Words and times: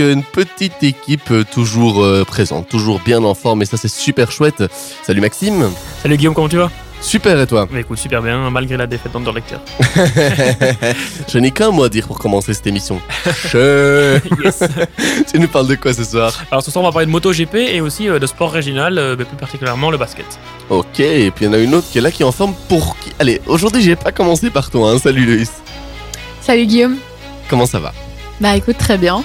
avec 0.00 0.16
une 0.16 0.22
petite 0.22 0.82
équipe 0.82 1.32
toujours 1.52 2.02
euh, 2.02 2.24
présente, 2.24 2.68
toujours 2.68 3.00
bien 3.00 3.22
en 3.24 3.34
forme 3.34 3.62
et 3.62 3.66
ça 3.66 3.76
c'est 3.76 3.88
super 3.88 4.30
chouette. 4.30 4.64
Salut 5.02 5.20
Maxime. 5.20 5.70
Salut 6.02 6.16
Guillaume, 6.16 6.34
comment 6.34 6.48
tu 6.48 6.56
vas? 6.56 6.70
Super 7.00 7.38
et 7.38 7.46
toi? 7.46 7.68
Bah, 7.70 7.78
Écoute, 7.78 7.98
super 7.98 8.22
bien, 8.22 8.50
malgré 8.50 8.76
la 8.76 8.86
défaite 8.86 9.12
d'Anderlecht. 9.12 9.54
Je 11.28 11.38
n'ai 11.38 11.50
qu'un 11.50 11.70
mot 11.70 11.84
à 11.84 11.88
dire 11.88 12.06
pour 12.06 12.18
commencer 12.18 12.54
cette 12.54 12.66
émission. 12.66 13.00
yes. 13.54 14.64
tu 15.30 15.38
nous 15.38 15.48
parles 15.48 15.68
de 15.68 15.74
quoi 15.74 15.92
ce 15.92 16.04
soir? 16.04 16.32
Alors 16.50 16.62
ce 16.62 16.70
soir 16.70 16.84
on 16.84 16.88
va 16.88 16.92
parler 16.92 17.06
de 17.06 17.12
MotoGP 17.12 17.54
et 17.54 17.80
aussi 17.80 18.08
euh, 18.08 18.18
de 18.18 18.26
sport 18.26 18.52
régional, 18.52 18.98
euh, 18.98 19.14
mais 19.18 19.24
plus 19.24 19.36
particulièrement 19.36 19.90
le 19.90 19.98
basket. 19.98 20.26
Ok, 20.70 21.00
et 21.00 21.30
puis 21.30 21.44
il 21.44 21.48
y 21.48 21.50
en 21.50 21.54
a 21.54 21.58
une 21.58 21.74
autre 21.74 21.86
qui 21.90 21.98
est 21.98 22.02
là 22.02 22.10
qui 22.10 22.22
est 22.22 22.26
en 22.26 22.32
forme 22.32 22.54
pour 22.68 22.96
qui? 22.98 23.12
Allez, 23.18 23.40
aujourd'hui 23.46 23.82
j'ai 23.82 23.96
pas 23.96 24.12
commencé 24.12 24.50
par 24.50 24.70
toi, 24.70 24.90
hein. 24.90 24.98
salut 24.98 25.26
Loïs. 25.26 25.52
Salut 26.40 26.66
Guillaume. 26.66 26.96
Comment 27.48 27.66
ça 27.66 27.78
va? 27.78 27.92
Bah 28.40 28.56
écoute, 28.56 28.78
très 28.78 28.98
bien. 28.98 29.22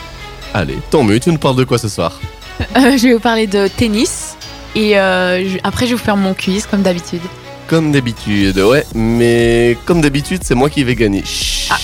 Allez, 0.54 0.78
tant 0.90 1.04
mieux, 1.04 1.20
tu 1.20 1.32
nous 1.32 1.38
parles 1.38 1.56
de 1.56 1.64
quoi 1.64 1.78
ce 1.78 1.88
soir 1.88 2.20
euh, 2.78 2.98
Je 2.98 3.08
vais 3.08 3.14
vous 3.14 3.20
parler 3.20 3.48
de 3.48 3.68
tennis 3.68 4.38
et 4.76 4.98
après 4.98 5.86
je 5.86 5.92
vais 5.92 5.96
vous 5.96 6.04
faire 6.04 6.18
mon 6.18 6.34
quiz 6.34 6.66
comme 6.66 6.82
d'habitude. 6.82 7.22
Comme 7.68 7.92
d'habitude, 7.92 8.58
ouais, 8.58 8.86
mais 8.94 9.78
comme 9.86 10.02
d'habitude, 10.02 10.42
c'est 10.44 10.56
moi 10.56 10.70
qui 10.70 10.84
vais 10.84 10.96
gagner. 10.96 11.24
Chut, 11.24 11.72
ah. 11.72 11.78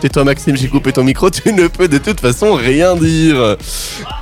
Tais-toi 0.00 0.24
Maxime, 0.24 0.56
j'ai 0.56 0.68
coupé 0.68 0.92
ton 0.92 1.04
micro, 1.04 1.28
tu 1.28 1.52
ne 1.52 1.66
peux 1.66 1.86
de 1.86 1.98
toute 1.98 2.20
façon 2.20 2.54
rien 2.54 2.96
dire. 2.96 3.56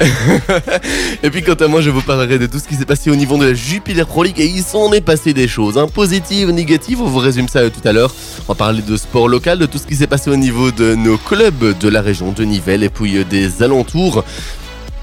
et 1.23 1.31
puis 1.31 1.45
quant 1.45 1.55
à 1.55 1.69
moi, 1.69 1.81
je 1.83 1.91
vous 1.91 2.03
parlerai 2.03 2.41
de 2.41 2.47
tout 2.47 2.59
ce 2.59 2.67
qui 2.67 2.75
s'est 2.75 2.85
passé 2.85 3.11
au 3.11 3.15
niveau 3.17 3.39
de 3.39 3.47
la 3.47 3.55
Jupiler 3.55 4.05
Pro 4.05 4.25
League 4.25 4.41
et 4.41 4.47
il 4.47 4.65
s'en 4.65 4.93
est 4.93 5.01
passé 5.01 5.35
des 5.35 5.47
choses, 5.47 5.79
hein, 5.79 5.87
positives, 5.87 6.51
négatives, 6.51 7.01
on 7.01 7.07
vous 7.07 7.21
résume 7.21 7.47
ça 7.47 7.71
tout 7.71 7.87
à 7.87 7.93
l'heure. 7.93 8.13
On 8.49 8.53
va 8.53 8.57
parler 8.57 8.83
de 8.83 8.97
sport 8.97 9.29
local, 9.29 9.61
de 9.61 9.67
tout 9.67 9.79
ce 9.79 9.87
qui 9.87 9.95
s'est 9.95 10.09
passé 10.09 10.31
au 10.31 10.37
niveau 10.37 10.73
de 10.73 10.97
nos 10.97 11.17
clubs 11.17 11.79
de 11.79 11.89
la 11.89 12.03
région 12.03 12.33
de 12.33 12.43
Nivelles 12.43 12.83
et 12.83 12.89
puis 12.89 13.17
euh, 13.19 13.25
des 13.25 13.63
alentours. 13.63 14.25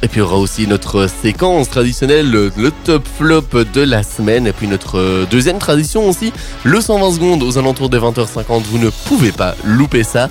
Et 0.01 0.07
puis 0.09 0.17
il 0.17 0.23
y 0.23 0.27
aura 0.27 0.37
aussi 0.37 0.67
notre 0.67 1.07
séquence 1.07 1.69
traditionnelle, 1.69 2.29
le, 2.29 2.51
top 2.83 3.07
flop 3.17 3.63
de 3.73 3.81
la 3.81 4.03
semaine. 4.03 4.45
Et 4.45 4.51
puis 4.51 4.67
notre 4.67 4.99
euh, 4.99 5.25
deuxième 5.31 5.57
tradition 5.57 6.09
aussi, 6.09 6.33
le 6.63 6.81
120 6.81 7.13
secondes 7.13 7.43
aux 7.43 7.57
alentours 7.57 7.89
des 7.89 7.97
20h50. 7.97 8.63
Vous 8.63 8.77
ne 8.77 8.89
pouvez 9.07 9.31
pas 9.31 9.55
louper 9.63 10.03
ça. 10.03 10.29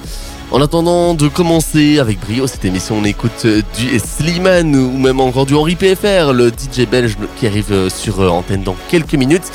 En 0.50 0.60
attendant 0.60 1.14
de 1.14 1.28
commencer 1.28 1.98
avec 1.98 2.20
brio 2.20 2.46
cette 2.46 2.64
émission, 2.64 2.96
on 2.98 3.04
écoute 3.04 3.44
euh, 3.44 3.62
du 3.76 3.98
Slimane 3.98 4.76
ou 4.76 4.96
même 4.96 5.20
encore 5.20 5.46
du 5.46 5.54
Henri 5.54 5.74
PFR, 5.74 6.32
le 6.32 6.48
DJ 6.48 6.86
belge 6.88 7.16
qui 7.36 7.46
arrive 7.46 7.72
euh, 7.72 7.88
sur 7.88 8.20
antenne 8.20 8.62
dans 8.62 8.76
quelques 8.88 9.14
minutes. 9.14 9.50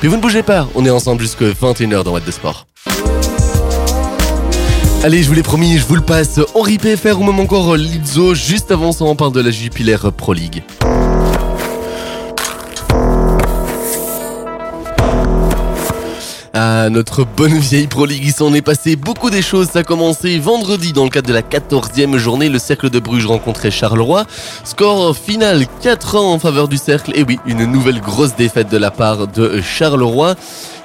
Puis 0.00 0.08
vous 0.08 0.16
ne 0.16 0.20
bougez 0.20 0.42
pas, 0.42 0.68
on 0.74 0.84
est 0.84 0.90
ensemble 0.90 1.22
jusqu'à 1.22 1.46
21h 1.46 2.04
dans 2.04 2.12
What 2.12 2.20
de 2.20 2.30
Sport. 2.30 2.66
Allez, 5.04 5.22
je 5.22 5.28
vous 5.28 5.34
l'ai 5.34 5.42
promis, 5.42 5.78
je 5.78 5.86
vous 5.86 5.96
le 5.96 6.02
passe. 6.02 6.38
Henri 6.54 6.78
PFR 6.78 7.18
ou 7.18 7.24
même 7.24 7.40
encore 7.40 7.76
Lizzo. 7.76 8.34
Juste 8.34 8.70
avant 8.70 8.92
ça, 8.92 9.04
on 9.04 9.16
parle 9.16 9.32
de 9.32 9.40
la 9.40 9.50
Jupiler 9.50 9.96
Pro 10.16 10.32
League. 10.32 10.62
Ah, 16.84 16.90
notre 16.90 17.24
bonne 17.24 17.60
vieille 17.60 17.86
Pro 17.86 18.06
League, 18.06 18.24
il 18.24 18.32
s'en 18.32 18.52
est 18.54 18.60
passé 18.60 18.96
beaucoup 18.96 19.30
des 19.30 19.40
choses. 19.40 19.68
Ça 19.68 19.78
a 19.78 19.82
commencé 19.84 20.40
vendredi 20.40 20.92
dans 20.92 21.04
le 21.04 21.10
cadre 21.10 21.28
de 21.28 21.32
la 21.32 21.42
14e 21.42 22.16
journée. 22.16 22.48
Le 22.48 22.58
Cercle 22.58 22.90
de 22.90 22.98
Bruges 22.98 23.26
rencontrait 23.26 23.70
Charleroi. 23.70 24.26
Score 24.64 25.16
final 25.16 25.64
4 25.80 26.16
ans 26.16 26.32
en 26.32 26.40
faveur 26.40 26.66
du 26.66 26.78
Cercle. 26.78 27.12
Et 27.14 27.22
oui, 27.22 27.38
une 27.46 27.66
nouvelle 27.66 28.00
grosse 28.00 28.34
défaite 28.34 28.68
de 28.68 28.78
la 28.78 28.90
part 28.90 29.28
de 29.28 29.60
Charleroi 29.60 30.34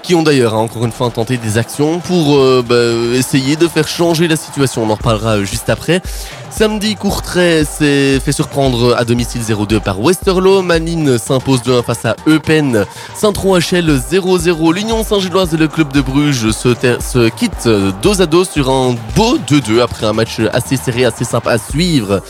qui 0.07 0.15
ont 0.15 0.23
d'ailleurs 0.23 0.53
hein, 0.53 0.59
encore 0.59 0.85
une 0.85 0.93
fois 0.93 1.09
tenté 1.09 1.35
des 1.35 1.57
actions 1.57 1.99
pour 1.99 2.37
euh, 2.37 2.63
bah, 2.65 3.17
essayer 3.17 3.57
de 3.57 3.67
faire 3.67 3.89
changer 3.89 4.29
la 4.29 4.37
situation. 4.37 4.83
On 4.83 4.89
en 4.89 4.95
reparlera 4.95 5.35
euh, 5.35 5.43
juste 5.43 5.69
après. 5.69 6.01
Samedi, 6.49 6.95
Courtrai 6.95 7.65
s'est 7.65 8.21
fait 8.21 8.31
surprendre 8.31 8.95
à 8.95 9.03
domicile 9.03 9.41
0-2 9.41 9.81
par 9.81 9.99
Westerlo. 9.99 10.61
Manine 10.61 11.17
s'impose 11.17 11.59
2-1 11.61 11.83
face 11.83 12.05
à 12.05 12.15
Eupen. 12.25 12.85
Saint-Tron-HL 13.15 13.99
0-0. 13.99 14.73
L'Union 14.73 15.03
Saint-Gilloise 15.03 15.53
et 15.53 15.57
le 15.57 15.67
club 15.67 15.91
de 15.91 15.99
Bruges 15.99 16.51
se, 16.51 16.69
se 16.73 17.27
quittent 17.27 17.67
dos 18.01 18.21
à 18.21 18.27
dos 18.27 18.45
sur 18.45 18.69
un 18.69 18.95
beau 19.13 19.37
2-2 19.39 19.81
après 19.81 20.05
un 20.05 20.13
match 20.13 20.39
assez 20.53 20.77
serré, 20.77 21.03
assez 21.03 21.25
sympa 21.25 21.51
à 21.51 21.57
suivre. 21.57 22.21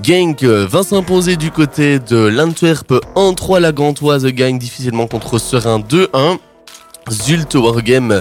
Genk 0.00 0.44
va 0.44 0.84
s'imposer 0.84 1.36
du 1.36 1.50
côté 1.50 1.98
de 1.98 2.18
l'Antwerp 2.18 2.92
1-3. 3.16 3.58
La 3.58 3.72
Gantoise 3.72 4.26
gagne 4.26 4.60
difficilement 4.60 5.08
contre 5.08 5.38
Serein 5.38 5.80
2-1. 5.80 6.38
Zult 7.10 7.54
Wargame 7.54 8.20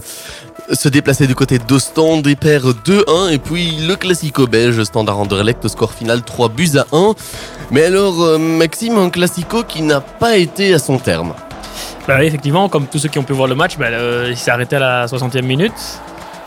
se 0.71 0.89
déplacer 0.89 1.27
du 1.27 1.35
côté 1.35 1.59
d'Ostende 1.59 2.25
et 2.27 2.35
perd 2.35 2.75
2-1 2.85 3.31
et 3.31 3.37
puis 3.37 3.77
le 3.87 3.95
classico 3.95 4.47
belge 4.47 4.83
Standard 4.83 5.19
Anderlecht 5.19 5.67
score 5.67 5.93
final 5.93 6.23
3 6.23 6.49
buts 6.49 6.71
à 6.77 6.85
1 6.95 7.13
mais 7.71 7.85
alors 7.85 8.21
euh, 8.23 8.37
Maxime 8.37 8.97
un 8.97 9.09
classico 9.09 9.63
qui 9.63 9.81
n'a 9.83 10.01
pas 10.01 10.37
été 10.37 10.73
à 10.73 10.79
son 10.79 10.97
terme 10.97 11.33
bah 12.07 12.23
effectivement 12.23 12.69
comme 12.69 12.87
tous 12.87 12.99
ceux 12.99 13.09
qui 13.09 13.19
ont 13.19 13.23
pu 13.23 13.33
voir 13.33 13.47
le 13.47 13.55
match 13.55 13.77
bah, 13.77 13.87
il 14.27 14.37
s'est 14.37 14.51
arrêté 14.51 14.75
à 14.77 14.79
la 14.79 15.05
60e 15.05 15.43
minute 15.43 15.99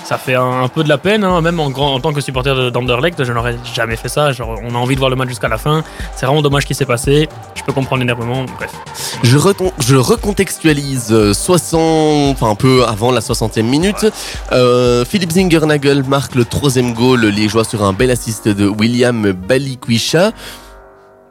ça 0.09 0.16
fait 0.16 0.37
un, 0.37 0.69
peu 0.69 0.82
de 0.84 0.88
la 0.88 0.97
peine, 0.97 1.22
hein. 1.22 1.43
même 1.43 1.60
en, 1.60 2.00
tant 2.00 2.15
que 2.15 2.22
supporter 2.22 2.70
d'Anderlecht, 2.70 3.25
je 3.25 3.31
n'aurais 3.31 3.56
jamais 3.75 3.97
fait 3.97 4.09
ça. 4.09 4.31
On 4.41 4.75
a 4.75 4.78
envie 4.78 4.94
de 4.94 5.00
voir 5.00 5.10
le 5.10 5.16
match 5.16 5.28
jusqu'à 5.28 5.49
la 5.49 5.59
fin. 5.59 5.84
C'est 6.16 6.25
vraiment 6.25 6.41
dommage 6.41 6.62
ce 6.62 6.69
qui 6.69 6.75
s'est 6.75 6.87
passé. 6.87 7.28
Je 7.69 7.73
peux 7.75 7.81
comprendre 7.81 8.01
l'énervement, 8.01 8.47
bref. 8.56 8.73
Je, 9.23 9.37
recontextualise 9.97 11.33
60, 11.33 11.79
euh, 11.79 12.33
enfin 12.33 12.49
un 12.49 12.55
peu 12.55 12.83
avant 12.87 13.12
la 13.12 13.21
60e 13.21 13.61
minute. 13.61 14.06
Euh, 14.53 15.05
Philippe 15.05 15.33
Zingernagel 15.33 16.03
marque 16.03 16.34
le 16.34 16.47
troisième 16.47 16.95
goal 16.95 17.27
liégeois 17.27 17.65
sur 17.65 17.84
un 17.84 17.93
bel 17.93 18.11
assist 18.11 18.49
de 18.49 18.67
William 18.67 19.33
Balikwisha. 19.33 20.33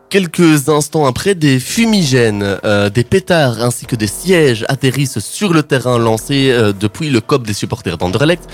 Quelques 0.09 0.69
instants 0.69 1.05
après, 1.05 1.35
des 1.35 1.59
fumigènes, 1.59 2.59
euh, 2.63 2.89
des 2.89 3.03
pétards 3.03 3.61
ainsi 3.61 3.85
que 3.85 3.97
des 3.97 4.07
sièges 4.07 4.63
atterrissent 4.69 5.19
sur 5.19 5.53
le 5.53 5.63
terrain 5.63 5.97
lancé 5.97 6.49
euh, 6.49 6.71
depuis 6.71 7.09
le 7.09 7.19
COP 7.19 7.45
des 7.45 7.53
supporters 7.53 7.97
d'Anderlecht. 7.97 8.47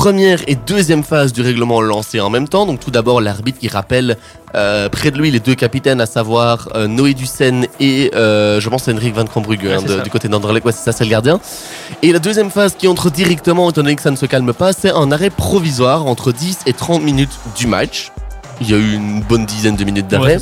Première 0.00 0.40
et 0.46 0.54
deuxième 0.54 1.04
phase 1.04 1.34
du 1.34 1.42
règlement 1.42 1.82
lancée 1.82 2.20
en 2.20 2.30
même 2.30 2.48
temps. 2.48 2.64
Donc 2.64 2.80
tout 2.80 2.90
d'abord 2.90 3.20
l'arbitre 3.20 3.58
qui 3.58 3.68
rappelle 3.68 4.16
euh, 4.54 4.88
près 4.88 5.10
de 5.10 5.18
lui 5.18 5.30
les 5.30 5.40
deux 5.40 5.54
capitaines, 5.54 6.00
à 6.00 6.06
savoir 6.06 6.70
Noé 6.88 7.12
Dussen 7.12 7.66
et 7.80 8.10
je 8.14 8.68
pense 8.70 8.88
Henrik 8.88 9.14
Van 9.14 9.26
Krombrugge 9.26 9.66
hein, 9.66 10.02
du 10.02 10.08
côté 10.08 10.28
d'Anderlecht. 10.28 10.64
Ouais, 10.64 10.72
c'est 10.72 10.84
ça, 10.84 10.92
c'est 10.92 11.04
le 11.04 11.10
gardien. 11.10 11.38
Et 12.00 12.12
la 12.12 12.18
deuxième 12.18 12.50
phase 12.50 12.76
qui 12.78 12.88
entre 12.88 13.10
directement, 13.10 13.68
étant 13.68 13.82
donné 13.82 13.94
que 13.94 14.00
ça 14.00 14.10
ne 14.10 14.16
se 14.16 14.24
calme 14.24 14.54
pas, 14.54 14.72
c'est 14.72 14.90
un 14.90 15.12
arrêt 15.12 15.28
provisoire 15.28 16.06
entre 16.06 16.32
10 16.32 16.60
et 16.64 16.72
30 16.72 17.02
minutes 17.02 17.38
du 17.58 17.66
match. 17.66 18.10
Il 18.62 18.70
y 18.70 18.72
a 18.72 18.78
eu 18.78 18.94
une 18.94 19.20
bonne 19.20 19.44
dizaine 19.44 19.76
de 19.76 19.84
minutes 19.84 20.08
d'arrêt. 20.08 20.38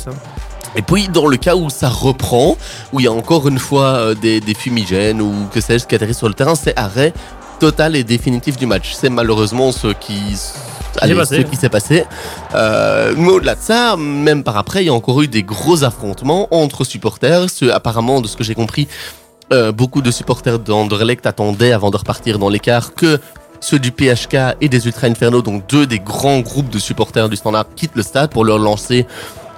et 0.77 0.81
puis 0.81 1.09
dans 1.09 1.27
le 1.27 1.35
cas 1.35 1.57
où 1.57 1.69
ça 1.69 1.89
reprend, 1.89 2.55
où 2.93 3.01
il 3.01 3.03
y 3.03 3.07
a 3.07 3.11
encore 3.11 3.49
une 3.49 3.59
fois 3.59 3.83
euh, 3.83 4.15
des, 4.15 4.41
fumigènes 4.57 5.21
ou 5.21 5.33
que 5.53 5.59
sais-je 5.59 5.85
qui 5.85 5.95
atterrissent 5.95 6.19
sur 6.19 6.29
le 6.29 6.33
terrain, 6.33 6.55
c'est 6.55 6.77
arrêt 6.79 7.11
total 7.59 7.95
et 7.95 8.03
définitif 8.03 8.57
du 8.57 8.65
match. 8.65 8.93
C'est 8.93 9.09
malheureusement 9.09 9.71
ce 9.71 9.87
qui 9.87 10.37
ce 11.01 11.41
qui 11.43 11.55
s'est 11.55 11.69
passé. 11.69 12.05
Euh, 12.55 13.13
mais 13.17 13.29
au-delà 13.29 13.55
de 13.55 13.61
ça, 13.61 13.95
même 13.97 14.43
par 14.43 14.57
après, 14.57 14.83
il 14.83 14.87
y 14.87 14.89
a 14.89 14.93
encore 14.93 15.21
eu 15.21 15.27
des 15.27 15.43
gros 15.43 15.83
affrontements 15.83 16.47
entre 16.51 16.83
supporters. 16.83 17.45
apparemment, 17.71 18.21
de 18.21 18.27
ce 18.27 18.35
que 18.35 18.43
j'ai 18.43 18.55
compris, 18.55 18.87
euh, 19.51 19.71
beaucoup 19.71 20.01
de 20.01 20.11
supporters 20.11 20.59
d'Anderlecht 20.59 21.25
attendaient 21.25 21.71
avant 21.71 21.91
de 21.91 21.97
repartir 21.97 22.39
dans 22.39 22.49
l'écart 22.49 22.93
que 22.93 23.19
ceux 23.61 23.79
du 23.79 23.91
PHK 23.91 24.55
et 24.61 24.69
des 24.69 24.85
Ultra 24.85 25.07
Inferno, 25.07 25.41
donc 25.41 25.67
deux 25.67 25.85
des 25.85 25.99
grands 25.99 26.39
groupes 26.39 26.69
de 26.69 26.79
supporters 26.79 27.29
du 27.29 27.35
Standard, 27.35 27.65
quittent 27.75 27.95
le 27.95 28.03
stade 28.03 28.29
pour 28.29 28.45
leur 28.45 28.57
lancer 28.57 29.05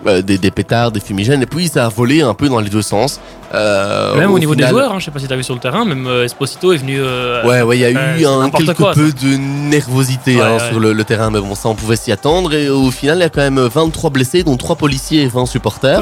euh, 0.07 0.21
des, 0.21 0.51
pétards, 0.51 0.91
des 0.91 0.99
fumigènes, 0.99 1.43
et 1.43 1.45
puis 1.45 1.67
ça 1.67 1.85
a 1.85 1.89
volé 1.89 2.21
un 2.21 2.33
peu 2.33 2.49
dans 2.49 2.59
les 2.59 2.69
deux 2.69 2.81
sens. 2.81 3.19
Euh, 3.53 4.15
même 4.15 4.31
au, 4.31 4.39
niveau 4.39 4.55
des 4.55 4.65
joueurs, 4.67 4.93
hein, 4.93 4.99
je 4.99 5.05
sais 5.05 5.11
pas 5.11 5.19
si 5.19 5.27
tu 5.27 5.33
as 5.33 5.35
vu 5.35 5.43
sur 5.43 5.53
le 5.53 5.59
terrain, 5.59 5.83
même 5.83 6.07
euh, 6.07 6.23
Esposito 6.25 6.71
est 6.73 6.77
venu. 6.77 7.01
ouais, 7.01 7.61
ouais, 7.61 7.77
il 7.77 7.81
y 7.81 7.85
a 7.85 7.91
eu 7.91 8.25
un 8.25 8.49
quelque 8.49 8.93
peu 8.93 9.11
de 9.11 9.37
nervosité 9.37 10.39
hein, 10.41 10.57
sur 10.59 10.79
le, 10.79 11.03
terrain, 11.03 11.29
mais 11.29 11.39
bon, 11.39 11.55
ça 11.55 11.69
on 11.69 11.75
pouvait 11.75 11.95
s'y 11.95 12.11
attendre. 12.11 12.53
Et 12.53 12.69
au 12.69 12.91
final, 12.91 13.17
il 13.17 13.21
y 13.21 13.25
a 13.25 13.29
quand 13.29 13.41
même 13.41 13.59
23 13.59 14.09
blessés, 14.09 14.43
dont 14.43 14.57
3 14.57 14.75
policiers 14.75 15.23
et 15.23 15.27
20 15.27 15.45
supporters. 15.45 16.01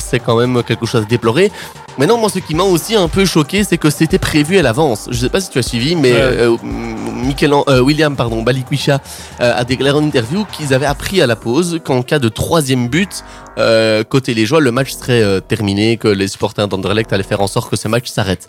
c'est 0.00 0.20
quand 0.20 0.36
même 0.36 0.62
quelque 0.62 0.86
chose 0.86 1.02
à 1.02 1.04
déplorer. 1.04 1.50
Mais 1.98 2.06
non, 2.06 2.18
moi, 2.18 2.28
ce 2.28 2.40
qui 2.40 2.54
m'a 2.54 2.64
aussi 2.64 2.96
un 2.96 3.08
peu 3.08 3.24
choqué, 3.24 3.62
c'est 3.62 3.78
que 3.78 3.88
c'était 3.88 4.18
prévu 4.18 4.58
à 4.58 4.62
l'avance. 4.62 5.08
Je 5.10 5.18
sais 5.18 5.28
pas 5.28 5.40
si 5.40 5.50
tu 5.50 5.58
as 5.58 5.62
suivi, 5.62 5.94
mais 5.94 6.12
euh, 6.12 6.56
euh, 7.68 7.80
William 7.80 8.16
pardon, 8.16 8.42
Balikwisha 8.42 9.00
euh, 9.40 9.52
a 9.54 9.64
déclaré 9.64 9.96
en 9.96 10.02
interview 10.02 10.44
qu'ils 10.44 10.74
avaient 10.74 10.86
appris 10.86 11.22
à 11.22 11.26
la 11.26 11.36
pause 11.36 11.80
qu'en 11.84 12.02
cas 12.02 12.18
de 12.18 12.28
troisième 12.28 12.88
but, 12.88 13.24
côté 14.08 14.34
les 14.34 14.46
joueurs, 14.46 14.60
le 14.60 14.72
match 14.72 14.92
serait 14.92 15.40
terminé, 15.42 15.96
que 15.96 16.08
les 16.08 16.28
supporters 16.28 16.68
d'Anderlecht 16.68 17.12
allaient 17.12 17.22
faire 17.22 17.40
en 17.40 17.46
sorte 17.46 17.70
que 17.70 17.76
ce 17.76 17.88
match 17.88 18.08
s'arrête. 18.08 18.48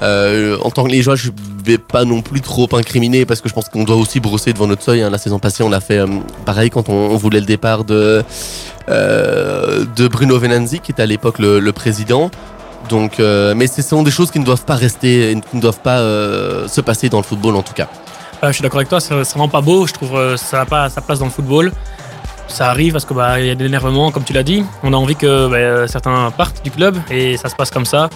en 0.00 0.70
tant 0.70 0.84
que 0.84 0.90
les 0.90 1.02
joueurs, 1.02 1.16
je 1.16 1.30
vais 1.64 1.78
pas 1.78 2.04
non 2.04 2.22
plus 2.22 2.40
trop 2.40 2.68
incriminer 2.72 3.26
parce 3.26 3.40
que 3.40 3.48
je 3.48 3.54
pense 3.54 3.68
qu'on 3.68 3.84
doit 3.84 3.96
aussi 3.96 4.20
brosser 4.20 4.52
devant 4.52 4.66
notre 4.66 4.82
seuil. 4.82 5.02
Hein. 5.02 5.10
La 5.10 5.18
saison 5.18 5.38
passée, 5.38 5.62
on 5.62 5.72
a 5.72 5.80
fait 5.80 6.00
pareil 6.46 6.70
quand 6.70 6.88
on, 6.88 7.16
voulait 7.16 7.40
le 7.40 7.46
départ 7.46 7.84
de, 7.84 8.22
de 8.88 10.08
Bruno 10.08 10.38
Venanzi, 10.38 10.80
qui 10.80 10.92
était 10.92 11.02
à 11.02 11.06
l'époque 11.06 11.38
le 11.38 11.70
président. 11.72 12.30
Donc, 12.90 13.20
euh, 13.20 13.54
mais 13.54 13.68
ce 13.68 13.82
sont 13.82 14.02
des 14.02 14.10
choses 14.10 14.30
qui 14.30 14.40
ne 14.40 14.44
doivent 14.44 14.64
pas 14.64 14.74
rester, 14.74 15.40
qui 15.50 15.56
ne 15.56 15.60
doivent 15.60 15.80
pas 15.80 15.98
euh, 15.98 16.66
se 16.66 16.80
passer 16.80 17.08
dans 17.08 17.18
le 17.18 17.24
football 17.24 17.56
en 17.56 17.62
tout 17.62 17.72
cas. 17.72 17.88
Euh, 18.42 18.48
je 18.48 18.54
suis 18.54 18.62
d'accord 18.62 18.78
avec 18.78 18.88
toi, 18.88 19.00
c'est 19.00 19.14
vraiment 19.14 19.48
pas 19.48 19.60
beau. 19.60 19.86
Je 19.86 19.92
trouve 19.92 20.36
ça 20.36 20.58
n'a 20.58 20.66
pas 20.66 20.88
sa 20.88 21.00
place 21.00 21.20
dans 21.20 21.26
le 21.26 21.30
football. 21.30 21.72
Ça 22.50 22.68
arrive 22.68 22.92
parce 22.92 23.04
que 23.04 23.14
bah, 23.14 23.40
il 23.40 23.46
y 23.46 23.50
a 23.50 23.54
de 23.54 23.62
l'énervement, 23.64 24.10
comme 24.10 24.24
tu 24.24 24.32
l'as 24.32 24.42
dit. 24.42 24.64
On 24.82 24.92
a 24.92 24.96
envie 24.96 25.16
que 25.16 25.48
bah, 25.48 25.88
certains 25.88 26.30
partent 26.30 26.62
du 26.64 26.70
club 26.70 26.96
et 27.10 27.36
ça 27.36 27.48
se 27.48 27.54
passe 27.54 27.70
comme 27.70 27.86
ça. 27.86 28.10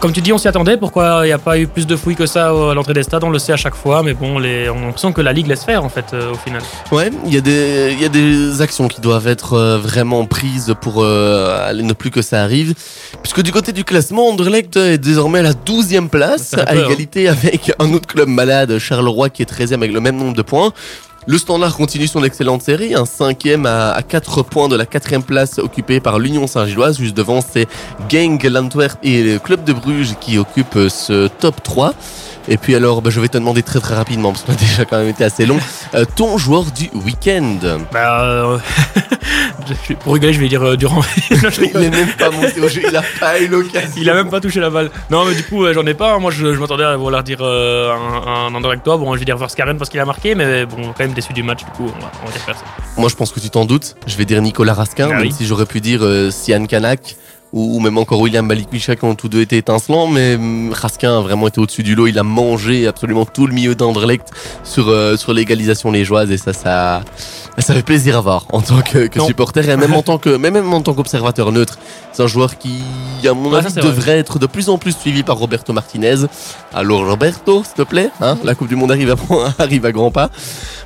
Comme 0.00 0.12
tu 0.12 0.20
dis, 0.20 0.32
on 0.32 0.38
s'y 0.38 0.48
attendait. 0.48 0.76
Pourquoi 0.76 1.20
il 1.22 1.26
n'y 1.28 1.32
a 1.32 1.38
pas 1.38 1.56
eu 1.60 1.68
plus 1.68 1.86
de 1.86 1.94
fouilles 1.94 2.16
que 2.16 2.26
ça 2.26 2.48
à 2.48 2.74
l'entrée 2.74 2.92
des 2.92 3.04
stades? 3.04 3.22
On 3.22 3.30
le 3.30 3.38
sait 3.38 3.52
à 3.52 3.56
chaque 3.56 3.76
fois, 3.76 4.02
mais 4.02 4.14
bon, 4.14 4.40
les... 4.40 4.68
on 4.68 4.78
a 4.78 4.80
l'impression 4.86 5.12
que 5.12 5.20
la 5.20 5.32
Ligue 5.32 5.46
laisse 5.46 5.62
faire 5.62 5.84
en 5.84 5.88
fait 5.88 6.06
euh, 6.12 6.32
au 6.32 6.34
final. 6.34 6.60
Ouais, 6.90 7.12
il 7.24 7.32
y, 7.32 7.36
a 7.36 7.40
des- 7.40 7.90
il 7.92 8.02
y 8.02 8.04
a 8.04 8.08
des 8.08 8.60
actions 8.62 8.88
qui 8.88 9.00
doivent 9.00 9.28
être 9.28 9.52
euh, 9.52 9.78
vraiment 9.78 10.24
prises 10.26 10.74
pour 10.80 11.04
euh, 11.04 11.72
ne 11.72 11.92
plus 11.92 12.10
que 12.10 12.20
ça 12.20 12.42
arrive. 12.42 12.74
Puisque 13.22 13.42
du 13.42 13.52
côté 13.52 13.70
du 13.70 13.84
classement, 13.84 14.28
Anderlecht 14.30 14.76
est 14.76 14.98
désormais 14.98 15.38
à 15.38 15.42
la 15.42 15.52
12e 15.52 16.08
place, 16.08 16.54
à 16.54 16.64
peur, 16.64 16.68
hein. 16.82 16.84
égalité 16.86 17.28
avec 17.28 17.70
un 17.78 17.92
autre 17.92 18.08
club 18.08 18.28
malade, 18.28 18.78
Charleroi, 18.80 19.30
qui 19.30 19.42
est 19.42 19.48
13e 19.52 19.74
avec 19.74 19.92
le 19.92 20.00
même 20.00 20.16
nombre 20.16 20.34
de 20.34 20.42
points. 20.42 20.72
Le 21.26 21.38
Standard 21.38 21.76
continue 21.76 22.08
son 22.08 22.24
excellente 22.24 22.62
série, 22.62 22.96
un 22.96 23.04
cinquième 23.04 23.64
à, 23.64 23.92
à 23.92 24.02
4 24.02 24.42
points 24.42 24.68
de 24.68 24.74
la 24.74 24.86
quatrième 24.86 25.22
place 25.22 25.58
occupée 25.58 26.00
par 26.00 26.18
l'Union 26.18 26.48
Saint-Gilloise. 26.48 26.98
Juste 26.98 27.16
devant, 27.16 27.40
c'est 27.40 27.68
Genk, 28.08 28.42
l'Antwerp 28.42 28.98
et 29.04 29.22
le 29.22 29.38
club 29.38 29.62
de 29.62 29.72
Bruges 29.72 30.16
qui 30.20 30.36
occupent 30.36 30.88
ce 30.88 31.28
top 31.28 31.62
3. 31.62 31.94
Et 32.48 32.56
puis 32.56 32.74
alors, 32.74 33.02
bah, 33.02 33.10
je 33.10 33.20
vais 33.20 33.28
te 33.28 33.38
demander 33.38 33.62
très 33.62 33.80
très 33.80 33.94
rapidement, 33.94 34.32
parce 34.32 34.44
qu'on 34.44 34.52
a 34.52 34.56
déjà 34.66 34.84
quand 34.84 34.98
même 34.98 35.08
été 35.08 35.24
assez 35.24 35.46
long, 35.46 35.58
euh, 35.94 36.04
ton 36.16 36.38
joueur 36.38 36.64
du 36.72 36.90
week-end. 37.04 37.56
Bah, 37.92 38.22
euh, 38.22 38.58
pour 40.00 40.14
rigoler, 40.14 40.32
je 40.32 40.40
vais 40.40 40.48
dire 40.48 40.62
euh, 40.62 40.76
Durand. 40.76 41.02
Non, 41.30 41.50
je 41.50 41.62
Il 41.62 41.76
est 41.84 41.90
même 41.90 42.12
pas 42.18 42.30
monté 42.30 42.60
au 42.60 42.68
jeu, 42.68 42.82
il 42.88 42.96
a 42.96 43.02
pas 43.20 43.40
eu 43.40 43.48
l'occasion. 43.48 43.90
Il 43.96 44.10
a 44.10 44.14
même 44.14 44.28
pas 44.28 44.40
touché 44.40 44.60
la 44.60 44.70
balle. 44.70 44.90
Non, 45.10 45.24
mais 45.24 45.34
du 45.34 45.42
coup, 45.44 45.64
euh, 45.64 45.72
j'en 45.72 45.86
ai 45.86 45.94
pas. 45.94 46.18
Moi, 46.18 46.30
je, 46.30 46.52
je 46.54 46.58
m'attendais 46.58 46.84
à 46.84 46.96
vouloir 46.96 47.22
dire 47.22 47.38
euh, 47.40 47.92
un, 47.92 48.46
un 48.48 48.54
Anderlechtois. 48.54 48.96
Bon, 48.96 49.14
je 49.14 49.18
vais 49.20 49.24
dire 49.24 49.36
Verskaren 49.38 49.76
parce 49.78 49.90
qu'il 49.90 50.00
a 50.00 50.04
marqué, 50.04 50.34
mais 50.34 50.66
bon, 50.66 50.82
quand 50.96 51.00
même 51.00 51.12
déçu 51.12 51.32
du 51.32 51.42
match. 51.42 51.60
Du 51.64 51.70
coup, 51.72 51.84
on 51.96 52.00
va, 52.00 52.10
on 52.22 52.26
va 52.26 52.32
dire 52.32 52.42
personne. 52.44 52.64
Moi, 52.96 53.08
je 53.08 53.14
pense 53.16 53.32
que 53.32 53.40
tu 53.40 53.50
t'en 53.50 53.64
doutes. 53.64 53.96
Je 54.06 54.16
vais 54.16 54.24
dire 54.24 54.40
Nicolas 54.42 54.74
Raskin, 54.74 55.08
Ah 55.10 55.14
même 55.14 55.22
oui. 55.22 55.32
si 55.32 55.46
j'aurais 55.46 55.66
pu 55.66 55.80
dire 55.80 56.02
Sian 56.30 56.66
Kanak 56.66 57.16
ou, 57.52 57.80
même 57.80 57.98
encore 57.98 58.20
William 58.20 58.46
Balikwisha 58.46 58.96
qui 58.96 59.04
ont 59.04 59.14
tous 59.14 59.28
deux 59.28 59.42
été 59.42 59.58
étincelants. 59.58 60.06
Mais 60.06 60.36
hum, 60.36 60.72
Raskin 60.72 61.18
a 61.18 61.20
vraiment 61.20 61.48
été 61.48 61.60
au-dessus 61.60 61.82
du 61.82 61.94
lot. 61.94 62.06
Il 62.06 62.18
a 62.18 62.22
mangé 62.22 62.86
absolument 62.86 63.26
tout 63.26 63.46
le 63.46 63.54
milieu 63.54 63.74
d'Anderlecht 63.74 64.28
sur, 64.64 64.88
euh, 64.88 65.16
sur 65.16 65.32
l'égalisation 65.32 65.90
liégeoise 65.90 66.30
et 66.30 66.38
ça, 66.38 66.52
ça, 66.52 67.02
ça 67.58 67.74
fait 67.74 67.82
plaisir 67.82 68.16
à 68.16 68.20
voir 68.20 68.46
en 68.52 68.62
tant 68.62 68.80
que, 68.80 69.06
que 69.06 69.20
supporter 69.20 69.68
et 69.68 69.76
même 69.76 69.94
en 69.94 70.02
tant 70.02 70.18
que, 70.18 70.36
mais 70.36 70.50
même 70.50 70.72
en 70.72 70.80
tant 70.80 70.94
qu'observateur 70.94 71.52
neutre. 71.52 71.78
C'est 72.12 72.22
un 72.22 72.26
joueur 72.26 72.58
qui, 72.58 72.82
à 73.26 73.34
mon 73.34 73.52
avis, 73.54 73.72
vrai. 73.72 73.82
devrait 73.82 74.18
être 74.18 74.38
de 74.38 74.46
plus 74.46 74.68
en 74.68 74.78
plus 74.78 74.96
suivi 74.96 75.22
par 75.22 75.36
Roberto 75.36 75.72
Martinez. 75.72 76.26
Alors 76.72 77.06
Roberto, 77.06 77.64
s'il 77.64 77.74
te 77.74 77.82
plaît, 77.82 78.10
hein, 78.20 78.38
la 78.44 78.54
Coupe 78.54 78.68
du 78.68 78.76
Monde 78.76 78.92
arrive 78.92 79.10
à, 79.10 79.16
arrive 79.62 79.84
à 79.84 79.92
grands 79.92 80.10
pas. 80.10 80.30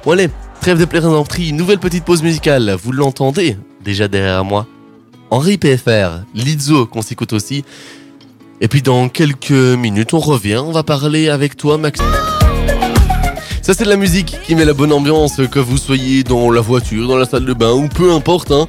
Bon 0.04 0.12
allez, 0.12 0.30
trêve 0.60 0.78
de 0.78 0.84
plaisanterie, 0.84 1.52
nouvelle 1.52 1.78
petite 1.78 2.04
pause 2.04 2.22
musicale, 2.22 2.76
vous 2.82 2.92
l'entendez 2.92 3.56
déjà 3.84 4.08
derrière 4.08 4.44
moi. 4.44 4.66
Henri 5.31 5.58
PFR, 5.58 6.23
Lizzo 6.34 6.87
qu'on 6.87 7.02
s'écoute 7.02 7.32
aussi. 7.32 7.64
Et 8.61 8.69
puis 8.69 8.82
dans 8.82 9.08
quelques 9.08 9.50
minutes 9.50 10.14
on 10.14 10.20
revient, 10.20 10.62
on 10.64 10.73
va 10.73 10.82
parler 10.82 11.28
avec 11.28 11.56
toi 11.56 11.78
Max. 11.78 12.00
Ça 13.62 13.75
c'est 13.75 13.84
de 13.84 13.88
la 13.88 13.96
musique 13.96 14.38
qui 14.44 14.55
met 14.55 14.64
la 14.64 14.75
bonne 14.75 14.93
ambiance, 14.93 15.40
que 15.50 15.58
vous 15.58 15.76
soyez 15.76 16.23
dans 16.23 16.50
la 16.50 16.61
voiture, 16.61 17.08
dans 17.08 17.17
la 17.17 17.26
salle 17.26 17.44
de 17.44 17.52
bain 17.52 17.73
ou 17.73 17.88
peu 17.88 18.12
importe. 18.12 18.50
Hein. 18.52 18.69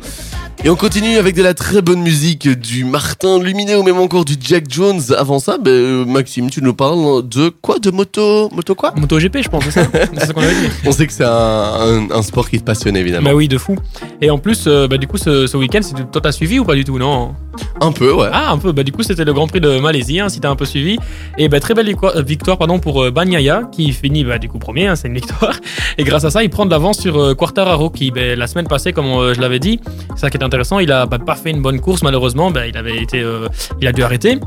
Et 0.65 0.69
on 0.69 0.75
continue 0.75 1.18
avec 1.18 1.36
de 1.36 1.44
la 1.44 1.54
très 1.54 1.81
bonne 1.81 2.01
musique 2.01 2.50
du 2.50 2.83
Martin 2.83 3.39
Luminé 3.39 3.75
ou 3.75 3.83
même 3.83 4.00
encore 4.00 4.25
du 4.25 4.33
Jack 4.42 4.65
Jones. 4.69 5.00
Avant 5.18 5.39
ça, 5.39 5.57
ben, 5.59 5.69
euh, 5.71 6.04
Maxime, 6.06 6.50
tu 6.50 6.62
nous 6.62 6.74
parles 6.74 7.25
de 7.30 7.50
quoi? 7.50 7.77
De 7.80 7.89
moto 7.92 8.50
Moto 8.54 8.75
quoi? 8.75 8.92
MotoGP, 8.98 9.44
je 9.44 9.50
pense, 9.50 9.63
c'est 9.65 9.71
ça 9.71 9.86
C'est 10.13 10.25
ça 10.25 10.33
qu'on 10.33 10.42
avait 10.42 10.54
dit. 10.56 10.68
On 10.86 10.92
sait 10.92 11.07
que 11.07 11.13
c'est 11.13 11.24
un, 11.24 11.30
un- 11.30 12.12
un 12.12 12.21
sport 12.21 12.50
qui 12.50 12.59
te 12.59 12.63
passionne 12.65 12.98
évidemment. 12.98 13.30
Bah 13.30 13.36
oui, 13.36 13.48
de 13.48 13.57
fou. 13.57 13.75
Et 14.19 14.30
en 14.31 14.39
plus, 14.39 14.65
euh, 14.68 14.88
bah, 14.88 14.98
du 14.98 15.07
coup, 15.07 15.18
ce, 15.18 15.48
ce 15.48 15.56
week-end, 15.56 15.80
toi, 16.12 16.21
t'as 16.21 16.31
suivi 16.33 16.59
ou 16.59 16.65
pas 16.65 16.75
du 16.75 16.83
tout, 16.83 16.98
non? 16.98 17.33
Un 17.80 17.92
peu, 17.92 18.12
ouais. 18.12 18.27
Ah, 18.33 18.51
un 18.51 18.57
peu. 18.57 18.71
Bah, 18.71 18.83
du 18.83 18.92
coup, 18.92 19.04
c'était 19.04 19.24
le 19.25 19.33
Grand 19.33 19.48
Prix 19.48 19.62
de 19.62 19.80
Malaisie, 19.80 20.19
hein, 20.19 20.27
si 20.27 20.39
t'as 20.42 20.50
un 20.50 20.56
peu 20.56 20.65
suivi. 20.65 20.98
Et 21.38 21.48
bah, 21.50 21.59
très 21.59 21.75
belle 21.75 21.94
victoire, 22.25 22.57
pardon, 22.57 22.80
pour 22.80 23.04
euh, 23.04 23.12
Bagnaia, 23.12 23.62
qui 23.71 23.92
finit 23.94 24.24
bah, 24.25 24.38
du 24.39 24.50
coup 24.50 24.57
premier, 24.57 24.88
hein, 24.88 24.95
c'est 24.95 25.07
une 25.07 25.13
victoire. 25.15 25.56
Et 26.00 26.04
grâce 26.04 26.25
à 26.25 26.31
ça, 26.31 26.44
il 26.44 26.50
prend 26.50 26.65
de 26.65 26.71
l'avance 26.71 27.00
sur 27.00 27.18
euh, 27.21 27.36
Quartararo, 27.36 27.89
qui 27.92 28.12
bah, 28.12 28.36
la 28.36 28.48
semaine 28.48 28.68
passée, 28.68 28.92
comme 28.92 29.06
euh, 29.06 29.33
je 29.33 29.39
l'avais 29.39 29.59
dit, 29.59 29.80
ça 30.18 30.30
qui 30.30 30.38
est 30.38 30.44
intéressant, 30.47 30.79
il 30.79 30.91
a 30.91 31.05
bah, 31.05 31.19
pas 31.19 31.35
fait 31.35 31.51
une 31.51 31.61
bonne 31.61 31.79
course, 31.79 32.01
malheureusement. 32.03 32.49
Bah, 32.51 32.65
il 32.67 32.75
avait 32.77 32.97
été, 33.01 33.21
euh, 33.21 33.47
il 33.81 33.88
a 33.88 33.91
dû 33.91 34.03
arrêter. 34.03 34.39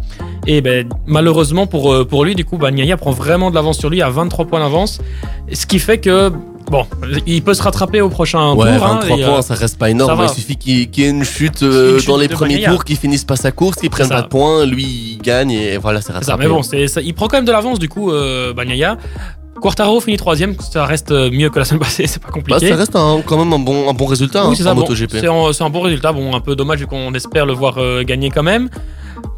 Et 0.47 0.61
bah, 0.61 0.71
malheureusement 1.07 1.67
pour, 1.67 1.93
euh, 1.93 2.05
pour 2.05 2.25
lui, 2.25 2.35
du 2.35 2.45
coup, 2.45 2.57
Bagnaia 2.59 2.97
prend 2.97 3.13
vraiment 3.13 3.51
de 3.51 3.55
l'avance 3.55 3.79
sur 3.79 3.91
lui, 3.91 4.03
à 4.03 4.11
23 4.11 4.47
points 4.47 4.61
d'avance. 4.61 5.01
Ce 5.53 5.67
qui 5.67 5.79
fait 5.79 5.99
que, 5.99 6.31
bon, 6.71 6.87
il 7.27 7.43
peut 7.43 7.55
se 7.55 7.63
rattraper 7.63 8.01
au 8.01 8.09
prochain 8.09 8.55
Ouais, 8.55 8.77
tour. 8.77 8.87
hein, 8.87 9.01
23 9.01 9.17
et, 9.19 9.23
euh, 9.25 9.27
points, 9.29 9.43
ça 9.43 9.55
reste 9.55 9.79
pas 9.79 9.91
énorme. 9.91 10.21
Il 10.23 10.29
suffit 10.29 10.57
qu'il 10.57 10.91
qu'il 10.91 11.05
y 11.05 11.07
ait 11.07 11.11
une 11.11 11.25
chute, 11.25 11.63
euh, 11.63 11.95
Une 11.95 11.99
chute 12.01 12.09
dans 12.09 12.17
les 12.17 12.29
premiers 12.29 12.63
tours, 12.63 12.85
qu'il 12.85 12.97
finisse 12.97 13.25
pas 13.25 13.37
sa 13.37 13.53
course, 13.53 13.77
qu'il 13.77 13.91
prenne 13.91 14.09
ça. 14.09 14.17
pas 14.17 14.23
de 14.23 14.29
points, 14.29 14.65
lui 14.67 14.85
il 14.85 15.19
gagne 15.23 15.51
et 15.51 15.77
voilà, 15.77 16.01
c'est 16.01 16.09
C'est 16.09 16.13
ça, 16.13 16.19
rattrapé. 16.33 16.43
mais 16.45 16.49
bon, 16.49 16.63
ça, 16.63 17.01
il 17.03 17.15
prend 17.15 17.29
quand 17.29 17.37
même 17.39 17.45
de 17.45 17.53
l'avance 17.53 17.79
du 17.79 17.89
coup, 17.89 18.11
euh, 18.11 18.53
Bagnaia. 18.55 18.97
Quartaro 19.61 20.01
finit 20.01 20.17
troisième, 20.17 20.55
ça 20.61 20.85
reste 20.87 21.11
euh, 21.13 21.31
mieux 21.31 21.51
que 21.51 21.59
la 21.59 21.65
semaine 21.65 21.81
passée, 21.81 22.07
c'est 22.09 22.21
pas 22.21 22.29
Bah, 22.29 22.35
compliqué. 22.35 22.69
ça 22.69 22.77
reste 22.77 22.97
un- 22.97 23.21
quand 23.25 23.37
même 23.39 23.53
un 23.53 23.59
bon, 23.59 23.89
un 23.91 23.93
bon 23.93 24.07
résultat 24.07 24.47
oui, 24.49 24.57
hein, 24.59 24.63
ça, 24.65 24.73
en 24.73 24.75
bon, 24.75 24.81
MotoGP. 24.83 25.11
c'est 25.53 25.63
un, 25.63 25.71
bon 25.71 25.81
résultat, 25.81 26.13
bon, 26.13 26.35
un 26.35 26.41
peu 26.41 26.57
dommage 26.57 26.79
vu 26.81 26.87
qu'on 26.87 27.13
espère 27.15 27.47
le 27.47 27.53
voir 27.53 27.75
euh, 27.79 28.03
gagner 28.05 28.31
quand 28.31 28.43
même. 28.43 28.69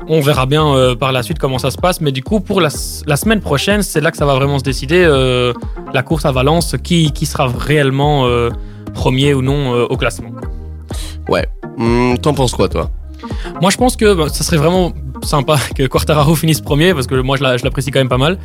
On 0.08 0.20
verra 0.20 0.46
bien 0.46 0.66
euh, 0.66 0.94
par 0.94 1.12
la 1.12 1.22
suite 1.22 1.38
comment 1.38 1.58
ça 1.58 1.70
se 1.70 1.76
passe, 1.78 2.00
mais 2.00 2.12
du 2.12 2.22
coup, 2.22 2.40
pour 2.40 2.60
la, 2.60 2.68
la 3.06 3.16
semaine 3.16 3.40
prochaine, 3.40 3.82
c'est 3.82 4.00
là 4.00 4.10
que 4.10 4.16
ça 4.16 4.26
va 4.26 4.34
vraiment 4.34 4.58
se 4.58 4.64
décider. 4.64 5.02
euh, 5.04 5.52
la 5.92 6.02
course 6.02 6.24
à 6.24 6.32
Valence, 6.32 6.76
qui, 6.82 7.12
qui 7.12 7.26
sera 7.26 7.46
réellement 7.48 8.26
premier 8.94 9.34
ou 9.34 9.42
non 9.42 9.72
au 9.84 9.96
classement. 9.98 10.30
Hum, 11.78 12.16
T'en 12.20 12.34
penses 12.34 12.52
quoi, 12.52 12.68
toi? 12.68 12.90
Moi, 13.60 13.70
je 13.70 13.76
pense 13.76 13.96
que 13.96 14.14
bah, 14.14 14.26
ça 14.30 14.44
serait 14.44 14.56
vraiment 14.56 14.92
sympa 15.22 15.56
que 15.76 15.86
Quartararo 15.86 16.34
finisse 16.34 16.60
premier 16.60 16.94
parce 16.94 17.06
que 17.06 17.14
moi, 17.16 17.36
je 17.36 17.42
l'apprécie 17.64 17.90
quand 17.90 18.00
même 18.00 18.08
pas 18.08 18.18
mal. 18.18 18.38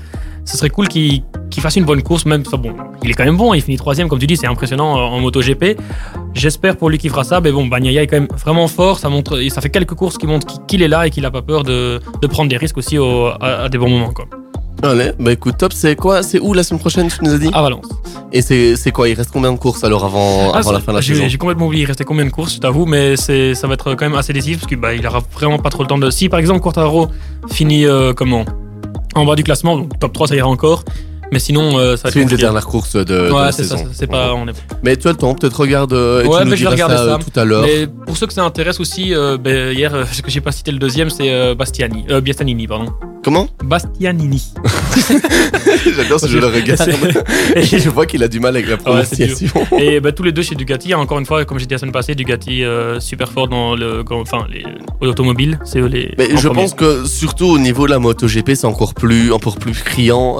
Ce 0.47 0.57
serait 0.57 0.69
cool 0.69 0.87
qu'il 0.87 1.23
fasse 1.59 1.75
une 1.75 1.83
bonne 1.85 2.01
course, 2.01 2.25
même. 2.25 2.43
bon, 2.43 2.73
il 3.03 3.09
est 3.11 3.13
quand 3.13 3.25
même 3.25 3.35
bon, 3.37 3.53
il 3.53 3.61
finit 3.61 3.77
troisième, 3.77 4.07
comme 4.07 4.19
tu 4.19 4.27
dis, 4.27 4.37
c'est 4.37 4.47
impressionnant 4.47 4.97
euh, 4.97 5.01
en 5.01 5.19
MotoGP. 5.19 5.77
J'espère 6.33 6.77
pour 6.77 6.89
lui 6.89 6.97
qu'il 6.97 7.09
fera 7.09 7.23
ça, 7.23 7.41
mais 7.41 7.51
bon, 7.51 7.65
Bagnaia 7.67 8.01
est 8.03 8.07
quand 8.07 8.19
même 8.19 8.27
vraiment 8.37 8.67
fort. 8.67 8.99
Ça 8.99 9.09
montre, 9.09 9.39
ça 9.49 9.59
fait 9.61 9.69
quelques 9.69 9.93
courses 9.95 10.17
qui 10.17 10.25
montrent 10.25 10.65
qu'il- 10.67 10.81
est 10.81 10.87
là 10.87 11.05
et 11.07 11.09
qu'il 11.09 11.25
a 11.25 11.31
pas 11.31 11.41
peur 11.41 11.63
de, 11.63 11.99
de 12.21 12.27
prendre 12.27 12.49
des 12.49 12.57
risques 12.57 12.77
aussi 12.77 12.97
au- 12.97 13.27
à, 13.27 13.63
à 13.65 13.69
des 13.69 13.77
bons 13.77 13.89
moments, 13.89 14.11
quoi. 14.13 14.25
Allez, 14.83 15.11
bah 15.19 15.31
écoute, 15.31 15.57
top, 15.57 15.73
c'est 15.73 15.95
quoi 15.95 16.21
C'est 16.21 16.39
où 16.39 16.53
la 16.53 16.61
semaine 16.63 16.79
prochaine, 16.79 17.07
tu 17.07 17.17
nous 17.23 17.33
as 17.33 17.39
dit? 17.39 17.49
À 17.51 17.63
Valence. 17.63 17.87
Et 18.31 18.41
c'est 18.41 18.91
quoi 18.91 19.09
Il 19.09 19.15
reste 19.15 19.31
combien 19.31 19.51
de 19.51 19.57
courses 19.57 19.83
alors 19.83 20.05
avant, 20.05 20.51
Ah, 20.53 20.59
avant 20.59 20.71
la 20.71 20.79
fin 20.79 20.91
de 20.91 20.97
la 20.97 21.01
saison? 21.01 21.23
J'ai 21.27 21.37
complètement 21.39 21.65
oublié, 21.65 21.83
il 21.83 21.87
restait 21.87 22.03
combien 22.03 22.25
de 22.25 22.29
courses, 22.29 22.53
je 22.53 22.59
t'avoue, 22.59 22.85
mais 22.85 23.15
ça 23.17 23.33
va 23.67 23.73
être 23.73 23.95
quand 23.95 24.05
même 24.07 24.15
assez 24.15 24.33
décisif 24.33 24.59
parce 24.59 24.67
qu'il 24.67 24.77
bah, 24.79 24.93
il 24.93 25.05
aura 25.07 25.21
vraiment 25.33 25.57
pas 25.57 25.71
trop 25.71 25.81
le 25.83 25.87
temps 25.87 25.97
de. 25.97 26.09
Si 26.11 26.29
par 26.29 26.39
exemple 26.39 26.61
Quartaro 26.61 27.07
finit 27.49 27.85
euh, 27.87 28.13
comment? 28.13 28.45
En 29.17 29.25
bas 29.25 29.35
du 29.35 29.43
classement, 29.43 29.77
donc 29.77 29.97
top 29.99 30.13
3 30.13 30.27
ça 30.27 30.35
ira 30.35 30.47
encore, 30.47 30.83
mais 31.31 31.39
sinon 31.39 31.77
euh, 31.77 31.95
ça 31.97 32.03
va 32.03 32.09
être 32.09 32.13
C'est 32.13 32.21
une 32.21 32.27
des 32.27 32.37
dernières 32.37 32.65
courses 32.65 32.95
de, 32.95 33.03
de 33.03 33.31
Ouais, 33.31 33.41
la 33.45 33.51
c'est 33.51 33.63
ça, 33.63 33.77
saison. 33.77 33.89
c'est 33.93 34.07
pas. 34.07 34.33
On 34.33 34.47
est... 34.47 34.51
Mais 34.83 34.95
tu 34.95 35.07
as 35.07 35.11
le 35.11 35.17
temps, 35.17 35.33
peut-être 35.35 35.59
regarde 35.59 35.93
euh, 35.93 36.23
et 36.23 36.27
Ouais, 36.27 36.37
tu 36.39 36.43
nous 36.45 36.51
mais 36.51 36.57
je 36.57 36.63
vais 36.63 36.69
regarder 36.69 36.95
ça, 36.95 37.01
euh, 37.03 37.17
ça. 37.17 37.19
tout 37.31 37.39
à 37.39 37.45
l'heure. 37.45 37.63
Mais 37.63 37.87
pour 38.05 38.15
ceux 38.17 38.27
que 38.27 38.33
ça 38.33 38.43
intéresse 38.43 38.79
aussi, 38.79 39.13
euh, 39.13 39.37
ben, 39.37 39.75
hier, 39.75 40.05
ce 40.11 40.21
que 40.21 40.29
j'ai 40.31 40.41
pas 40.41 40.51
cité 40.51 40.71
le 40.71 40.79
deuxième, 40.79 41.09
c'est 41.09 41.55
Bastiani, 41.55 42.05
Biastanini, 42.21 42.67
pardon. 42.67 42.91
Comment? 43.23 43.47
Bastianini. 43.63 44.53
J'adore 45.95 46.19
ce 46.19 46.27
jeu 46.27 46.39
de 46.39 46.45
regard. 46.45 46.77
Et, 47.55 47.63
Je 47.63 47.89
vois 47.89 48.05
qu'il 48.05 48.23
a 48.23 48.27
du 48.27 48.39
mal 48.39 48.55
avec 48.55 48.67
la 48.67 48.75
Ouais, 48.75 48.81
prononciation. 48.81 49.49
et 49.79 49.99
bah, 49.99 50.11
tous 50.11 50.23
les 50.23 50.31
deux 50.31 50.43
chez 50.43 50.55
Ducati, 50.55 50.93
encore 50.93 51.19
une 51.19 51.25
fois, 51.25 51.43
comme 51.43 51.59
j'ai 51.59 51.65
dit 51.65 51.73
la 51.73 51.77
semaine 51.79 51.91
passée, 51.91 52.15
Ducati 52.15 52.63
super 52.99 53.31
fort 53.31 53.47
dans 53.47 53.75
le, 53.75 54.03
enfin, 54.11 54.45
les 54.51 54.63
c'est 55.65 55.81
les. 55.81 56.13
Mais 56.17 56.29
je 56.35 56.47
premier. 56.47 56.61
pense 56.61 56.73
que 56.73 57.05
surtout 57.05 57.45
au 57.47 57.59
niveau 57.59 57.85
de 57.85 57.91
la 57.91 57.99
MotoGP, 57.99 58.51
c'est 58.55 58.65
encore 58.65 58.93
plus, 58.93 59.31
encore 59.31 59.57
plus 59.57 59.73
criant. 59.83 60.37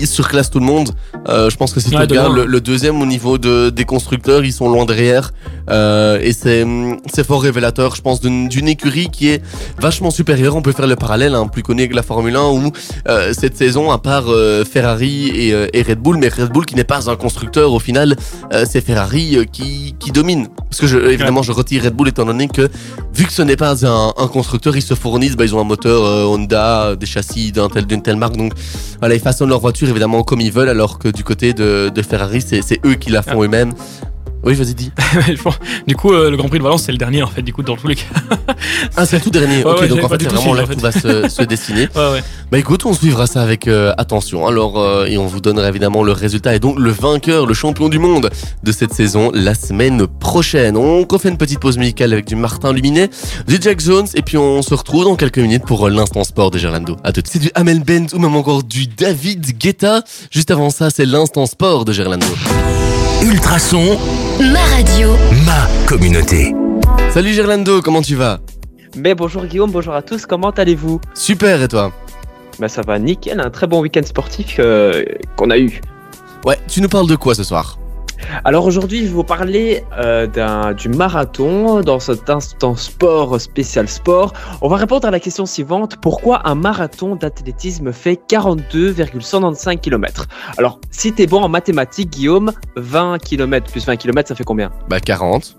Ils 0.00 0.06
surclassent 0.06 0.50
tout 0.50 0.60
le 0.60 0.66
monde. 0.66 0.90
Euh, 1.28 1.50
je 1.50 1.56
pense 1.56 1.72
que 1.72 1.80
si 1.80 1.90
tu 1.90 1.96
Ouais, 1.96 2.02
regardes 2.02 2.34
le, 2.34 2.46
le 2.46 2.60
deuxième 2.60 3.00
au 3.02 3.06
niveau 3.06 3.38
de, 3.38 3.70
des 3.70 3.84
constructeurs, 3.84 4.44
ils 4.44 4.52
sont 4.52 4.68
loin 4.68 4.84
derrière. 4.84 5.32
Euh, 5.70 6.18
et 6.22 6.32
c'est, 6.32 6.64
c'est 7.12 7.26
fort 7.26 7.42
révélateur, 7.42 7.94
je 7.96 8.02
pense, 8.02 8.20
d'une, 8.20 8.48
d'une 8.48 8.68
écurie 8.68 9.08
qui 9.10 9.28
est 9.28 9.42
vachement 9.80 10.10
supérieure. 10.10 10.54
On 10.56 10.62
peut 10.62 10.72
faire 10.72 10.86
le 10.86 10.96
parallèle, 10.96 11.34
hein, 11.34 11.48
plus 11.48 11.62
connu 11.62 11.88
que 11.88 11.94
la 11.94 12.02
Formule 12.02 12.36
1, 12.36 12.40
où 12.50 12.72
euh, 13.08 13.32
cette 13.38 13.56
saison, 13.56 13.90
à 13.90 13.98
part 13.98 14.26
Ferrari 14.70 15.28
et, 15.28 15.48
et 15.72 15.82
Red 15.82 15.98
Bull, 15.98 16.18
mais 16.18 16.28
Red 16.28 16.50
Bull 16.50 16.64
qui 16.64 16.74
n'est 16.76 16.84
pas 16.84 17.10
un 17.10 17.16
constructeur 17.16 17.72
au 17.72 17.78
final, 17.80 18.16
c'est 18.66 18.80
Ferrari 18.80 19.38
qui, 19.52 19.94
qui 19.98 20.12
domine. 20.12 20.48
Parce 20.70 20.80
que 20.80 20.86
je, 20.86 20.98
évidemment, 20.98 21.42
je 21.42 21.52
retire 21.52 21.84
Red 21.84 21.94
Bull 21.94 22.08
étant 22.08 22.24
donné 22.24 22.48
que 22.48 22.68
vu 23.14 23.24
que 23.26 23.32
ce 23.32 23.42
n'est 23.42 23.56
pas 23.56 23.84
un, 23.86 24.12
un 24.16 24.28
constructeur, 24.28 24.76
ils 24.76 24.82
se 24.82 24.94
fournissent, 24.94 25.36
bah, 25.36 25.44
ils 25.44 25.54
ont 25.54 25.60
un 25.60 25.64
moteur 25.64 26.28
Honda, 26.30 26.96
des 26.96 27.06
châssis 27.06 27.52
d'un 27.52 27.68
tel, 27.68 27.86
d'une 27.86 28.02
telle 28.02 28.16
marque, 28.16 28.36
donc 28.36 28.52
voilà, 29.00 29.14
ils 29.14 29.20
façonnent 29.20 29.48
leur 29.48 29.60
voiture 29.60 29.87
évidemment 29.88 30.22
comme 30.22 30.40
ils 30.40 30.52
veulent, 30.52 30.68
alors 30.68 30.98
que 30.98 31.08
du 31.08 31.24
côté 31.24 31.54
de, 31.54 31.90
de 31.94 32.02
Ferrari, 32.02 32.40
c'est, 32.40 32.62
c'est 32.62 32.80
eux 32.84 32.94
qui 32.94 33.10
la 33.10 33.22
font 33.22 33.42
eux-mêmes. 33.42 33.72
Oui, 34.48 34.54
vas-y, 34.54 34.74
dis. 34.74 34.90
du 35.86 35.94
coup, 35.94 36.10
euh, 36.10 36.30
le 36.30 36.38
Grand 36.38 36.48
Prix 36.48 36.56
de 36.56 36.62
Valence, 36.62 36.84
c'est 36.84 36.92
le 36.92 36.96
dernier 36.96 37.22
en 37.22 37.26
fait, 37.26 37.42
du 37.42 37.52
coup, 37.52 37.62
dans 37.62 37.76
tous 37.76 37.86
les 37.86 37.96
cas. 37.96 38.04
ah, 38.96 39.04
c'est 39.04 39.16
le 39.16 39.22
tout 39.22 39.28
dernier. 39.28 39.62
Ouais, 39.62 39.72
ok, 39.72 39.80
ouais, 39.80 39.88
donc 39.88 40.02
en 40.02 40.08
fait, 40.08 40.22
c'est 40.22 40.32
vraiment 40.32 40.54
là 40.54 40.66
tout 40.66 40.80
va 40.80 40.90
se, 40.90 41.28
se 41.28 41.42
dessiner. 41.42 41.86
Ouais, 41.98 42.12
ouais. 42.12 42.22
Bah 42.50 42.58
écoute, 42.58 42.86
on 42.86 42.94
suivra 42.94 43.26
ça 43.26 43.42
avec 43.42 43.66
euh, 43.66 43.92
attention. 43.98 44.46
Alors, 44.46 44.78
euh, 44.78 45.04
et 45.04 45.18
on 45.18 45.26
vous 45.26 45.40
donnera 45.40 45.68
évidemment 45.68 46.02
le 46.02 46.12
résultat 46.12 46.54
et 46.54 46.60
donc 46.60 46.78
le 46.78 46.90
vainqueur, 46.90 47.44
le 47.44 47.52
champion 47.52 47.88
du 47.90 47.98
monde 47.98 48.30
de 48.62 48.72
cette 48.72 48.94
saison 48.94 49.30
la 49.34 49.54
semaine 49.54 50.06
prochaine. 50.06 50.76
On 50.76 51.04
refait 51.04 51.28
une 51.28 51.36
petite 51.36 51.58
pause 51.58 51.76
musicale 51.76 52.12
avec 52.12 52.26
du 52.26 52.36
Martin 52.36 52.72
Luminet, 52.72 53.10
du 53.46 53.58
Jack 53.60 53.80
Jones 53.80 54.06
et 54.14 54.22
puis 54.22 54.38
on 54.38 54.62
se 54.62 54.72
retrouve 54.74 55.04
dans 55.04 55.16
quelques 55.16 55.38
minutes 55.38 55.64
pour 55.64 55.86
euh, 55.86 55.90
l'instant 55.90 56.24
sport 56.24 56.50
de 56.50 56.56
Gerlando. 56.56 56.96
À 57.04 57.12
tout 57.12 57.20
de 57.20 57.26
suite. 57.26 57.42
C'est 57.42 57.48
du 57.48 57.50
Amel 57.54 57.80
Bent 57.80 58.06
ou 58.14 58.18
même 58.18 58.36
encore 58.36 58.62
du 58.62 58.86
David 58.86 59.58
Guetta. 59.58 60.02
Juste 60.30 60.50
avant 60.50 60.70
ça, 60.70 60.88
c'est 60.88 61.04
l'instant 61.04 61.44
sport 61.44 61.84
de 61.84 61.92
Gerlando. 61.92 62.26
Ultrason, 63.22 63.98
Ma 64.52 64.60
radio. 64.76 65.10
ma 65.44 65.66
communauté. 65.86 66.54
Salut 67.10 67.32
Gerlando, 67.32 67.82
comment 67.82 68.00
tu 68.02 68.14
vas? 68.14 68.38
Mais 68.96 69.14
bonjour 69.14 69.44
Guillaume, 69.46 69.70
bonjour 69.70 69.94
à 69.94 70.02
tous, 70.02 70.24
comment 70.26 70.50
allez-vous? 70.50 71.00
Super 71.14 71.60
et 71.62 71.68
toi? 71.68 71.92
Bah 72.58 72.68
ça 72.68 72.82
va 72.82 72.98
nickel, 72.98 73.40
un 73.40 73.50
très 73.50 73.66
bon 73.66 73.80
week-end 73.80 74.02
sportif 74.04 74.56
euh, 74.58 75.04
qu'on 75.36 75.50
a 75.50 75.58
eu. 75.58 75.80
Ouais, 76.44 76.58
tu 76.68 76.80
nous 76.80 76.88
parles 76.88 77.08
de 77.08 77.16
quoi 77.16 77.34
ce 77.34 77.42
soir? 77.44 77.78
Alors 78.44 78.64
aujourd'hui 78.66 79.00
je 79.00 79.04
vais 79.06 79.14
vous 79.14 79.24
parler 79.24 79.84
euh, 79.98 80.72
du 80.74 80.88
marathon. 80.88 81.80
Dans 81.80 82.00
cet 82.00 82.30
instant 82.30 82.76
sport 82.76 83.40
spécial 83.40 83.88
sport. 83.88 84.32
On 84.60 84.68
va 84.68 84.76
répondre 84.76 85.06
à 85.06 85.10
la 85.10 85.20
question 85.20 85.46
suivante, 85.46 85.96
pourquoi 86.00 86.48
un 86.48 86.54
marathon 86.54 87.16
d'athlétisme 87.16 87.92
fait 87.92 88.16
42,195 88.16 89.76
km 89.80 90.26
Alors 90.56 90.80
si 90.90 91.12
t'es 91.12 91.26
bon 91.26 91.42
en 91.42 91.48
mathématiques 91.48 92.10
Guillaume, 92.10 92.52
20 92.76 93.18
km 93.18 93.70
plus 93.70 93.86
20 93.86 93.96
km 93.96 94.28
ça 94.28 94.34
fait 94.34 94.44
combien? 94.44 94.70
Bah 94.88 95.00
40. 95.00 95.56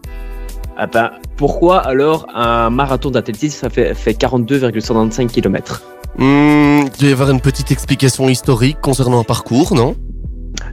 ah 0.78 0.88
ben, 0.88 1.12
Pourquoi 1.38 1.80
alors 1.80 2.28
un 2.34 2.70
marathon 2.70 3.12
d'athlétisme 3.12 3.60
ça 3.60 3.70
fait, 3.70 3.94
fait 3.94 4.14
42,195 4.14 5.32
km 5.32 5.82
Hmm, 6.18 6.82
il 6.82 7.00
doit 7.00 7.10
y 7.10 7.12
avoir 7.14 7.30
une 7.30 7.40
petite 7.40 7.72
explication 7.72 8.28
historique 8.28 8.82
concernant 8.82 9.20
un 9.20 9.24
parcours, 9.24 9.74
non? 9.76 9.96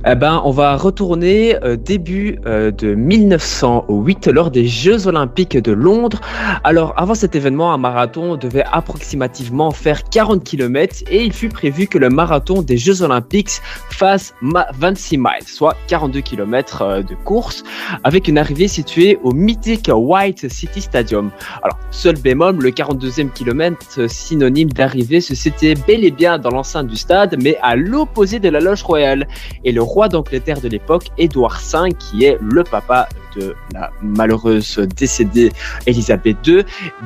Eh 0.09 0.15
ben, 0.15 0.41
on 0.45 0.53
va 0.53 0.77
retourner 0.77 1.57
euh, 1.65 1.77
début 1.77 2.39
euh, 2.47 2.71
de 2.71 2.95
1908 2.95 4.29
lors 4.29 4.51
des 4.53 4.67
Jeux 4.67 5.09
Olympiques 5.09 5.57
de 5.57 5.73
Londres. 5.73 6.21
Alors, 6.63 6.95
avant 6.97 7.15
cet 7.15 7.35
événement, 7.35 7.73
un 7.73 7.79
marathon 7.79 8.37
devait 8.37 8.65
approximativement 8.71 9.73
faire 9.73 10.05
40 10.05 10.45
km 10.45 11.03
et 11.11 11.25
il 11.25 11.33
fut 11.33 11.49
prévu 11.49 11.89
que 11.89 11.99
le 11.99 12.09
marathon 12.09 12.63
des 12.63 12.77
Jeux 12.77 13.03
Olympiques 13.03 13.51
fasse 13.91 14.33
ma- 14.41 14.69
26 14.79 15.19
miles, 15.19 15.27
soit 15.47 15.77
42 15.89 16.21
km 16.21 16.83
euh, 16.83 17.03
de 17.03 17.15
course, 17.25 17.65
avec 18.05 18.29
une 18.29 18.39
arrivée 18.39 18.69
située 18.69 19.19
au 19.25 19.33
mythique 19.33 19.91
White 19.93 20.49
City 20.53 20.83
Stadium. 20.83 21.31
Alors, 21.65 21.79
seul 21.91 22.17
bémol, 22.17 22.57
le 22.57 22.71
42e 22.71 23.33
kilomètre 23.33 24.09
synonyme 24.09 24.71
d'arrivée 24.71 25.21
se 25.21 25.35
situait 25.35 25.75
bel 25.87 26.05
et 26.05 26.13
bien 26.13 26.39
dans 26.39 26.51
l'enceinte 26.51 26.87
du 26.87 26.97
stade, 26.97 27.37
mais 27.43 27.59
à 27.63 27.75
l'opposé 27.75 28.39
de 28.39 28.49
la 28.49 28.61
loge 28.61 28.85
royale 28.85 29.27
et 29.67 29.73
le 29.73 29.83
roi 29.83 30.09
d'Angleterre 30.09 30.61
de 30.61 30.69
l'époque, 30.69 31.09
Édouard 31.19 31.61
V, 31.61 31.93
qui 31.99 32.25
est 32.25 32.39
le 32.41 32.63
papa 32.63 33.09
de 33.37 33.55
la 33.75 33.91
malheureuse 34.01 34.79
décédée 34.97 35.53
Élisabeth 35.87 36.39
II, 36.47 36.65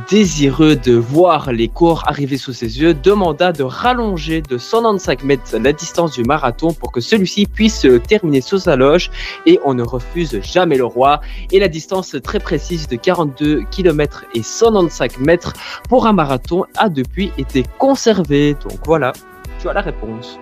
désireux 0.09 0.77
de 0.77 0.93
voir 0.95 1.53
les 1.53 1.69
cours 1.69 2.05
arriver 2.07 2.37
sous 2.37 2.53
ses 2.53 2.81
yeux, 2.81 2.95
demanda 2.95 3.51
de 3.51 3.65
rallonger 3.65 4.43
de 4.43 4.59
195 4.59 5.25
mètres 5.25 5.59
la 5.59 5.73
distance 5.73 6.13
du 6.13 6.23
marathon 6.23 6.73
pour 6.73 6.93
que 6.93 7.01
celui-ci 7.01 7.47
puisse 7.47 7.81
se 7.81 7.97
terminer 7.97 8.43
sous 8.43 8.59
sa 8.59 8.77
loge 8.77 9.11
et 9.47 9.59
on 9.65 9.75
ne 9.75 9.83
refuse 9.83 10.41
jamais 10.43 10.77
le 10.77 10.85
roi. 10.85 11.21
Et 11.51 11.59
la 11.59 11.69
distance 11.69 12.15
très 12.23 12.39
précise 12.39 12.87
de 12.89 12.97
42 12.97 13.63
km 13.71 14.25
et 14.35 14.43
195 14.43 15.19
mètres 15.19 15.55
pour 15.89 16.07
un 16.07 16.13
marathon 16.13 16.65
a 16.77 16.91
depuis 16.91 17.33
été 17.39 17.65
conservée. 17.79 18.55
Donc 18.69 18.79
voilà, 18.85 19.13
tu 19.61 19.69
as 19.69 19.73
la 19.73 19.81
réponse. 19.81 20.39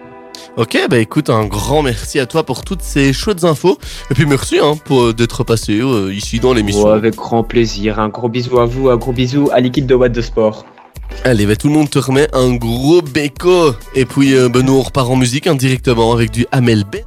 Ok, 0.56 0.78
bah 0.90 0.98
écoute, 0.98 1.30
un 1.30 1.46
grand 1.46 1.82
merci 1.82 2.18
à 2.18 2.26
toi 2.26 2.44
pour 2.44 2.64
toutes 2.64 2.82
ces 2.82 3.12
chouettes 3.12 3.44
infos. 3.44 3.78
Et 4.10 4.14
puis 4.14 4.26
merci 4.26 4.58
hein, 4.58 4.76
pour 4.84 5.04
euh, 5.04 5.12
d'être 5.12 5.44
passé 5.44 5.80
euh, 5.80 6.12
ici 6.12 6.40
dans 6.40 6.52
l'émission. 6.52 6.84
Oh, 6.86 6.90
avec 6.90 7.16
grand 7.16 7.42
plaisir. 7.42 7.98
Un 7.98 8.08
gros 8.08 8.28
bisou 8.28 8.58
à 8.58 8.66
vous, 8.66 8.88
un 8.90 8.96
gros 8.96 9.12
bisou 9.12 9.50
à 9.52 9.60
l'équipe 9.60 9.86
de 9.86 9.94
Watt 9.94 10.12
de 10.12 10.20
Sport. 10.20 10.64
Allez, 11.24 11.46
bah, 11.46 11.56
tout 11.56 11.68
le 11.68 11.74
monde 11.74 11.90
te 11.90 11.98
remet 11.98 12.28
un 12.32 12.54
gros 12.54 13.02
béco. 13.02 13.74
Et 13.94 14.04
puis, 14.04 14.34
euh, 14.34 14.48
bah, 14.48 14.60
nous, 14.62 14.74
on 14.74 14.82
repart 14.82 15.10
en 15.10 15.16
musique 15.16 15.46
indirectement 15.46 16.12
avec 16.12 16.30
du 16.30 16.46
Amel 16.52 16.84
Bent. 16.84 17.04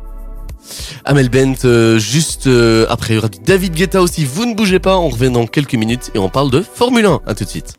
Amel 1.06 1.30
Bent, 1.30 1.66
euh, 1.66 1.98
juste 1.98 2.48
euh, 2.48 2.86
après, 2.90 3.14
il 3.14 3.16
y 3.16 3.20
aura 3.20 3.30
du 3.30 3.40
David 3.40 3.74
Guetta 3.74 4.02
aussi. 4.02 4.26
Vous 4.26 4.46
ne 4.46 4.54
bougez 4.54 4.80
pas, 4.80 4.98
on 4.98 5.10
revient 5.10 5.32
dans 5.32 5.48
quelques 5.48 5.76
minutes 5.76 6.12
et 6.14 6.20
on 6.20 6.30
parle 6.30 6.52
de 6.52 6.62
Formule 6.62 7.06
1. 7.06 7.22
À 7.26 7.34
tout 7.34 7.44
de 7.44 7.50
suite. 7.50 7.76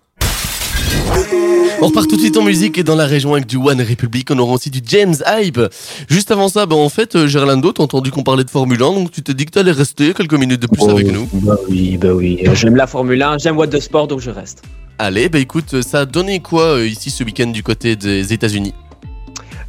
On 1.80 1.86
repart 1.86 2.08
tout 2.08 2.16
de 2.16 2.20
suite 2.20 2.36
en 2.36 2.42
musique 2.42 2.78
et 2.78 2.84
dans 2.84 2.94
la 2.94 3.06
région 3.06 3.32
avec 3.34 3.46
du 3.46 3.56
One 3.56 3.80
Republic, 3.80 4.30
on 4.30 4.38
aura 4.38 4.54
aussi 4.54 4.70
du 4.70 4.80
James 4.86 5.14
Hype. 5.26 5.60
Juste 6.08 6.30
avant 6.30 6.48
ça, 6.48 6.66
bah 6.66 6.76
en 6.76 6.88
fait, 6.88 7.16
euh, 7.16 7.26
Gerlando, 7.26 7.72
t'as 7.72 7.82
entendu 7.82 8.10
qu'on 8.10 8.22
parlait 8.22 8.44
de 8.44 8.50
Formule 8.50 8.82
1, 8.82 8.92
donc 8.92 9.10
tu 9.10 9.22
t'es 9.22 9.34
dit 9.34 9.46
que 9.46 9.50
t'allais 9.50 9.72
rester 9.72 10.14
quelques 10.14 10.34
minutes 10.34 10.60
de 10.60 10.66
plus 10.66 10.88
avec 10.88 11.10
nous. 11.10 11.28
Bah 11.32 11.56
oui, 11.68 11.96
bah 11.96 12.12
oui. 12.12 12.38
J'aime 12.54 12.76
la 12.76 12.86
Formule 12.86 13.22
1, 13.22 13.38
j'aime 13.38 13.56
Watt 13.56 13.70
de 13.70 13.80
Sport, 13.80 14.08
donc 14.08 14.20
je 14.20 14.30
reste. 14.30 14.62
Allez, 14.98 15.28
bah 15.28 15.38
écoute, 15.38 15.82
ça 15.82 16.00
a 16.00 16.04
donné 16.04 16.40
quoi 16.40 16.76
euh, 16.76 16.86
ici 16.86 17.10
ce 17.10 17.24
week-end 17.24 17.48
du 17.48 17.62
côté 17.62 17.96
des 17.96 18.32
États-Unis? 18.32 18.74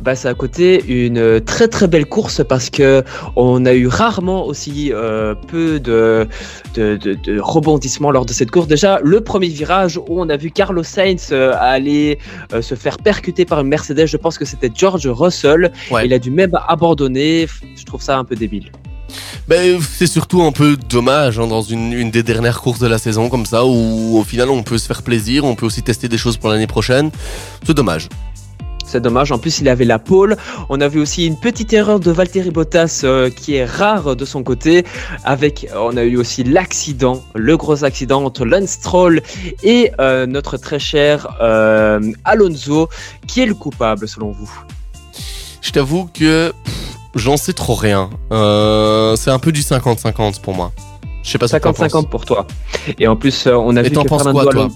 Bah, 0.01 0.15
c'est 0.15 0.27
à 0.27 0.33
côté 0.33 0.83
une 0.87 1.17
euh, 1.17 1.39
très 1.39 1.67
très 1.67 1.87
belle 1.87 2.05
course 2.05 2.41
parce 2.47 2.69
que 2.69 3.03
on 3.35 3.65
a 3.65 3.73
eu 3.73 3.87
rarement 3.87 4.45
aussi 4.45 4.91
euh, 4.91 5.35
peu 5.35 5.79
de, 5.79 6.27
de, 6.73 6.97
de, 6.97 7.13
de 7.13 7.39
rebondissements 7.39 8.11
lors 8.11 8.25
de 8.25 8.33
cette 8.33 8.51
course. 8.51 8.67
Déjà, 8.67 8.99
le 9.03 9.21
premier 9.21 9.47
virage 9.47 9.97
où 9.97 10.21
on 10.21 10.29
a 10.29 10.37
vu 10.37 10.51
Carlos 10.51 10.83
Sainz 10.83 11.29
euh, 11.31 11.53
aller 11.59 12.19
euh, 12.53 12.61
se 12.61 12.75
faire 12.75 12.97
percuter 12.97 13.45
par 13.45 13.61
une 13.61 13.67
Mercedes, 13.67 14.07
je 14.07 14.17
pense 14.17 14.37
que 14.37 14.45
c'était 14.45 14.71
George 14.73 15.07
Russell. 15.07 15.71
Ouais. 15.91 16.05
Il 16.05 16.13
a 16.13 16.19
dû 16.19 16.31
même 16.31 16.57
abandonner. 16.67 17.47
Je 17.75 17.83
trouve 17.85 18.01
ça 18.01 18.17
un 18.17 18.23
peu 18.23 18.35
débile. 18.35 18.71
Ben, 19.47 19.79
c'est 19.81 20.07
surtout 20.07 20.41
un 20.41 20.51
peu 20.51 20.77
dommage 20.89 21.37
hein, 21.37 21.47
dans 21.47 21.61
une, 21.61 21.93
une 21.93 22.09
des 22.09 22.23
dernières 22.23 22.61
courses 22.61 22.79
de 22.79 22.87
la 22.87 22.97
saison 22.97 23.29
comme 23.29 23.45
ça 23.45 23.65
où 23.65 24.17
au 24.17 24.23
final 24.23 24.49
on 24.49 24.63
peut 24.63 24.77
se 24.77 24.87
faire 24.87 25.03
plaisir, 25.03 25.43
on 25.43 25.55
peut 25.55 25.65
aussi 25.65 25.83
tester 25.83 26.07
des 26.07 26.17
choses 26.17 26.37
pour 26.37 26.49
l'année 26.49 26.67
prochaine. 26.67 27.11
C'est 27.65 27.73
dommage. 27.73 28.09
C'est 28.85 29.01
dommage. 29.01 29.31
En 29.31 29.39
plus, 29.39 29.59
il 29.59 29.69
avait 29.69 29.85
la 29.85 29.97
pole. 29.99 30.37
On 30.69 30.79
a 30.81 30.87
vu 30.87 30.99
aussi 31.01 31.25
une 31.25 31.37
petite 31.39 31.73
erreur 31.73 31.99
de 31.99 32.11
Valtteri 32.11 32.51
Bottas 32.51 33.01
euh, 33.03 33.29
qui 33.29 33.55
est 33.55 33.65
rare 33.65 34.15
de 34.15 34.25
son 34.25 34.43
côté. 34.43 34.85
Avec, 35.23 35.67
on 35.75 35.97
a 35.97 36.03
eu 36.03 36.17
aussi 36.17 36.43
l'accident, 36.43 37.23
le 37.33 37.57
gros 37.57 37.83
accident 37.83 38.23
entre 38.23 38.45
Lance 38.45 38.69
Stroll 38.71 39.21
et 39.63 39.91
euh, 39.99 40.25
notre 40.25 40.57
très 40.57 40.79
cher 40.79 41.27
euh, 41.41 41.99
Alonso. 42.25 42.89
Qui 43.27 43.41
est 43.41 43.45
le 43.45 43.55
coupable 43.55 44.07
selon 44.07 44.31
vous? 44.31 44.51
Je 45.61 45.71
t'avoue 45.71 46.09
que 46.13 46.53
j'en 47.15 47.37
sais 47.37 47.53
trop 47.53 47.75
rien. 47.75 48.09
C'est 48.29 49.31
un 49.31 49.39
peu 49.39 49.51
du 49.51 49.61
50-50 49.61 50.41
pour 50.41 50.53
moi. 50.53 50.71
Je 51.23 51.31
sais 51.31 51.37
pas 51.37 51.47
ce 51.47 51.55
que 51.55 51.61
t'en 51.63 51.73
penses. 51.73 51.93
50-50 51.93 52.09
pour 52.09 52.25
toi. 52.25 52.45
Et 52.99 53.07
en 53.07 53.15
plus, 53.15 53.47
on 53.47 53.75
a 53.77 53.79
Et 53.79 53.83
vu 53.85 53.91
que 53.91 54.07
penses 54.07 54.23
Fernando 54.23 54.43
quoi, 54.43 54.51
toi? 54.51 54.63
Alonso- 54.65 54.75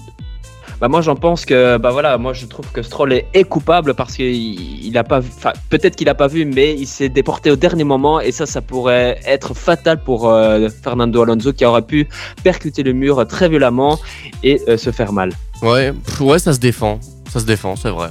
Bah 0.80 0.88
moi 0.88 1.00
j'en 1.00 1.16
pense 1.16 1.44
que 1.44 1.76
bah 1.76 1.90
voilà 1.90 2.18
moi 2.18 2.32
je 2.32 2.46
trouve 2.46 2.70
que 2.72 2.82
Stroll 2.82 3.12
est, 3.12 3.44
coupable 3.44 3.94
parce 3.94 4.14
qu'il 4.14 4.86
il 4.86 4.96
a 4.96 5.04
pas 5.04 5.20
peut-être 5.70 5.96
qu'il 5.96 6.08
a 6.08 6.14
pas 6.14 6.28
vu 6.28 6.44
mais 6.44 6.74
il 6.74 6.86
s'est 6.86 7.08
déporté 7.08 7.50
au 7.50 7.56
dernier 7.56 7.84
moment 7.84 8.20
et 8.20 8.30
ça 8.30 8.46
ça 8.46 8.60
pourrait 8.60 9.18
être 9.26 9.54
fatal 9.54 10.00
pour 10.02 10.28
euh, 10.28 10.68
Fernando 10.82 11.22
Alonso 11.22 11.52
qui 11.52 11.64
aurait 11.64 11.82
pu 11.82 12.08
percuter 12.44 12.82
le 12.82 12.92
mur 12.92 13.26
très 13.26 13.48
violemment 13.48 13.98
et 14.42 14.60
euh, 14.68 14.76
se 14.76 14.90
faire 14.90 15.12
mal. 15.12 15.32
Ouais, 15.62 15.92
ouais, 16.20 16.38
ça 16.38 16.52
se 16.52 16.60
défend. 16.60 17.00
Ça 17.30 17.40
se 17.40 17.44
défend, 17.44 17.76
c'est 17.76 17.90
vrai. 17.90 18.10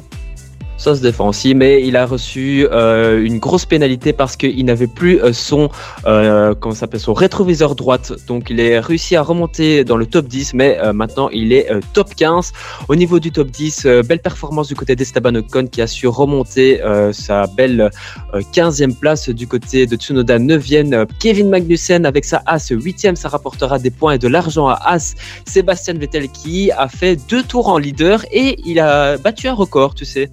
Ça 0.78 0.96
se 0.96 1.02
défend 1.02 1.30
aussi, 1.30 1.56
mais 1.56 1.86
il 1.86 1.96
a 1.96 2.06
reçu 2.06 2.68
euh, 2.72 3.24
une 3.24 3.40
grosse 3.40 3.66
pénalité 3.66 4.14
parce 4.14 4.36
qu'il 4.36 4.64
n'avait 4.66 4.88
plus 4.88 5.22
euh, 5.22 5.34
son, 5.34 5.70
euh, 6.06 6.54
comment 6.60 6.76
s'appelle, 6.76 7.00
son 7.00 7.14
rétroviseur 7.14 7.76
droite. 7.76 8.14
Donc 8.28 8.50
il 8.50 8.62
a 8.62 8.82
réussi 8.82 9.16
à 9.16 9.22
remonter 9.22 9.84
dans 9.84 9.98
le 9.98 10.06
top 10.06 10.28
10, 10.28 10.54
mais 10.54 10.78
maintenant 10.94 11.30
il 11.30 11.54
est 11.54 11.70
top 11.94 12.14
15. 12.16 12.54
Au 12.90 12.96
niveau 12.96 13.20
du 13.20 13.32
top 13.32 13.50
10, 13.50 13.86
euh, 13.86 14.04
belle 14.04 14.20
performance 14.20 14.68
du 14.68 14.76
côté 14.76 14.96
d'Esteban 14.96 15.36
Ocon 15.36 15.68
qui 15.68 15.82
a 15.82 15.88
su 15.88 16.08
remonter 16.08 16.80
sa 17.12 17.48
belle 17.48 17.90
euh, 18.34 18.42
15e 18.54 18.96
place 18.96 19.30
du 19.30 19.48
côté 19.48 19.86
de 19.86 19.96
Tsunoda 19.96 20.40
9e. 20.40 20.94
Euh, 20.94 21.06
Kevin 21.20 21.50
Magnussen 21.50 22.06
avec 22.06 22.26
sa 22.26 22.42
As 22.46 22.72
8e, 22.72 23.16
ça 23.16 23.30
rapportera 23.30 23.80
des 23.80 23.92
points 23.92 24.14
et 24.14 24.18
de 24.18 24.28
l'argent 24.28 24.68
à 24.68 24.80
As. 24.86 25.16
Sébastien 25.46 25.94
Vettel 25.96 26.30
qui 26.30 26.72
a 26.72 26.88
fait 26.88 27.16
deux 27.30 27.44
tours 27.44 27.68
en 27.68 27.78
leader 27.78 28.26
et 28.32 28.60
il 28.66 28.80
a 28.80 29.18
battu 29.18 29.48
un 29.48 29.54
record, 29.54 29.96
tu 29.96 30.06
sais. 30.06 30.30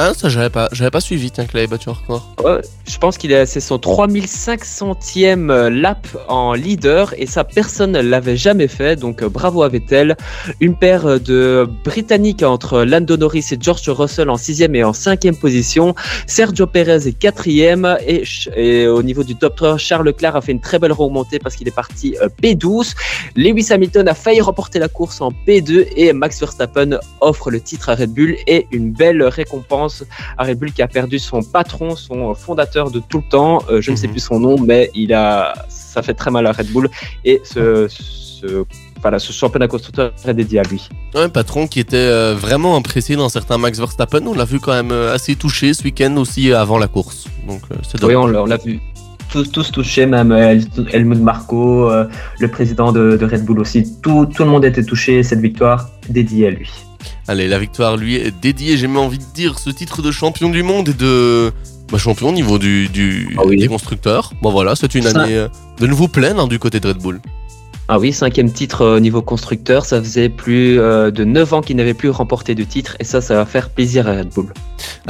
Ah, 0.00 0.12
ça, 0.14 0.28
j'avais 0.28 0.48
pas, 0.48 0.68
pas 0.68 1.00
suivi, 1.00 1.32
tiens, 1.32 1.44
qu'il 1.44 1.58
avait 1.58 1.66
battu 1.66 1.88
un 1.88 1.92
record. 1.92 2.32
Je 2.86 2.98
pense 2.98 3.18
qu'il 3.18 3.32
est, 3.32 3.46
c'est 3.46 3.58
son 3.58 3.78
3500e 3.78 5.50
euh, 5.50 5.70
lap 5.70 6.06
en 6.28 6.54
leader 6.54 7.12
et 7.18 7.26
ça 7.26 7.42
personne 7.42 7.92
ne 7.92 8.00
l'avait 8.00 8.36
jamais 8.36 8.68
fait 8.68 8.94
donc 8.94 9.22
euh, 9.22 9.28
bravo 9.28 9.64
à 9.64 9.68
Vettel. 9.68 10.16
Une 10.60 10.76
paire 10.76 11.04
euh, 11.04 11.18
de 11.18 11.68
Britanniques 11.84 12.44
entre 12.44 12.84
Lando 12.84 13.16
Norris 13.16 13.48
et 13.50 13.58
George 13.60 13.88
Russell 13.88 14.30
en 14.30 14.36
6e 14.36 14.72
et 14.76 14.84
en 14.84 14.92
5e 14.92 15.34
position. 15.34 15.96
Sergio 16.28 16.68
Perez 16.68 17.08
est 17.08 17.20
4e 17.20 17.98
et, 18.56 18.86
au 18.86 19.02
niveau 19.02 19.24
du 19.24 19.34
top 19.34 19.56
3, 19.56 19.78
Charles 19.78 20.06
Leclerc 20.06 20.36
a 20.36 20.40
fait 20.40 20.52
une 20.52 20.60
très 20.60 20.78
belle 20.78 20.92
remontée 20.92 21.40
parce 21.40 21.56
qu'il 21.56 21.66
est 21.66 21.74
parti 21.74 22.16
euh, 22.22 22.28
P12. 22.40 22.94
Lewis 23.34 23.72
Hamilton 23.72 24.06
a 24.06 24.14
failli 24.14 24.40
remporter 24.40 24.78
la 24.78 24.88
course 24.88 25.20
en 25.20 25.32
P2 25.32 25.88
et 25.96 26.12
Max 26.12 26.38
Verstappen 26.38 27.00
offre 27.20 27.50
le 27.50 27.60
titre 27.60 27.88
à 27.88 27.96
Red 27.96 28.14
Bull 28.14 28.36
et 28.46 28.68
une 28.70 28.92
belle 28.92 29.24
récompense 29.24 29.87
à 30.36 30.44
Red 30.44 30.58
Bull 30.58 30.72
qui 30.72 30.82
a 30.82 30.88
perdu 30.88 31.18
son 31.18 31.42
patron, 31.42 31.96
son 31.96 32.34
fondateur 32.34 32.90
de 32.90 33.00
tout 33.00 33.18
le 33.18 33.28
temps. 33.28 33.62
Euh, 33.70 33.80
je 33.80 33.90
ne 33.90 33.96
sais 33.96 34.06
Mhm. 34.06 34.12
plus 34.12 34.20
son 34.20 34.40
nom, 34.40 34.58
mais 34.58 34.90
il 34.94 35.12
a, 35.12 35.54
ça 35.68 36.02
fait 36.02 36.14
très 36.14 36.30
mal 36.30 36.46
à 36.46 36.52
Red 36.52 36.70
Bull 36.72 36.88
et 37.24 37.40
ce, 37.44 37.86
ce, 37.88 38.64
voilà, 39.00 39.18
ce 39.18 39.32
championnat 39.32 39.68
constructeur 39.68 40.12
est 40.26 40.34
dédié 40.34 40.58
à 40.60 40.62
lui. 40.64 40.88
Un 41.14 41.28
patron 41.28 41.66
qui 41.66 41.80
était 41.80 41.96
euh, 41.96 42.34
vraiment 42.34 42.76
impressé 42.76 43.16
dans 43.16 43.28
certains 43.28 43.58
Max 43.58 43.78
Verstappen. 43.78 44.26
On 44.26 44.34
l'a 44.34 44.44
vu 44.44 44.60
quand 44.60 44.72
même 44.72 44.90
euh, 44.92 45.14
assez 45.14 45.34
touché 45.36 45.72
ce 45.74 45.82
week-end 45.84 46.16
aussi 46.16 46.52
avant 46.52 46.78
la 46.78 46.88
course. 46.88 47.26
Donc, 47.46 47.62
c'est 47.88 48.02
Oui, 48.04 48.14
on 48.16 48.26
l'a 48.26 48.56
vu. 48.56 48.80
Tous, 49.30 49.44
tous 49.50 49.70
touchés, 49.72 50.06
même 50.06 50.32
euh, 50.32 50.52
El- 50.52 50.66
Helmut 50.92 51.18
Marko, 51.20 51.90
euh, 51.90 52.06
le 52.38 52.48
président 52.48 52.92
de, 52.92 53.16
de 53.16 53.26
Red 53.26 53.44
Bull 53.44 53.60
aussi. 53.60 53.84
Tout, 54.02 54.26
tout 54.26 54.42
le 54.44 54.48
monde 54.48 54.64
était 54.64 54.82
touché. 54.84 55.22
Cette 55.22 55.40
victoire 55.40 55.90
dédiée 56.08 56.46
à 56.46 56.50
lui. 56.50 56.70
Allez, 57.26 57.46
la 57.46 57.58
victoire 57.58 57.96
lui 57.98 58.16
est 58.16 58.32
dédiée. 58.40 58.76
J'ai 58.78 58.86
même 58.86 58.96
envie 58.96 59.18
de 59.18 59.24
dire 59.34 59.58
ce 59.58 59.68
titre 59.70 60.00
de 60.00 60.10
champion 60.10 60.48
du 60.48 60.62
monde 60.62 60.88
et 60.88 60.94
de 60.94 61.52
bah, 61.92 61.98
champion 61.98 62.28
au 62.30 62.32
niveau 62.32 62.58
du, 62.58 62.88
du 62.88 63.36
Ah 63.38 63.42
oui. 63.46 63.56
des 63.58 63.68
constructeurs. 63.68 64.32
Bon 64.40 64.50
voilà, 64.50 64.74
c'est 64.76 64.94
une 64.94 65.02
Ça- 65.04 65.20
année 65.20 65.36
euh, 65.36 65.48
de 65.78 65.86
nouveau 65.86 66.08
pleine 66.08 66.38
hein, 66.38 66.46
du 66.46 66.58
côté 66.58 66.80
de 66.80 66.88
Red 66.88 66.98
Bull. 66.98 67.20
Ah 67.90 67.98
oui, 67.98 68.12
cinquième 68.14 68.50
titre 68.50 68.84
au 68.96 69.00
niveau 69.00 69.20
constructeur. 69.22 69.84
Ça 69.84 69.98
faisait 70.02 70.28
plus 70.30 70.76
de 70.76 71.24
9 71.24 71.52
ans 71.54 71.60
qu'il 71.62 71.76
n'avait 71.76 71.94
plus 71.94 72.10
remporté 72.10 72.54
de 72.54 72.62
titre. 72.62 72.96
Et 73.00 73.04
ça, 73.04 73.20
ça 73.22 73.34
va 73.34 73.44
faire 73.46 73.70
plaisir 73.70 74.06
à 74.08 74.12
Red 74.12 74.28
Bull. 74.34 74.52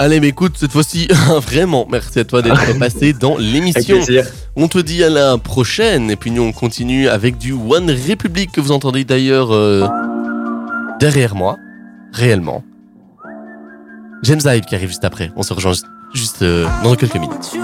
Allez, 0.01 0.21
mais 0.21 0.29
écoute, 0.29 0.55
cette 0.57 0.71
fois-ci, 0.71 1.09
vraiment, 1.43 1.85
merci 1.91 2.21
à 2.21 2.25
toi 2.25 2.41
d'être 2.41 2.79
passé 2.79 3.13
dans 3.13 3.37
l'émission. 3.37 3.97
plaisir. 3.97 4.27
On 4.55 4.69
te 4.69 4.79
dit 4.79 5.03
à 5.03 5.11
la 5.11 5.39
prochaine. 5.39 6.09
Et 6.09 6.15
puis 6.15 6.31
nous, 6.31 6.43
on 6.43 6.53
continue 6.53 7.09
avec 7.09 7.37
du 7.37 7.53
One 7.53 7.91
Republic 8.09 8.53
que 8.53 8.61
vous 8.61 8.71
entendez 8.71 9.05
d'ailleurs 9.05 9.53
euh, 9.53 9.89
derrière 11.01 11.35
moi, 11.35 11.57
réellement. 12.13 12.63
James 14.23 14.41
Hype 14.45 14.67
qui 14.67 14.77
arrive 14.77 14.89
juste 14.89 15.05
après. 15.05 15.33
On 15.35 15.43
se 15.43 15.53
rejoint 15.53 15.73
juste, 15.73 15.87
juste, 16.15 16.43
euh, 16.43 16.69
dans 16.85 16.95
quelques 16.95 17.17
minutes. 17.17 17.57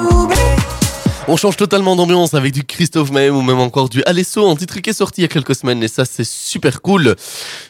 On 1.26 1.38
change 1.38 1.56
totalement 1.56 1.96
d'ambiance 1.96 2.34
avec 2.34 2.52
du 2.52 2.64
Christophe 2.64 3.10
Maem 3.10 3.34
ou 3.34 3.40
même 3.40 3.58
encore 3.58 3.88
du 3.88 4.02
Alesso, 4.04 4.46
un 4.46 4.56
titre 4.56 4.78
qui 4.80 4.90
est 4.90 4.94
sorti 4.94 5.22
il 5.22 5.22
y 5.22 5.24
a 5.24 5.28
quelques 5.28 5.54
semaines 5.54 5.82
et 5.82 5.88
ça 5.88 6.04
c'est 6.04 6.22
super 6.26 6.82
cool. 6.82 7.14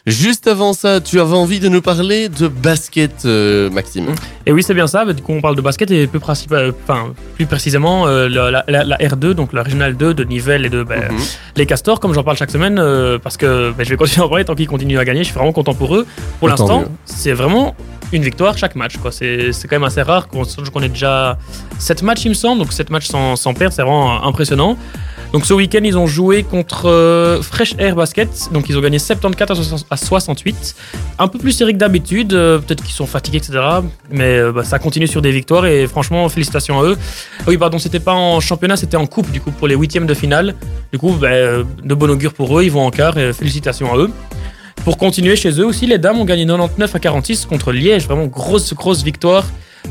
Juste 0.05 0.47
avant 0.47 0.73
ça, 0.73 0.99
tu 0.99 1.21
avais 1.21 1.37
envie 1.37 1.61
de 1.61 1.69
nous 1.69 1.81
parler 1.81 2.27
de 2.27 2.49
basket, 2.49 3.23
euh, 3.23 3.69
Maxime. 3.69 4.07
Et 4.45 4.51
oui, 4.51 4.61
c'est 4.61 4.73
bien 4.73 4.87
ça. 4.87 5.05
Du 5.05 5.21
coup, 5.23 5.31
on 5.31 5.39
parle 5.41 5.55
de 5.55 5.61
basket 5.61 5.89
et 5.91 6.05
plus, 6.05 6.19
principal- 6.19 6.73
enfin, 6.83 7.13
plus 7.35 7.45
précisément 7.45 8.07
euh, 8.07 8.27
la, 8.27 8.51
la- 8.51 8.65
la- 8.67 8.83
la 8.83 8.97
R2, 8.97 9.31
donc 9.31 9.53
la 9.53 9.63
Régionale 9.63 9.95
2 9.95 10.13
de 10.13 10.25
Nivelles 10.25 10.65
et 10.65 10.69
de 10.69 10.83
bah, 10.83 10.95
Mhm. 11.09 11.17
les 11.55 11.65
Castors, 11.65 12.01
comme 12.01 12.13
j'en 12.13 12.23
parle 12.23 12.35
chaque 12.35 12.51
semaine, 12.51 12.77
euh, 12.77 13.17
parce 13.19 13.37
que 13.37 13.71
bah, 13.71 13.85
je 13.85 13.89
vais 13.89 13.95
continuer 13.95 14.21
à 14.23 14.25
en 14.25 14.29
parler 14.29 14.43
tant 14.43 14.55
qu'ils 14.55 14.67
continuent 14.67 14.99
à 14.99 15.05
gagner. 15.05 15.19
Je 15.21 15.27
suis 15.29 15.33
vraiment 15.35 15.53
content 15.53 15.73
pour 15.73 15.95
eux. 15.95 16.05
Pour 16.41 16.49
Tant 16.49 16.55
l'instant, 16.67 16.83
c'est 17.05 17.31
vraiment 17.31 17.73
une 18.15 18.23
victoire 18.23 18.57
chaque 18.57 18.75
match. 18.75 18.95
C'est 19.11 19.51
quand 19.63 19.75
même 19.75 19.83
assez 19.83 20.01
rare. 20.01 20.27
qu'on- 20.27 20.43
Je 20.43 20.69
connais 20.71 20.89
déjà 20.89 21.37
7 21.79 22.01
matchs, 22.03 22.25
il 22.25 22.29
me 22.29 22.33
semble. 22.33 22.59
Donc 22.61 22.73
7 22.73 22.89
matchs 22.89 23.07
sans, 23.07 23.35
sans 23.35 23.53
perdre, 23.53 23.73
c'est 23.75 23.81
vraiment 23.83 24.23
impressionnant. 24.25 24.77
Donc 25.33 25.45
ce 25.45 25.53
week-end, 25.53 25.81
ils 25.83 25.97
ont 25.97 26.07
joué 26.07 26.43
contre 26.43 26.87
euh, 26.87 27.41
Fresh 27.41 27.75
Air 27.77 27.95
Basket. 27.95 28.29
Donc 28.53 28.69
ils 28.69 28.77
ont 28.77 28.81
gagné 28.81 28.99
74 28.99 29.59
à 29.59 29.63
60 29.63 29.87
à 29.89 29.97
68. 29.97 30.75
Un 31.19 31.27
peu 31.27 31.39
plus 31.39 31.51
serré 31.51 31.73
que 31.73 31.77
d'habitude. 31.77 32.33
euh, 32.33 32.59
Peut-être 32.59 32.83
qu'ils 32.83 32.93
sont 32.93 33.05
fatigués, 33.07 33.39
etc. 33.39 33.59
Mais 34.09 34.37
euh, 34.37 34.51
bah, 34.53 34.63
ça 34.63 34.79
continue 34.79 35.07
sur 35.07 35.21
des 35.21 35.31
victoires. 35.31 35.65
Et 35.65 35.87
franchement, 35.87 36.29
félicitations 36.29 36.79
à 36.79 36.83
eux. 36.85 36.97
Ah 37.39 37.43
Oui, 37.47 37.57
pardon, 37.57 37.79
c'était 37.79 37.99
pas 37.99 38.13
en 38.13 38.39
championnat, 38.39 38.77
c'était 38.77 38.97
en 38.97 39.07
coupe, 39.07 39.29
du 39.31 39.41
coup, 39.41 39.51
pour 39.51 39.67
les 39.67 39.75
huitièmes 39.75 40.05
de 40.05 40.13
finale. 40.13 40.55
Du 40.93 40.99
coup, 40.99 41.11
bah, 41.19 41.29
de 41.31 41.95
bon 41.95 42.09
augure 42.09 42.33
pour 42.33 42.57
eux. 42.57 42.63
Ils 42.63 42.71
vont 42.71 42.85
en 42.85 42.91
quart. 42.91 43.15
Félicitations 43.33 43.91
à 43.93 43.97
eux. 43.97 44.11
Pour 44.85 44.99
continuer 44.99 45.35
chez 45.35 45.49
eux 45.59 45.65
aussi, 45.65 45.87
les 45.87 45.97
dames 45.97 46.19
ont 46.19 46.25
gagné 46.25 46.45
99 46.45 46.93
à 46.93 46.99
46 46.99 47.47
contre 47.47 47.71
Liège. 47.71 48.05
Vraiment 48.05 48.27
grosse, 48.27 48.71
grosse 48.75 49.03
victoire. 49.03 49.43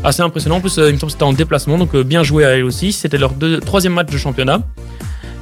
Assez 0.05 0.23
impressionnant. 0.23 0.59
En 0.59 0.61
plus, 0.61 0.79
euh, 0.79 0.89
il 0.89 0.95
me 0.95 0.99
semble 0.99 1.11
que 1.11 1.13
c'était 1.15 1.25
en 1.25 1.33
déplacement, 1.33 1.79
donc 1.79 1.97
euh, 1.97 2.05
bien 2.05 2.23
joué 2.23 2.45
à 2.45 2.51
elles 2.51 2.63
aussi. 2.63 2.93
C'était 2.93 3.19
leur 3.19 3.33
troisième 3.67 3.93
match 3.93 4.13
de 4.13 4.17
championnat. 4.17 4.61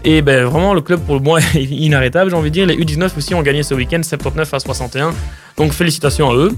Et 0.05 0.23
ben 0.23 0.47
vraiment, 0.47 0.73
le 0.73 0.81
club 0.81 1.01
pour 1.01 1.17
le 1.17 1.21
moins 1.21 1.39
est 1.55 1.65
inarrêtable, 1.65 2.31
j'ai 2.31 2.37
envie 2.37 2.49
de 2.49 2.55
dire. 2.55 2.67
Les 2.67 2.77
U19 2.77 3.11
aussi 3.15 3.35
ont 3.35 3.43
gagné 3.43 3.63
ce 3.63 3.75
week-end 3.75 4.03
79 4.03 4.55
à 4.55 4.59
61. 4.59 5.13
Donc 5.59 5.73
félicitations 5.73 6.31
à 6.31 6.35
eux. 6.35 6.53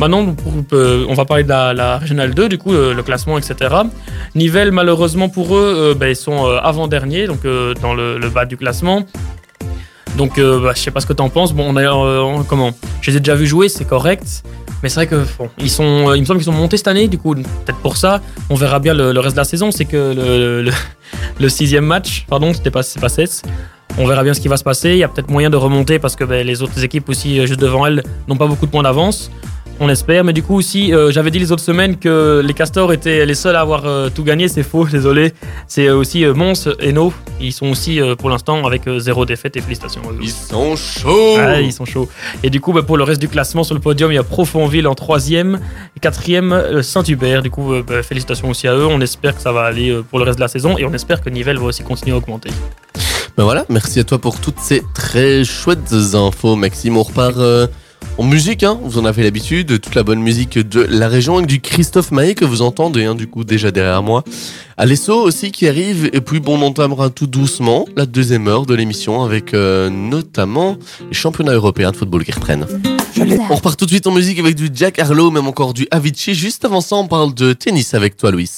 Maintenant, 0.00 0.34
euh, 0.72 1.04
on 1.06 1.12
va 1.12 1.26
parler 1.26 1.42
de 1.42 1.50
la, 1.50 1.98
Régionale 1.98 2.32
2, 2.32 2.48
du 2.48 2.56
coup, 2.56 2.72
le 2.72 3.02
classement, 3.02 3.36
etc. 3.36 3.74
Nivelles, 4.34 4.72
malheureusement 4.72 5.28
pour 5.28 5.54
eux, 5.54 5.94
ben, 6.00 6.08
ils 6.08 6.16
sont 6.16 6.46
avant-derniers, 6.46 7.26
donc 7.26 7.42
dans 7.82 7.92
le 7.92 8.30
bas 8.30 8.46
du 8.46 8.56
classement. 8.56 9.04
Donc, 10.18 10.36
euh, 10.36 10.60
bah, 10.60 10.72
je 10.74 10.80
sais 10.80 10.90
pas 10.90 11.00
ce 11.00 11.06
que 11.06 11.12
t'en 11.12 11.28
penses. 11.30 11.54
Bon, 11.54 11.64
on 11.66 11.76
a, 11.76 11.82
euh, 11.82 12.42
comment? 12.48 12.72
Je 13.00 13.10
les 13.10 13.16
ai 13.16 13.20
déjà 13.20 13.36
vus 13.36 13.46
jouer, 13.46 13.68
c'est 13.68 13.86
correct. 13.86 14.42
Mais 14.82 14.88
c'est 14.88 14.96
vrai 14.96 15.06
que 15.06 15.24
ils 15.58 15.70
sont, 15.70 16.10
euh, 16.10 16.16
il 16.16 16.20
me 16.20 16.26
semble 16.26 16.40
qu'ils 16.40 16.52
sont 16.52 16.58
montés 16.58 16.76
cette 16.76 16.88
année. 16.88 17.06
Du 17.06 17.18
coup, 17.18 17.34
peut-être 17.36 17.78
pour 17.78 17.96
ça, 17.96 18.20
on 18.50 18.56
verra 18.56 18.80
bien 18.80 18.94
le, 18.94 19.18
reste 19.20 19.36
de 19.36 19.40
la 19.40 19.44
saison. 19.44 19.70
C'est 19.70 19.84
que 19.84 20.66
le, 21.38 21.48
sixième 21.48 21.86
match, 21.86 22.26
pardon, 22.28 22.52
c'était 22.52 22.72
pas, 22.72 22.82
pas 23.00 23.08
16. 23.08 23.42
On 23.96 24.06
verra 24.06 24.24
bien 24.24 24.34
ce 24.34 24.40
qui 24.40 24.48
va 24.48 24.56
se 24.56 24.64
passer. 24.64 24.90
Il 24.90 24.98
y 24.98 25.04
a 25.04 25.08
peut-être 25.08 25.30
moyen 25.30 25.50
de 25.50 25.56
remonter 25.56 26.00
parce 26.00 26.16
que 26.16 26.24
ben, 26.24 26.46
les 26.46 26.62
autres 26.62 26.82
équipes 26.84 27.08
aussi, 27.08 27.38
euh, 27.38 27.46
juste 27.46 27.60
devant 27.60 27.86
elles, 27.86 28.02
n'ont 28.26 28.36
pas 28.36 28.46
beaucoup 28.46 28.66
de 28.66 28.70
points 28.70 28.82
d'avance. 28.82 29.30
On 29.80 29.88
espère. 29.88 30.24
Mais 30.24 30.32
du 30.32 30.42
coup, 30.42 30.56
aussi, 30.56 30.92
euh, 30.92 31.10
j'avais 31.10 31.30
dit 31.30 31.38
les 31.38 31.52
autres 31.52 31.62
semaines 31.62 31.96
que 31.96 32.42
les 32.44 32.54
Castors 32.54 32.92
étaient 32.92 33.24
les 33.24 33.34
seuls 33.34 33.56
à 33.56 33.60
avoir 33.60 33.86
euh, 33.86 34.08
tout 34.12 34.24
gagné. 34.24 34.48
C'est 34.48 34.62
faux, 34.62 34.86
désolé. 34.90 35.32
C'est 35.66 35.86
euh, 35.86 35.96
aussi 35.96 36.24
Mons 36.26 36.68
et 36.80 36.92
No. 36.92 37.12
Ils 37.40 37.52
sont 37.52 37.66
aussi 37.66 38.00
pour 38.18 38.30
l'instant 38.30 38.66
avec 38.66 38.82
zéro 38.98 39.24
défaite 39.24 39.56
et 39.56 39.60
félicitations. 39.60 40.02
Ils 40.20 40.30
sont 40.30 40.74
chauds 40.74 41.36
Ah, 41.38 41.60
ils 41.60 41.72
sont 41.72 41.84
chauds. 41.84 42.08
Et 42.42 42.50
du 42.50 42.60
coup, 42.60 42.72
bah, 42.72 42.82
pour 42.82 42.96
le 42.96 43.04
reste 43.04 43.20
du 43.20 43.28
classement 43.28 43.62
sur 43.62 43.76
le 43.76 43.80
podium, 43.80 44.10
il 44.10 44.16
y 44.16 44.18
a 44.18 44.24
Profonville 44.24 44.88
en 44.88 44.96
troisième, 44.96 45.60
et 45.96 46.00
quatrième 46.00 46.82
Saint-Hubert. 46.82 47.42
Du 47.42 47.50
coup, 47.50 47.72
bah, 47.86 48.02
félicitations 48.02 48.50
aussi 48.50 48.66
à 48.66 48.74
eux. 48.74 48.86
On 48.86 49.00
espère 49.00 49.36
que 49.36 49.40
ça 49.40 49.52
va 49.52 49.62
aller 49.62 49.96
pour 50.10 50.18
le 50.18 50.24
reste 50.24 50.38
de 50.38 50.42
la 50.42 50.48
saison 50.48 50.76
et 50.78 50.84
on 50.84 50.92
espère 50.92 51.20
que 51.20 51.30
Nivelles 51.30 51.58
va 51.58 51.66
aussi 51.66 51.84
continuer 51.84 52.14
à 52.14 52.18
augmenter. 52.18 52.50
Ben 53.38 53.44
voilà, 53.44 53.64
merci 53.68 54.00
à 54.00 54.04
toi 54.04 54.18
pour 54.18 54.40
toutes 54.40 54.58
ces 54.58 54.82
très 54.94 55.44
chouettes 55.44 55.92
infos, 56.14 56.56
Maxime. 56.56 56.96
On 56.96 57.04
repart 57.04 57.36
euh, 57.36 57.68
en 58.18 58.24
musique, 58.24 58.64
hein. 58.64 58.78
vous 58.82 58.98
en 58.98 59.04
avez 59.04 59.22
l'habitude, 59.22 59.80
toute 59.80 59.94
la 59.94 60.02
bonne 60.02 60.20
musique 60.20 60.58
de 60.58 60.80
la 60.80 61.08
région 61.08 61.36
avec 61.36 61.46
du 61.46 61.60
Christophe 61.60 62.10
Maé 62.10 62.34
que 62.34 62.44
vous 62.44 62.62
entendez, 62.62 63.04
hein, 63.04 63.14
du 63.14 63.28
coup, 63.28 63.44
déjà 63.44 63.70
derrière 63.70 64.02
moi. 64.02 64.24
Alesso 64.76 65.14
aussi 65.14 65.52
qui 65.52 65.68
arrive, 65.68 66.10
et 66.12 66.20
puis 66.20 66.40
bon, 66.40 66.58
on 66.60 66.66
entamera 66.66 67.10
tout 67.10 67.28
doucement 67.28 67.86
la 67.96 68.06
deuxième 68.06 68.48
heure 68.48 68.66
de 68.66 68.74
l'émission 68.74 69.22
avec 69.22 69.54
euh, 69.54 69.88
notamment 69.88 70.76
les 71.08 71.14
championnats 71.14 71.52
européens 71.52 71.92
de 71.92 71.96
football 71.96 72.24
qui 72.24 72.32
reprennent. 72.32 72.66
On 73.50 73.54
repart 73.54 73.78
tout 73.78 73.86
de 73.86 73.90
suite 73.90 74.06
en 74.08 74.12
musique 74.12 74.38
avec 74.40 74.56
du 74.56 74.68
Jack 74.72 74.98
Harlow, 74.98 75.30
même 75.30 75.46
encore 75.46 75.72
du 75.72 75.86
Avicii. 75.90 76.34
Juste 76.34 76.64
avant 76.64 76.80
ça, 76.80 76.96
on 76.96 77.06
parle 77.06 77.34
de 77.34 77.52
tennis 77.52 77.94
avec 77.94 78.16
toi, 78.16 78.32
Louis. 78.32 78.50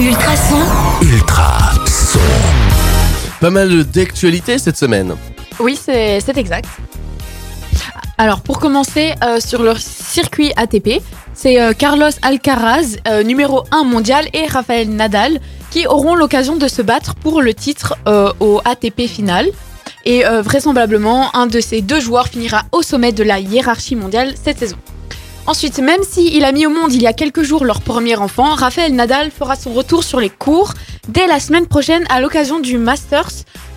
Ultrason. 0.00 0.56
Ultra 1.02 1.72
son. 1.86 2.18
Pas 3.40 3.50
mal 3.50 3.84
d'actualités 3.84 4.58
cette 4.58 4.78
semaine. 4.78 5.14
Oui, 5.60 5.78
c'est 5.78 6.36
exact. 6.36 6.68
Alors, 8.18 8.40
pour 8.40 8.58
commencer, 8.60 9.14
euh, 9.24 9.40
sur 9.40 9.62
leur 9.62 9.78
circuit 9.78 10.52
ATP, 10.56 11.02
c'est 11.34 11.60
euh, 11.60 11.72
Carlos 11.72 12.10
Alcaraz, 12.22 12.96
euh, 13.08 13.22
numéro 13.22 13.64
1 13.70 13.84
mondial, 13.84 14.26
et 14.32 14.46
Rafael 14.46 14.88
Nadal 14.90 15.40
qui 15.70 15.86
auront 15.86 16.14
l'occasion 16.14 16.56
de 16.56 16.68
se 16.68 16.82
battre 16.82 17.14
pour 17.14 17.40
le 17.40 17.54
titre 17.54 17.96
au 18.40 18.60
ATP 18.62 19.06
final. 19.06 19.46
Et 20.04 20.22
vraisemblablement, 20.22 21.34
un 21.34 21.46
de 21.46 21.60
ces 21.60 21.80
deux 21.80 21.98
joueurs 21.98 22.28
finira 22.28 22.64
au 22.72 22.82
sommet 22.82 23.12
de 23.12 23.22
la 23.22 23.38
hiérarchie 23.38 23.96
mondiale 23.96 24.34
cette 24.34 24.58
saison. 24.58 24.76
Ensuite, 25.46 25.78
même 25.78 26.02
s'il 26.02 26.44
a 26.44 26.52
mis 26.52 26.66
au 26.66 26.70
monde 26.70 26.92
il 26.92 27.02
y 27.02 27.06
a 27.06 27.12
quelques 27.12 27.42
jours 27.42 27.64
leur 27.64 27.80
premier 27.80 28.16
enfant, 28.16 28.54
Rafael 28.54 28.94
Nadal 28.94 29.30
fera 29.30 29.56
son 29.56 29.72
retour 29.72 30.04
sur 30.04 30.20
les 30.20 30.30
cours 30.30 30.74
dès 31.08 31.26
la 31.26 31.40
semaine 31.40 31.66
prochaine 31.66 32.04
à 32.10 32.20
l'occasion 32.20 32.60
du 32.60 32.78
Masters 32.78 33.32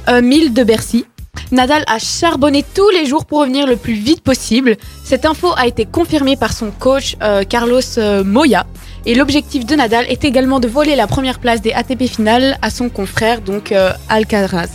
euh, 0.07 0.21
1000 0.21 0.53
de 0.53 0.63
Bercy. 0.63 1.05
Nadal 1.51 1.83
a 1.87 1.99
charbonné 1.99 2.63
tous 2.73 2.89
les 2.89 3.05
jours 3.05 3.25
pour 3.25 3.39
revenir 3.39 3.67
le 3.67 3.75
plus 3.75 3.93
vite 3.93 4.21
possible. 4.21 4.77
Cette 5.03 5.25
info 5.25 5.49
a 5.57 5.67
été 5.67 5.85
confirmée 5.85 6.35
par 6.35 6.53
son 6.53 6.71
coach 6.71 7.15
euh, 7.21 7.43
Carlos 7.43 7.81
euh, 7.97 8.23
Moya. 8.23 8.65
Et 9.05 9.13
l'objectif 9.15 9.65
de 9.65 9.75
Nadal 9.75 10.05
est 10.09 10.25
également 10.25 10.59
de 10.59 10.67
voler 10.67 10.95
la 10.95 11.07
première 11.07 11.39
place 11.39 11.61
des 11.61 11.71
ATP 11.73 12.05
finales 12.07 12.57
à 12.61 12.69
son 12.69 12.89
confrère, 12.89 13.41
donc 13.41 13.71
euh, 13.71 13.91
Alcaraz. 14.09 14.69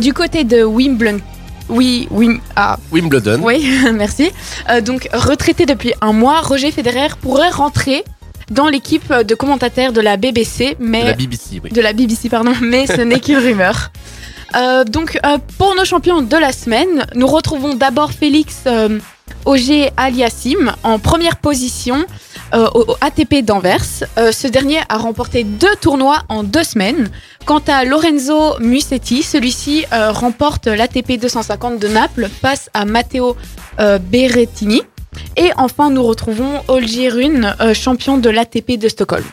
Du 0.00 0.12
côté 0.12 0.44
de 0.44 0.62
Wimbledon, 0.62 1.20
oui, 1.70 2.06
Wim, 2.10 2.38
ah, 2.54 2.78
Wimbledon. 2.92 3.40
oui, 3.42 3.66
merci. 3.94 4.30
Donc, 4.84 5.08
retraité 5.14 5.64
depuis 5.64 5.94
un 6.02 6.12
mois, 6.12 6.40
Roger 6.42 6.70
Federer 6.70 7.08
pourrait 7.22 7.48
rentrer 7.48 8.04
dans 8.50 8.68
l'équipe 8.68 9.10
de 9.12 9.34
commentateurs 9.34 9.92
de 9.92 10.00
la 10.02 10.16
BBC, 10.18 10.76
mais 10.80 11.02
De 11.02 11.06
la 11.08 11.14
BBC, 11.14 11.60
oui. 11.64 11.70
de 11.70 11.80
la 11.80 11.92
BBC, 11.94 12.28
pardon, 12.28 12.52
mais 12.60 12.86
ce 12.86 13.00
n'est 13.00 13.20
qu'une 13.20 13.38
rumeur. 13.48 13.90
Euh, 14.56 14.84
donc, 14.84 15.18
euh, 15.24 15.38
pour 15.58 15.74
nos 15.74 15.84
champions 15.84 16.22
de 16.22 16.36
la 16.36 16.52
semaine, 16.52 17.06
nous 17.14 17.26
retrouvons 17.26 17.74
d'abord 17.74 18.12
Félix 18.12 18.62
euh, 18.66 18.98
Auger 19.44 19.90
Aliassim 19.96 20.72
en 20.82 20.98
première 20.98 21.36
position 21.36 22.04
euh, 22.52 22.68
au, 22.74 22.96
ATP 23.00 23.44
d'Anvers. 23.44 23.84
Ce 24.16 24.46
dernier 24.48 24.80
a 24.88 24.98
remporté 24.98 25.44
deux 25.44 25.76
tournois 25.80 26.22
en 26.28 26.42
deux 26.42 26.64
semaines. 26.64 27.10
Quant 27.46 27.62
à 27.68 27.84
Lorenzo 27.84 28.58
Musetti, 28.58 29.22
celui-ci 29.22 29.86
remporte 29.92 30.66
l'ATP 30.66 31.18
250 31.20 31.78
de 31.78 31.88
Naples, 31.88 32.28
passe 32.42 32.70
à 32.74 32.84
Matteo 32.84 33.36
Berrettini. 33.78 34.82
Et 35.36 35.50
enfin, 35.56 35.90
nous 35.90 36.02
retrouvons 36.02 36.60
Olgier 36.68 37.08
Rune, 37.08 37.54
champion 37.72 38.18
de 38.18 38.28
l'ATP 38.28 38.78
de 38.78 38.88
Stockholm. 38.88 39.24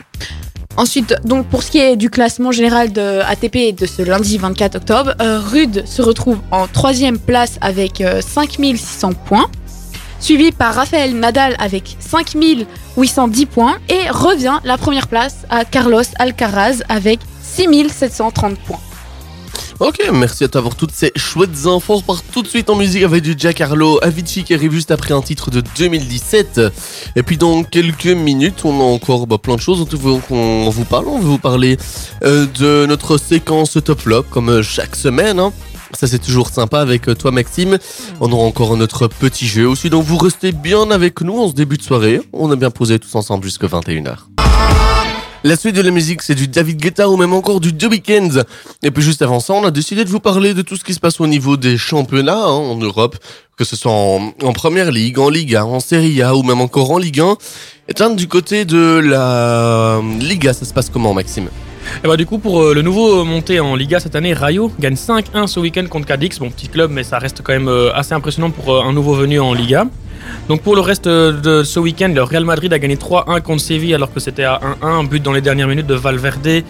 Ensuite, 0.78 1.16
donc 1.24 1.48
pour 1.48 1.64
ce 1.64 1.72
qui 1.72 1.78
est 1.78 1.96
du 1.96 2.08
classement 2.08 2.52
général 2.52 2.92
de 2.92 3.18
ATP 3.26 3.74
de 3.76 3.84
ce 3.84 4.00
lundi 4.00 4.38
24 4.38 4.76
octobre, 4.76 5.12
euh, 5.20 5.40
Rude 5.40 5.84
se 5.84 6.02
retrouve 6.02 6.38
en 6.52 6.68
troisième 6.68 7.18
place 7.18 7.58
avec 7.60 8.00
euh, 8.00 8.20
5600 8.20 9.14
points, 9.26 9.50
suivi 10.20 10.52
par 10.52 10.72
Rafael 10.72 11.18
Nadal 11.18 11.56
avec 11.58 11.96
5810 11.98 13.46
points 13.46 13.78
et 13.88 14.08
revient 14.08 14.60
la 14.62 14.78
première 14.78 15.08
place 15.08 15.38
à 15.50 15.64
Carlos 15.64 16.00
Alcaraz 16.16 16.84
avec 16.88 17.18
6730 17.42 18.56
points. 18.60 18.78
Ok, 19.80 20.00
merci 20.12 20.42
à 20.42 20.48
toi 20.48 20.60
pour 20.62 20.74
toutes 20.74 20.90
ces 20.90 21.12
chouettes 21.14 21.66
infos. 21.66 21.94
On 21.94 21.96
repart 21.98 22.24
tout 22.32 22.42
de 22.42 22.48
suite 22.48 22.68
en 22.68 22.74
musique 22.74 23.04
avec 23.04 23.22
du 23.22 23.34
Giancarlo 23.38 24.00
Avicii 24.02 24.42
qui 24.42 24.52
arrive 24.52 24.72
juste 24.72 24.90
après 24.90 25.14
un 25.14 25.22
titre 25.22 25.52
de 25.52 25.62
2017. 25.78 26.60
Et 27.14 27.22
puis 27.22 27.36
dans 27.36 27.62
quelques 27.62 28.06
minutes, 28.06 28.64
on 28.64 28.80
a 28.80 28.82
encore 28.82 29.28
bah, 29.28 29.38
plein 29.38 29.54
de 29.54 29.60
choses 29.60 29.86
dont 29.88 30.24
on 30.30 30.68
vous 30.70 30.84
parle. 30.84 31.06
On 31.06 31.20
veut 31.20 31.28
vous 31.28 31.38
parler 31.38 31.76
euh, 32.24 32.46
de 32.58 32.86
notre 32.86 33.18
séquence 33.18 33.78
top 33.84 34.00
flop 34.00 34.24
comme 34.30 34.62
chaque 34.62 34.96
semaine. 34.96 35.38
hein. 35.38 35.52
Ça 35.94 36.08
c'est 36.08 36.18
toujours 36.18 36.48
sympa 36.50 36.80
avec 36.80 37.08
euh, 37.08 37.14
toi 37.14 37.30
Maxime. 37.30 37.78
On 38.20 38.32
aura 38.32 38.44
encore 38.44 38.76
notre 38.76 39.06
petit 39.06 39.46
jeu 39.46 39.68
aussi. 39.68 39.90
Donc 39.90 40.04
vous 40.04 40.18
restez 40.18 40.50
bien 40.50 40.90
avec 40.90 41.20
nous 41.20 41.38
en 41.38 41.48
ce 41.48 41.54
début 41.54 41.76
de 41.76 41.82
soirée. 41.82 42.20
On 42.32 42.50
a 42.50 42.56
bien 42.56 42.70
posé 42.70 42.98
tous 42.98 43.14
ensemble 43.14 43.44
jusqu'à 43.44 43.68
21h. 43.68 44.37
La 45.44 45.54
suite 45.54 45.76
de 45.76 45.82
la 45.82 45.92
musique, 45.92 46.22
c'est 46.22 46.34
du 46.34 46.48
David 46.48 46.78
Guetta 46.78 47.08
ou 47.08 47.16
même 47.16 47.32
encore 47.32 47.60
du 47.60 47.72
The 47.72 47.84
Weeknd. 47.84 48.42
Et 48.82 48.90
puis 48.90 49.04
juste 49.04 49.22
avant 49.22 49.38
ça, 49.38 49.52
on 49.54 49.64
a 49.64 49.70
décidé 49.70 50.04
de 50.04 50.10
vous 50.10 50.18
parler 50.18 50.52
de 50.52 50.62
tout 50.62 50.74
ce 50.74 50.82
qui 50.82 50.92
se 50.92 50.98
passe 50.98 51.20
au 51.20 51.28
niveau 51.28 51.56
des 51.56 51.78
championnats 51.78 52.42
hein, 52.42 52.50
en 52.50 52.74
Europe, 52.74 53.16
que 53.56 53.64
ce 53.64 53.76
soit 53.76 53.92
en, 53.92 54.32
Première 54.52 54.90
Ligue, 54.90 55.20
en 55.20 55.30
Ligue 55.30 55.54
1, 55.54 55.62
en 55.62 55.78
Serie 55.78 56.22
A 56.22 56.34
ou 56.34 56.42
même 56.42 56.60
encore 56.60 56.90
en 56.90 56.98
Ligue 56.98 57.20
1. 57.20 57.36
Et 57.88 58.14
du 58.16 58.26
côté 58.26 58.64
de 58.64 58.98
la 58.98 60.00
Liga, 60.18 60.52
ça 60.52 60.64
se 60.64 60.74
passe 60.74 60.90
comment, 60.90 61.14
Maxime? 61.14 61.48
Et 62.04 62.06
bah 62.06 62.16
du 62.16 62.26
coup 62.26 62.38
pour 62.38 62.60
euh, 62.60 62.74
le 62.74 62.82
nouveau 62.82 63.24
monté 63.24 63.60
en 63.60 63.74
Liga 63.74 63.98
cette 63.98 64.14
année, 64.14 64.34
Rayo 64.34 64.70
gagne 64.78 64.94
5-1 64.94 65.46
ce 65.46 65.58
week-end 65.58 65.86
contre 65.88 66.06
Cadix. 66.06 66.38
Bon 66.38 66.50
petit 66.50 66.68
club 66.68 66.90
mais 66.90 67.02
ça 67.02 67.18
reste 67.18 67.40
quand 67.42 67.52
même 67.52 67.68
euh, 67.68 67.94
assez 67.94 68.12
impressionnant 68.12 68.50
pour 68.50 68.74
euh, 68.74 68.82
un 68.82 68.92
nouveau 68.92 69.14
venu 69.14 69.40
en 69.40 69.54
Liga. 69.54 69.86
Donc 70.48 70.62
pour 70.62 70.74
le 70.74 70.80
reste 70.80 71.06
euh, 71.06 71.32
de 71.32 71.62
ce 71.62 71.78
week-end, 71.78 72.10
le 72.14 72.22
Real 72.22 72.44
Madrid 72.44 72.72
a 72.72 72.78
gagné 72.78 72.96
3-1 72.96 73.42
contre 73.42 73.60
Séville 73.62 73.94
alors 73.94 74.12
que 74.12 74.20
c'était 74.20 74.44
à 74.44 74.60
1-1, 74.82 74.86
un 74.86 75.04
but 75.04 75.22
dans 75.22 75.32
les 75.32 75.40
dernières 75.40 75.68
minutes 75.68 75.86
de 75.86 75.94
Valverde 75.94 76.62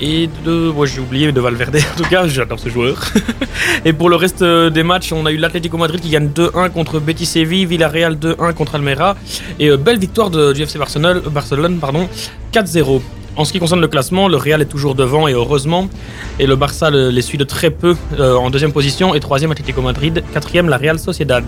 et 0.00 0.28
de... 0.44 0.68
Ouais 0.70 0.86
j'ai 0.86 1.00
oublié 1.00 1.32
de 1.32 1.40
Valverde 1.40 1.76
en 1.94 1.96
tout 2.02 2.08
cas, 2.08 2.26
j'adore 2.26 2.58
ce 2.58 2.68
joueur. 2.68 2.96
et 3.84 3.92
pour 3.92 4.08
le 4.10 4.16
reste 4.16 4.42
euh, 4.42 4.70
des 4.70 4.82
matchs, 4.82 5.12
on 5.12 5.24
a 5.26 5.32
eu 5.32 5.36
l'Atlético 5.36 5.76
Madrid 5.78 6.00
qui 6.00 6.10
gagne 6.10 6.28
2-1 6.28 6.70
contre 6.70 6.98
Betis 7.00 7.26
Séville, 7.26 7.66
Villarreal 7.66 8.14
2-1 8.16 8.52
contre 8.54 8.74
Almeria 8.76 9.16
et 9.58 9.68
euh, 9.70 9.76
belle 9.76 9.98
victoire 9.98 10.30
de, 10.30 10.52
du 10.52 10.62
FC 10.62 10.78
Barcelone, 10.78 11.20
Barcelone 11.30 11.78
pardon, 11.78 12.08
4-0. 12.52 13.00
En 13.36 13.44
ce 13.44 13.52
qui 13.52 13.58
concerne 13.58 13.82
le 13.82 13.88
classement, 13.88 14.28
le 14.28 14.38
Real 14.38 14.62
est 14.62 14.66
toujours 14.66 14.94
devant 14.94 15.28
et 15.28 15.32
heureusement. 15.34 15.90
Et 16.38 16.46
le 16.46 16.56
Barça 16.56 16.88
le- 16.88 17.10
les 17.10 17.20
suit 17.20 17.36
de 17.36 17.44
très 17.44 17.68
peu 17.68 17.94
en 18.18 18.48
deuxième 18.48 18.72
position 18.72 19.14
et 19.14 19.20
troisième 19.20 19.50
Atlético 19.50 19.82
Madrid, 19.82 20.24
quatrième 20.32 20.70
la 20.70 20.78
Real 20.78 20.98
Sociedad. 20.98 21.44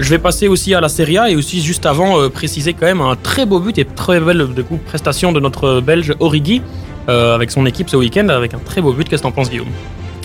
Je 0.00 0.10
vais 0.10 0.18
passer 0.18 0.48
aussi 0.48 0.74
à 0.74 0.80
la 0.80 0.88
Serie 0.88 1.18
A 1.18 1.30
et 1.30 1.36
aussi 1.36 1.62
juste 1.62 1.86
avant 1.86 2.18
euh, 2.18 2.28
préciser 2.28 2.72
quand 2.72 2.86
même 2.86 3.02
un 3.02 3.16
très 3.16 3.46
beau 3.46 3.60
but 3.60 3.78
et 3.78 3.84
très 3.84 4.18
belle 4.18 4.48
prestation 4.86 5.30
de 5.30 5.38
notre 5.38 5.80
Belge 5.80 6.14
Origi 6.18 6.62
euh, 7.08 7.34
avec 7.34 7.50
son 7.50 7.66
équipe 7.66 7.88
ce 7.88 7.96
week-end 7.96 8.28
avec 8.30 8.54
un 8.54 8.58
très 8.58 8.80
beau 8.80 8.92
but. 8.92 9.08
Qu'est-ce 9.08 9.22
que 9.22 9.28
t'en 9.28 9.32
penses 9.32 9.50
Guillaume? 9.50 9.68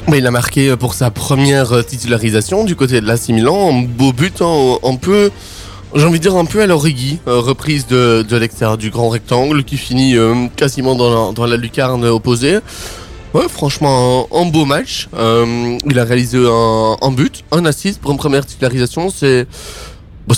Mais 0.08 0.20
il 0.20 0.28
a 0.28 0.32
marqué 0.32 0.76
pour 0.78 0.94
sa 0.94 1.10
première 1.10 1.74
euh, 1.74 1.82
titularisation 1.82 2.64
du 2.64 2.76
côté 2.76 3.02
de 3.02 3.08
l'AC 3.08 3.30
Milan, 3.30 3.72
un 3.72 3.82
beau 3.82 4.14
but, 4.14 4.40
hein, 4.42 4.78
un 4.84 4.96
peu, 4.96 5.32
j'ai 5.96 6.06
envie 6.06 6.20
de 6.20 6.24
dire 6.24 6.36
un 6.36 6.46
peu 6.46 6.62
à 6.62 6.68
l'Origi, 6.68 7.18
euh, 7.28 7.40
reprise 7.40 7.88
de, 7.88 8.24
l'extérieur 8.38 8.78
du 8.78 8.92
grand 8.92 9.10
rectangle 9.10 9.64
qui 9.64 9.78
finit 9.78 10.16
euh, 10.16 10.46
quasiment 10.56 10.96
dans 10.96 11.46
la 11.46 11.58
lucarne 11.58 12.06
opposée. 12.06 12.60
Ouais, 13.36 13.50
franchement, 13.50 14.30
un, 14.32 14.46
beau 14.46 14.64
match. 14.64 15.10
Euh, 15.14 15.78
il 15.86 16.00
a 16.00 16.06
réalisé 16.06 16.38
un, 16.38 17.12
but, 17.12 17.44
un 17.52 17.66
assist 17.66 18.00
pour 18.00 18.12
une 18.12 18.18
première 18.18 18.46
titularisation. 18.46 19.10
C'est 19.10 19.46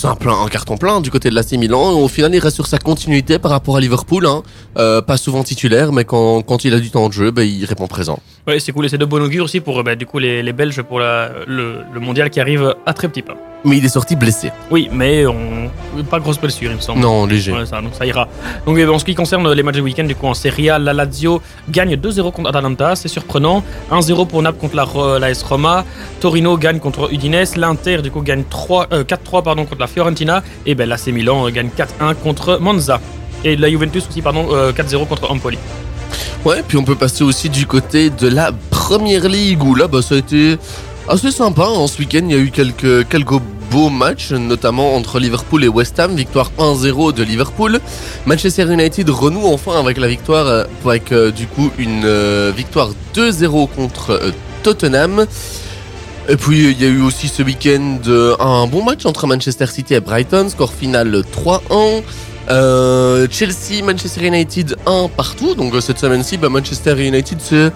un, 0.02 0.16
un 0.28 0.48
carton 0.48 0.76
plein 0.76 1.00
du 1.00 1.08
côté 1.08 1.30
de 1.30 1.36
l'AC 1.36 1.52
Milan. 1.52 1.92
Au 1.92 2.08
final, 2.08 2.34
il 2.34 2.40
reste 2.40 2.56
sur 2.56 2.66
sa 2.66 2.78
continuité 2.78 3.38
par 3.38 3.52
rapport 3.52 3.76
à 3.76 3.80
Liverpool. 3.80 4.26
Hein. 4.26 4.42
Euh, 4.78 5.00
pas 5.00 5.16
souvent 5.16 5.44
titulaire, 5.44 5.92
mais 5.92 6.04
quand, 6.04 6.42
quand 6.42 6.64
il 6.64 6.74
a 6.74 6.80
du 6.80 6.90
temps 6.90 7.06
de 7.06 7.12
jeu, 7.12 7.30
ben, 7.30 7.44
il 7.44 7.64
répond 7.66 7.86
présent. 7.86 8.18
Ouais, 8.48 8.58
c'est 8.60 8.72
cool 8.72 8.86
et 8.86 8.88
c'est 8.88 8.96
de 8.96 9.04
bon 9.04 9.22
augure 9.22 9.44
aussi 9.44 9.60
pour 9.60 9.78
euh, 9.78 9.82
bah, 9.82 9.94
du 9.94 10.06
coup 10.06 10.18
les, 10.18 10.42
les 10.42 10.52
Belges 10.54 10.80
pour 10.80 10.98
la- 11.00 11.30
le, 11.46 11.80
le 11.92 12.00
mondial 12.00 12.30
qui 12.30 12.40
arrive 12.40 12.74
à 12.86 12.94
très 12.94 13.06
petit 13.08 13.20
pas. 13.20 13.34
Mais 13.64 13.76
il 13.76 13.84
est 13.84 13.88
sorti 13.90 14.16
blessé. 14.16 14.50
Oui, 14.70 14.88
mais 14.90 15.26
on... 15.26 15.68
pas 16.10 16.18
grosse 16.18 16.38
blessure 16.40 16.70
il 16.70 16.76
me 16.76 16.80
semble. 16.80 17.00
Non, 17.00 17.26
léger. 17.26 17.52
Ouais, 17.52 17.66
ça, 17.66 17.80
donc 17.82 17.94
ça 17.94 18.06
ira. 18.06 18.26
Donc 18.64 18.78
euh, 18.78 18.88
en 18.88 18.98
ce 18.98 19.04
qui 19.04 19.14
concerne 19.14 19.52
les 19.52 19.62
matchs 19.62 19.74
du 19.74 19.80
week-end, 19.82 20.04
du 20.04 20.14
coup 20.14 20.26
en 20.28 20.32
Serie 20.34 20.70
A, 20.70 20.78
la 20.78 20.94
Lazio 20.94 21.42
gagne 21.68 21.94
2-0 21.96 22.32
contre 22.32 22.48
Atalanta, 22.48 22.96
c'est 22.96 23.08
surprenant. 23.08 23.62
1-0 23.92 24.26
pour 24.26 24.40
Naples 24.40 24.58
contre 24.58 24.76
la, 25.18 25.26
AS 25.26 25.42
Roma. 25.42 25.84
Torino 26.20 26.56
gagne 26.56 26.78
contre 26.78 27.12
Udinese. 27.12 27.56
L'Inter 27.56 27.98
du 28.00 28.10
coup 28.10 28.22
gagne 28.22 28.44
3, 28.48 28.86
euh, 28.92 29.04
4-3 29.04 29.42
pardon 29.42 29.66
contre 29.66 29.80
la 29.80 29.88
Fiorentina. 29.88 30.42
Et 30.64 30.74
ben 30.74 30.88
l'AC 30.88 31.08
Milan 31.08 31.46
euh, 31.46 31.50
gagne 31.50 31.68
4-1 31.76 32.14
contre 32.14 32.58
Monza. 32.62 32.98
Et 33.44 33.56
la 33.56 33.68
Juventus 33.68 34.06
aussi 34.08 34.22
pardon 34.22 34.46
euh, 34.52 34.72
4-0 34.72 35.06
contre 35.06 35.30
Empoli. 35.30 35.58
Ouais, 36.44 36.62
puis 36.66 36.76
on 36.78 36.84
peut 36.84 36.94
passer 36.94 37.24
aussi 37.24 37.48
du 37.48 37.66
côté 37.66 38.10
de 38.10 38.28
la 38.28 38.52
première 38.70 39.28
ligue 39.28 39.62
où 39.62 39.74
là, 39.74 39.88
bah, 39.88 40.02
ça 40.02 40.14
a 40.14 40.18
été 40.18 40.56
assez 41.08 41.30
sympa. 41.30 41.66
hein. 41.66 41.86
Ce 41.86 41.98
week-end, 41.98 42.22
il 42.24 42.30
y 42.30 42.34
a 42.34 42.38
eu 42.38 42.50
quelques, 42.50 43.40
beaux 43.70 43.90
matchs, 43.90 44.32
notamment 44.32 44.94
entre 44.94 45.18
Liverpool 45.18 45.62
et 45.62 45.68
West 45.68 45.98
Ham. 46.00 46.14
Victoire 46.14 46.50
1-0 46.58 47.12
de 47.12 47.22
Liverpool. 47.22 47.80
Manchester 48.24 48.72
United 48.72 49.10
renoue 49.10 49.46
enfin 49.46 49.78
avec 49.78 49.98
la 49.98 50.08
victoire, 50.08 50.46
euh, 50.46 50.64
avec 50.86 51.12
euh, 51.12 51.30
du 51.30 51.46
coup 51.46 51.70
une 51.76 52.04
euh, 52.06 52.50
victoire 52.56 52.90
2-0 53.14 53.68
contre 53.68 54.32
Tottenham. 54.62 55.26
Et 56.30 56.36
puis 56.36 56.70
il 56.70 56.80
y 56.80 56.84
a 56.86 56.88
eu 56.88 57.02
aussi 57.02 57.28
ce 57.28 57.42
week-end 57.42 57.98
un 58.38 58.66
bon 58.66 58.84
match 58.84 59.06
entre 59.06 59.26
Manchester 59.26 59.66
City 59.66 59.94
et 59.94 60.00
Brighton, 60.00 60.48
score 60.50 60.72
final 60.72 61.22
3-1. 61.44 62.02
Euh, 62.50 63.26
Chelsea, 63.30 63.82
Manchester 63.84 64.26
United 64.26 64.76
1 64.86 65.08
partout. 65.16 65.54
Donc 65.54 65.74
euh, 65.74 65.80
cette 65.80 65.98
semaine-ci, 65.98 66.38
bah, 66.38 66.48
Manchester 66.48 66.94
United 67.06 67.38
c'est 67.40 67.70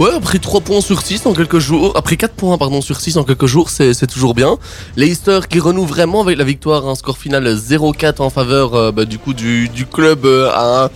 ouais 0.00 0.10
après 0.16 0.38
3 0.38 0.60
points 0.60 0.80
sur 0.80 1.02
6 1.02 1.26
en 1.26 1.34
quelques 1.34 1.58
jours, 1.58 1.92
après 1.96 2.16
4 2.16 2.32
points 2.34 2.56
pardon 2.56 2.80
sur 2.80 3.00
6 3.00 3.16
en 3.18 3.24
quelques 3.24 3.46
jours, 3.46 3.68
c'est 3.70 3.92
c'est 3.94 4.06
toujours 4.06 4.34
bien. 4.34 4.56
Leicester 4.96 5.40
qui 5.48 5.60
renoue 5.60 5.84
vraiment 5.84 6.22
avec 6.22 6.38
la 6.38 6.44
victoire, 6.44 6.86
un 6.88 6.94
score 6.94 7.18
final 7.18 7.46
0-4 7.54 8.22
en 8.22 8.30
faveur 8.30 8.74
euh, 8.74 8.92
bah, 8.92 9.04
du 9.04 9.18
coup 9.18 9.34
du, 9.34 9.68
du 9.68 9.84
club 9.86 10.24
euh, 10.24 10.50
à 10.54 10.90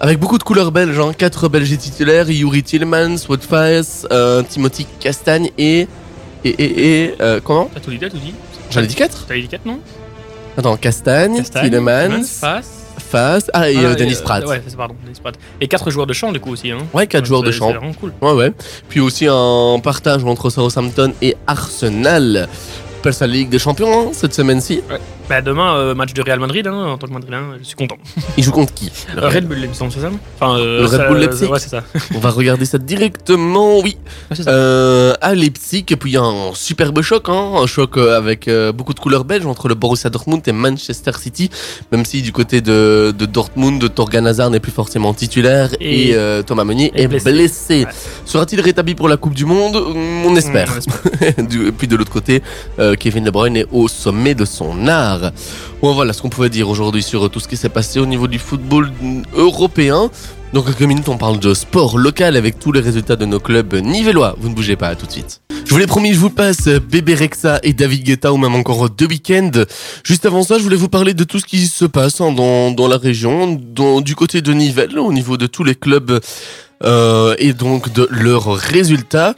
avec 0.00 0.20
beaucoup 0.20 0.38
de 0.38 0.44
couleurs 0.44 0.70
belges, 0.70 1.00
hein. 1.00 1.12
4 1.16 1.48
belges 1.48 1.76
titulaires, 1.76 2.30
Yuri 2.30 2.62
Tillmans, 2.62 3.16
Wout 3.28 3.40
Faes, 3.40 4.06
euh, 4.12 4.44
Timothy 4.48 4.86
Castagne 5.00 5.50
et 5.58 5.88
et 6.44 6.50
et, 6.50 7.02
et 7.04 7.14
euh, 7.20 7.40
comment? 7.42 7.68
T'as 7.74 7.80
tout 7.80 7.90
dit, 7.90 7.98
t'as 7.98 8.08
tout 8.10 8.18
dit. 8.18 8.32
J'en 8.70 8.82
ai 8.82 8.86
dit 8.86 8.94
4 8.94 9.24
T'as 9.26 9.34
dit 9.34 9.48
4 9.48 9.66
non? 9.66 9.80
Attends, 10.58 10.76
Castagne, 10.76 11.40
Tillemans, 11.44 12.24
Face. 12.24 12.70
Faes, 12.98 13.48
ah 13.52 13.70
et 13.70 13.78
euh, 13.78 13.94
Dennis 13.94 14.18
Pratt. 14.24 14.44
Ouais, 14.44 14.60
c'est 14.66 14.76
pardon, 14.76 14.96
Dennis 15.04 15.20
Pratt. 15.20 15.36
Et 15.60 15.68
4 15.68 15.88
joueurs 15.88 16.08
de 16.08 16.12
champ 16.12 16.32
du 16.32 16.40
coup 16.40 16.50
aussi. 16.50 16.72
Hein. 16.72 16.78
Ouais, 16.92 17.06
4 17.06 17.24
joueurs 17.24 17.44
de 17.44 17.52
champ. 17.52 17.68
C'est 17.68 17.76
vraiment 17.76 17.94
cool. 17.94 18.12
Ouais, 18.20 18.32
ouais. 18.32 18.52
Puis 18.88 18.98
aussi 18.98 19.28
un 19.30 19.78
partage 19.80 20.24
entre 20.24 20.50
Southampton 20.50 21.12
et 21.22 21.36
Arsenal. 21.46 22.48
La 23.20 23.26
Ligue 23.26 23.48
des 23.48 23.58
Champions 23.58 24.08
hein, 24.08 24.10
cette 24.12 24.34
semaine-ci. 24.34 24.82
Bah 25.28 25.42
demain, 25.42 25.74
euh, 25.76 25.94
match 25.94 26.14
de 26.14 26.22
Real 26.22 26.40
Madrid, 26.40 26.66
hein, 26.66 26.86
en 26.86 26.96
tant 26.96 27.06
que 27.06 27.12
Madrilène, 27.12 27.58
je 27.58 27.64
suis 27.64 27.74
content. 27.76 27.96
Il 28.38 28.44
joue 28.44 28.50
contre 28.50 28.72
qui 28.72 28.90
le 29.14 29.22
Euh, 29.22 29.28
Red 29.28 29.46
Bull, 29.46 29.58
c'est 29.72 29.78
ça 30.00 30.10
enfin, 30.40 30.58
euh, 30.58 30.80
Le 30.80 30.86
Red 30.86 30.96
ça- 31.00 31.08
Bull 31.08 31.18
Leipzig 31.18 31.44
Ouais, 31.46 31.58
c'est 31.58 31.68
ça. 31.68 31.82
On 32.14 32.18
va 32.18 32.30
regarder 32.30 32.64
ça 32.64 32.78
directement, 32.78 33.78
oui. 33.80 33.98
Ouais, 34.30 34.36
c'est 34.36 34.44
ça. 34.44 34.50
Euh, 34.50 35.12
à 35.20 35.34
Leipzig, 35.34 35.84
et 35.90 35.96
puis 35.96 36.12
il 36.12 36.14
y 36.14 36.16
a 36.16 36.22
un 36.22 36.54
superbe 36.54 37.02
choc, 37.02 37.28
hein, 37.28 37.50
un 37.56 37.66
choc 37.66 37.96
avec 37.98 38.48
beaucoup 38.74 38.92
de 38.94 38.98
de 38.98 39.02
couleur 39.02 39.24
belge 39.24 39.46
entre 39.46 39.68
le 39.68 39.74
Borussia 39.76 40.10
Dortmund 40.10 40.42
et 40.48 40.52
Manchester 40.52 41.12
City, 41.20 41.50
même 41.92 42.04
si 42.04 42.20
du 42.22 42.32
côté 42.32 42.60
de, 42.60 43.14
de 43.16 43.26
Dortmund, 43.26 43.94
Torgan 43.94 44.24
Hazard 44.26 44.50
n'est 44.50 44.58
plus 44.60 44.72
forcément 44.72 45.12
titulaire 45.14 45.70
et, 45.78 46.10
Et- 46.10 46.42
Thomas 46.46 46.64
Meunier 46.64 46.90
est 46.96 47.06
blessé. 47.06 47.32
blessé. 47.32 47.84
Ouais. 47.84 47.92
Sera-t-il 48.24 48.60
rétabli 48.60 48.94
pour 48.96 49.08
la 49.08 49.16
Coupe 49.18 49.34
du 49.34 49.44
Monde? 49.44 49.76
On 49.76 50.34
espère. 50.34 50.68
On 50.74 50.78
espère. 50.78 51.38
Et 51.68 51.72
puis 51.72 51.86
de 51.86 51.94
l'autre 51.96 52.10
côté, 52.10 52.42
Kevin 52.98 53.22
De 53.24 53.30
Bruyne 53.30 53.56
est 53.58 53.66
au 53.70 53.86
sommet 53.88 54.34
de 54.34 54.44
son 54.46 54.88
art. 54.88 55.17
Bon, 55.82 55.94
voilà 55.94 56.12
ce 56.12 56.22
qu'on 56.22 56.28
pouvait 56.28 56.50
dire 56.50 56.68
aujourd'hui 56.68 57.02
sur 57.02 57.30
tout 57.30 57.40
ce 57.40 57.48
qui 57.48 57.56
s'est 57.56 57.68
passé 57.68 58.00
au 58.00 58.06
niveau 58.06 58.26
du 58.26 58.38
football 58.38 58.90
européen. 59.34 60.10
Dans 60.52 60.62
quelques 60.62 60.82
minutes, 60.82 61.08
on 61.08 61.18
parle 61.18 61.38
de 61.38 61.52
sport 61.52 61.98
local 61.98 62.34
avec 62.34 62.58
tous 62.58 62.72
les 62.72 62.80
résultats 62.80 63.16
de 63.16 63.26
nos 63.26 63.38
clubs 63.38 63.74
nivellois. 63.74 64.34
Vous 64.40 64.48
ne 64.48 64.54
bougez 64.54 64.76
pas, 64.76 64.88
à 64.88 64.94
tout 64.94 65.06
de 65.06 65.12
suite. 65.12 65.42
Je 65.68 65.74
vous 65.74 65.78
l'ai 65.78 65.86
promis, 65.86 66.14
je 66.14 66.18
vous 66.18 66.30
passe 66.30 66.66
Bébé 66.68 67.14
Rexa 67.14 67.60
et 67.62 67.74
David 67.74 68.02
Guetta 68.02 68.32
ou 68.32 68.38
même 68.38 68.54
encore 68.54 68.88
deux 68.88 69.06
week-ends. 69.06 69.50
Juste 70.02 70.24
avant 70.24 70.42
ça, 70.42 70.56
je 70.56 70.62
voulais 70.62 70.76
vous 70.76 70.88
parler 70.88 71.12
de 71.12 71.24
tout 71.24 71.38
ce 71.38 71.44
qui 71.44 71.66
se 71.66 71.84
passe 71.84 72.22
hein, 72.22 72.32
dans, 72.32 72.88
la 72.88 72.96
région, 72.96 73.60
du 74.00 74.14
côté 74.14 74.40
de 74.40 74.52
Nivelles, 74.54 74.98
au 74.98 75.12
niveau 75.12 75.36
de 75.36 75.46
tous 75.46 75.64
les 75.64 75.74
clubs 75.74 76.20
euh, 76.84 77.34
et 77.38 77.52
donc 77.52 77.92
de 77.92 78.08
leurs 78.10 78.54
résultats. 78.54 79.34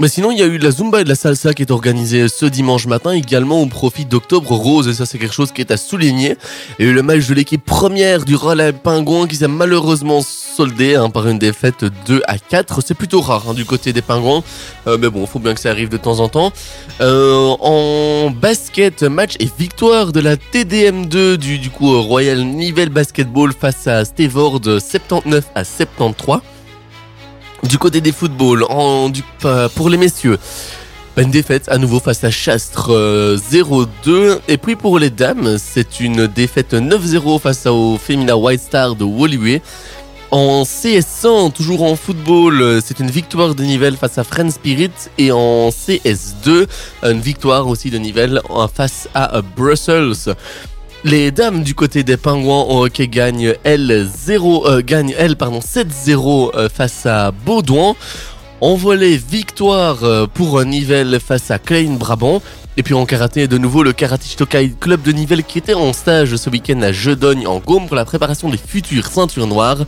Mais 0.00 0.08
sinon, 0.08 0.30
il 0.30 0.38
y 0.38 0.42
a 0.42 0.46
eu 0.46 0.58
de 0.58 0.64
la 0.64 0.70
Zumba 0.70 1.02
et 1.02 1.04
de 1.04 1.08
la 1.08 1.14
Salsa 1.14 1.52
qui 1.52 1.62
est 1.62 1.70
organisée 1.70 2.26
ce 2.28 2.46
dimanche 2.46 2.86
matin, 2.86 3.12
également 3.12 3.60
au 3.60 3.66
profit 3.66 4.06
d'Octobre 4.06 4.52
Rose, 4.52 4.88
et 4.88 4.94
ça 4.94 5.04
c'est 5.04 5.18
quelque 5.18 5.34
chose 5.34 5.52
qui 5.52 5.60
est 5.60 5.70
à 5.70 5.76
souligner. 5.76 6.36
Eu 6.78 6.92
le 6.92 7.02
match 7.02 7.26
de 7.26 7.34
l'équipe 7.34 7.62
première 7.62 8.24
du 8.24 8.34
Relais 8.34 8.72
Pingouin 8.72 9.26
qui 9.26 9.36
s'est 9.36 9.48
malheureusement 9.48 10.22
soldé 10.22 10.94
hein, 10.94 11.10
par 11.10 11.28
une 11.28 11.38
défaite 11.38 11.84
2 12.06 12.22
à 12.26 12.38
4. 12.38 12.80
C'est 12.84 12.94
plutôt 12.94 13.20
rare 13.20 13.44
hein, 13.50 13.54
du 13.54 13.66
côté 13.66 13.92
des 13.92 14.02
Pingouins, 14.02 14.42
Euh, 14.86 14.96
mais 14.98 15.10
bon, 15.10 15.26
faut 15.26 15.38
bien 15.38 15.54
que 15.54 15.60
ça 15.60 15.70
arrive 15.70 15.90
de 15.90 15.98
temps 15.98 16.20
en 16.20 16.28
temps. 16.28 16.52
Euh, 17.00 17.54
en 17.60 18.30
basket, 18.30 19.02
match 19.02 19.34
et 19.40 19.48
victoire 19.58 20.12
de 20.12 20.20
la 20.20 20.36
TDM2 20.36 21.36
du, 21.36 21.58
du 21.58 21.70
coup 21.70 22.00
Royal 22.00 22.42
Nivelle 22.42 22.88
Basketball 22.88 23.52
face 23.52 23.86
à 23.86 24.04
Stevord 24.06 24.60
79 24.64 25.44
à 25.54 25.64
73. 25.64 26.40
Du 27.62 27.78
côté 27.78 28.00
des 28.00 28.12
footballs, 28.12 28.64
euh, 29.44 29.68
pour 29.74 29.88
les 29.88 29.96
messieurs, 29.96 30.38
une 31.16 31.30
défaite 31.30 31.68
à 31.68 31.78
nouveau 31.78 32.00
face 32.00 32.24
à 32.24 32.30
Chastres 32.30 32.92
euh, 32.92 33.36
0-2. 33.36 34.40
Et 34.48 34.58
puis 34.58 34.74
pour 34.74 34.98
les 34.98 35.10
dames, 35.10 35.58
c'est 35.58 36.00
une 36.00 36.26
défaite 36.26 36.74
9-0 36.74 37.40
face 37.40 37.66
au 37.66 37.98
Femina 37.98 38.36
White 38.36 38.60
Star 38.62 38.96
de 38.96 39.04
Woluwe. 39.04 39.60
En 40.32 40.62
CS1, 40.62 41.52
toujours 41.52 41.82
en 41.82 41.94
football, 41.94 42.62
euh, 42.62 42.80
c'est 42.82 43.00
une 43.00 43.10
victoire 43.10 43.54
de 43.54 43.62
Nivelles 43.64 43.98
face 43.98 44.16
à 44.16 44.24
Friend 44.24 44.50
Spirit. 44.50 44.90
Et 45.18 45.30
en 45.30 45.68
CS2, 45.68 46.66
une 47.02 47.20
victoire 47.20 47.68
aussi 47.68 47.90
de 47.90 47.98
Nivelles 47.98 48.40
euh, 48.48 48.66
face 48.66 49.10
à 49.12 49.36
euh, 49.36 49.42
Brussels. 49.54 50.34
Les 51.04 51.32
dames 51.32 51.64
du 51.64 51.74
côté 51.74 52.04
des 52.04 52.16
pingouins 52.16 52.60
en 52.60 52.82
hockey 52.82 53.08
gagnent 53.08 53.54
0 53.66 54.68
euh, 54.68 54.82
gagnent 54.82 55.14
L 55.18 55.34
pardon 55.34 55.58
7-0 55.58 56.52
euh, 56.54 56.68
face 56.68 57.06
à 57.06 57.32
Baudouin. 57.32 57.96
En 58.60 58.76
volet 58.76 59.16
victoire 59.16 60.04
euh, 60.04 60.28
pour 60.32 60.64
Nivelles 60.64 61.18
face 61.18 61.50
à 61.50 61.58
Klein 61.58 61.94
Brabant. 61.94 62.40
Et 62.76 62.84
puis 62.84 62.94
en 62.94 63.04
karaté, 63.04 63.48
de 63.48 63.58
nouveau 63.58 63.82
le 63.82 63.92
Karate 63.92 64.36
Tokai 64.36 64.74
Club 64.78 65.02
de 65.02 65.10
Nivelles 65.10 65.42
qui 65.42 65.58
était 65.58 65.74
en 65.74 65.92
stage 65.92 66.36
ce 66.36 66.48
week-end 66.48 66.80
à 66.82 66.92
Jedogne 66.92 67.48
en 67.48 67.58
Gaume 67.58 67.88
pour 67.88 67.96
la 67.96 68.04
préparation 68.04 68.48
des 68.48 68.56
futures 68.56 69.06
ceintures 69.08 69.48
noires. 69.48 69.78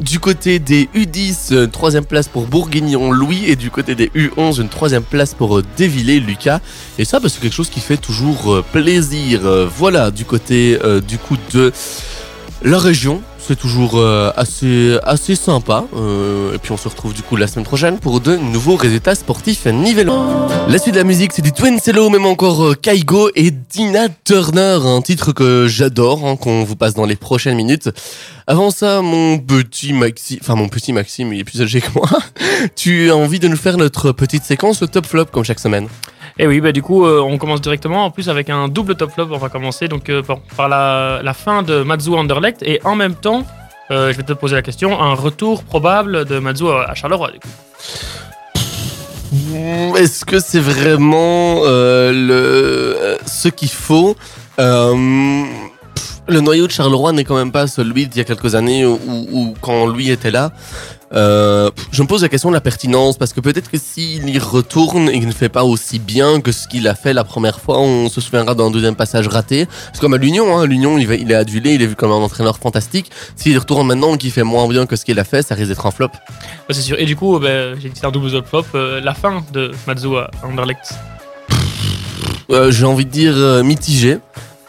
Du 0.00 0.20
côté 0.20 0.58
des 0.58 0.90
U10, 0.94 1.54
une 1.54 1.70
troisième 1.70 2.04
place 2.04 2.28
pour 2.28 2.46
Bourguignon 2.46 3.12
Louis 3.12 3.44
et 3.46 3.56
du 3.56 3.70
côté 3.70 3.94
des 3.94 4.08
U11, 4.08 4.60
une 4.60 4.68
troisième 4.68 5.02
place 5.02 5.32
pour 5.32 5.58
euh, 5.58 5.64
Dévillé 5.78 6.20
Lucas. 6.20 6.60
Et 6.98 7.06
ça, 7.06 7.18
bah, 7.18 7.30
c'est 7.30 7.40
quelque 7.40 7.54
chose 7.54 7.70
qui 7.70 7.80
fait 7.80 7.96
toujours 7.96 8.56
euh, 8.56 8.64
plaisir. 8.72 9.40
Euh, 9.46 9.66
voilà, 9.66 10.10
du 10.10 10.26
côté 10.26 10.78
euh, 10.84 11.00
du 11.00 11.16
coup 11.16 11.36
de 11.54 11.72
la 12.62 12.78
région, 12.78 13.22
c'est 13.46 13.56
toujours 13.56 13.92
euh, 13.94 14.32
assez, 14.36 14.98
assez 15.04 15.36
sympa. 15.36 15.84
Euh, 15.94 16.54
et 16.54 16.58
puis 16.58 16.72
on 16.72 16.76
se 16.76 16.88
retrouve 16.88 17.14
du 17.14 17.22
coup 17.22 17.36
la 17.36 17.46
semaine 17.46 17.64
prochaine 17.64 17.98
pour 17.98 18.20
de 18.20 18.36
nouveaux 18.36 18.76
résultats 18.76 19.14
sportifs 19.14 19.66
nivellants. 19.66 20.48
La 20.68 20.78
suite 20.78 20.94
de 20.94 20.98
la 20.98 21.04
musique, 21.04 21.32
c'est 21.32 21.42
du 21.42 21.52
Twin 21.52 21.78
Cello, 21.78 22.10
même 22.10 22.26
encore 22.26 22.64
euh, 22.64 22.74
Kaigo 22.74 23.30
et 23.34 23.52
Dina 23.52 24.08
Turner, 24.24 24.78
un 24.84 25.00
titre 25.00 25.32
que 25.32 25.68
j'adore, 25.68 26.26
hein, 26.26 26.36
qu'on 26.36 26.64
vous 26.64 26.76
passe 26.76 26.94
dans 26.94 27.06
les 27.06 27.16
prochaines 27.16 27.56
minutes. 27.56 27.88
Avant 28.48 28.70
ça, 28.70 29.00
mon 29.00 29.38
petit 29.38 29.92
Maxime, 29.92 30.38
enfin 30.40 30.56
mon 30.56 30.68
petit 30.68 30.92
Maxime, 30.92 31.32
il 31.32 31.40
est 31.40 31.44
plus 31.44 31.62
âgé 31.62 31.80
que 31.80 31.90
moi. 31.94 32.08
tu 32.76 33.10
as 33.10 33.16
envie 33.16 33.38
de 33.38 33.48
nous 33.48 33.56
faire 33.56 33.76
notre 33.76 34.12
petite 34.12 34.44
séquence 34.44 34.80
le 34.80 34.88
top 34.88 35.06
flop 35.06 35.26
comme 35.26 35.44
chaque 35.44 35.60
semaine? 35.60 35.88
Et 36.38 36.46
oui, 36.46 36.60
bah 36.60 36.72
du 36.72 36.82
coup, 36.82 37.06
euh, 37.06 37.20
on 37.20 37.38
commence 37.38 37.62
directement. 37.62 38.04
En 38.04 38.10
plus, 38.10 38.28
avec 38.28 38.50
un 38.50 38.68
double 38.68 38.94
top 38.94 39.10
flop, 39.10 39.28
on 39.30 39.38
va 39.38 39.48
commencer 39.48 39.88
donc 39.88 40.10
euh, 40.10 40.22
par, 40.56 40.68
la, 40.68 41.32
fin 41.32 41.62
de 41.62 41.82
Matsu 41.82 42.10
Anderlecht 42.10 42.62
et 42.62 42.78
en 42.84 42.94
même 42.94 43.14
temps, 43.14 43.44
euh, 43.90 44.12
je 44.12 44.18
vais 44.18 44.22
te 44.22 44.34
poser 44.34 44.54
la 44.54 44.62
question, 44.62 45.00
un 45.00 45.14
retour 45.14 45.64
probable 45.64 46.26
de 46.26 46.38
Matsu 46.38 46.64
à, 46.68 46.94
Charleroi. 46.94 47.30
Est-ce 49.96 50.26
que 50.26 50.38
c'est 50.38 50.60
vraiment 50.60 51.62
ce 51.64 53.48
qu'il 53.48 53.70
faut 53.70 54.14
Le 54.58 56.40
noyau 56.40 56.66
de 56.66 56.72
Charleroi 56.72 57.12
n'est 57.12 57.24
quand 57.24 57.36
même 57.36 57.52
pas 57.52 57.66
celui 57.66 58.08
d'il 58.08 58.18
y 58.18 58.20
a 58.20 58.24
quelques 58.24 58.54
années 58.54 58.84
où 58.84 59.54
quand 59.62 59.86
lui 59.86 60.10
était 60.10 60.30
là. 60.30 60.52
Euh, 61.12 61.70
je 61.92 62.02
me 62.02 62.08
pose 62.08 62.22
la 62.22 62.28
question 62.28 62.48
de 62.48 62.54
la 62.54 62.60
pertinence 62.60 63.16
parce 63.16 63.32
que 63.32 63.40
peut-être 63.40 63.70
que 63.70 63.78
s'il 63.78 64.28
y 64.28 64.38
retourne 64.38 65.08
et 65.08 65.18
qu'il 65.18 65.28
ne 65.28 65.32
fait 65.32 65.48
pas 65.48 65.64
aussi 65.64 65.98
bien 65.98 66.40
que 66.40 66.52
ce 66.52 66.66
qu'il 66.66 66.88
a 66.88 66.94
fait 66.94 67.12
la 67.12 67.24
première 67.24 67.60
fois, 67.60 67.78
on 67.78 68.08
se 68.08 68.20
souviendra 68.20 68.54
d'un 68.54 68.70
deuxième 68.70 68.96
passage 68.96 69.28
raté. 69.28 69.68
C'est 69.92 70.00
comme 70.00 70.14
à 70.14 70.18
l'Union, 70.18 70.58
hein. 70.58 70.66
l'Union 70.66 70.98
il, 70.98 71.30
est 71.30 71.34
adulé, 71.34 71.74
il 71.74 71.82
est 71.82 71.86
vu 71.86 71.94
comme 71.94 72.10
un 72.10 72.16
entraîneur 72.16 72.58
fantastique. 72.58 73.10
S'il 73.36 73.56
retourne 73.58 73.86
maintenant 73.86 74.14
et 74.14 74.18
qu'il 74.18 74.30
fait 74.30 74.42
moins 74.42 74.66
bien 74.68 74.86
que 74.86 74.96
ce 74.96 75.04
qu'il 75.04 75.18
a 75.18 75.24
fait, 75.24 75.42
ça 75.42 75.54
risque 75.54 75.68
d'être 75.68 75.86
un 75.86 75.90
flop. 75.90 76.06
Ouais, 76.06 76.74
c'est 76.74 76.82
sûr. 76.82 76.98
Et 76.98 77.04
du 77.04 77.16
coup, 77.16 77.38
bah, 77.38 77.78
j'ai 77.78 77.88
dit 77.88 78.00
un 78.02 78.10
double 78.10 78.42
flop. 78.44 78.64
euh, 78.74 79.00
la 79.00 79.14
fin 79.14 79.44
de 79.52 79.70
Matsu 79.86 80.16
à 80.16 80.30
Anderlecht. 80.42 80.94
Euh, 82.50 82.70
j'ai 82.70 82.84
envie 82.84 83.04
de 83.04 83.10
dire 83.10 83.34
euh, 83.36 83.62
mitigé. 83.62 84.18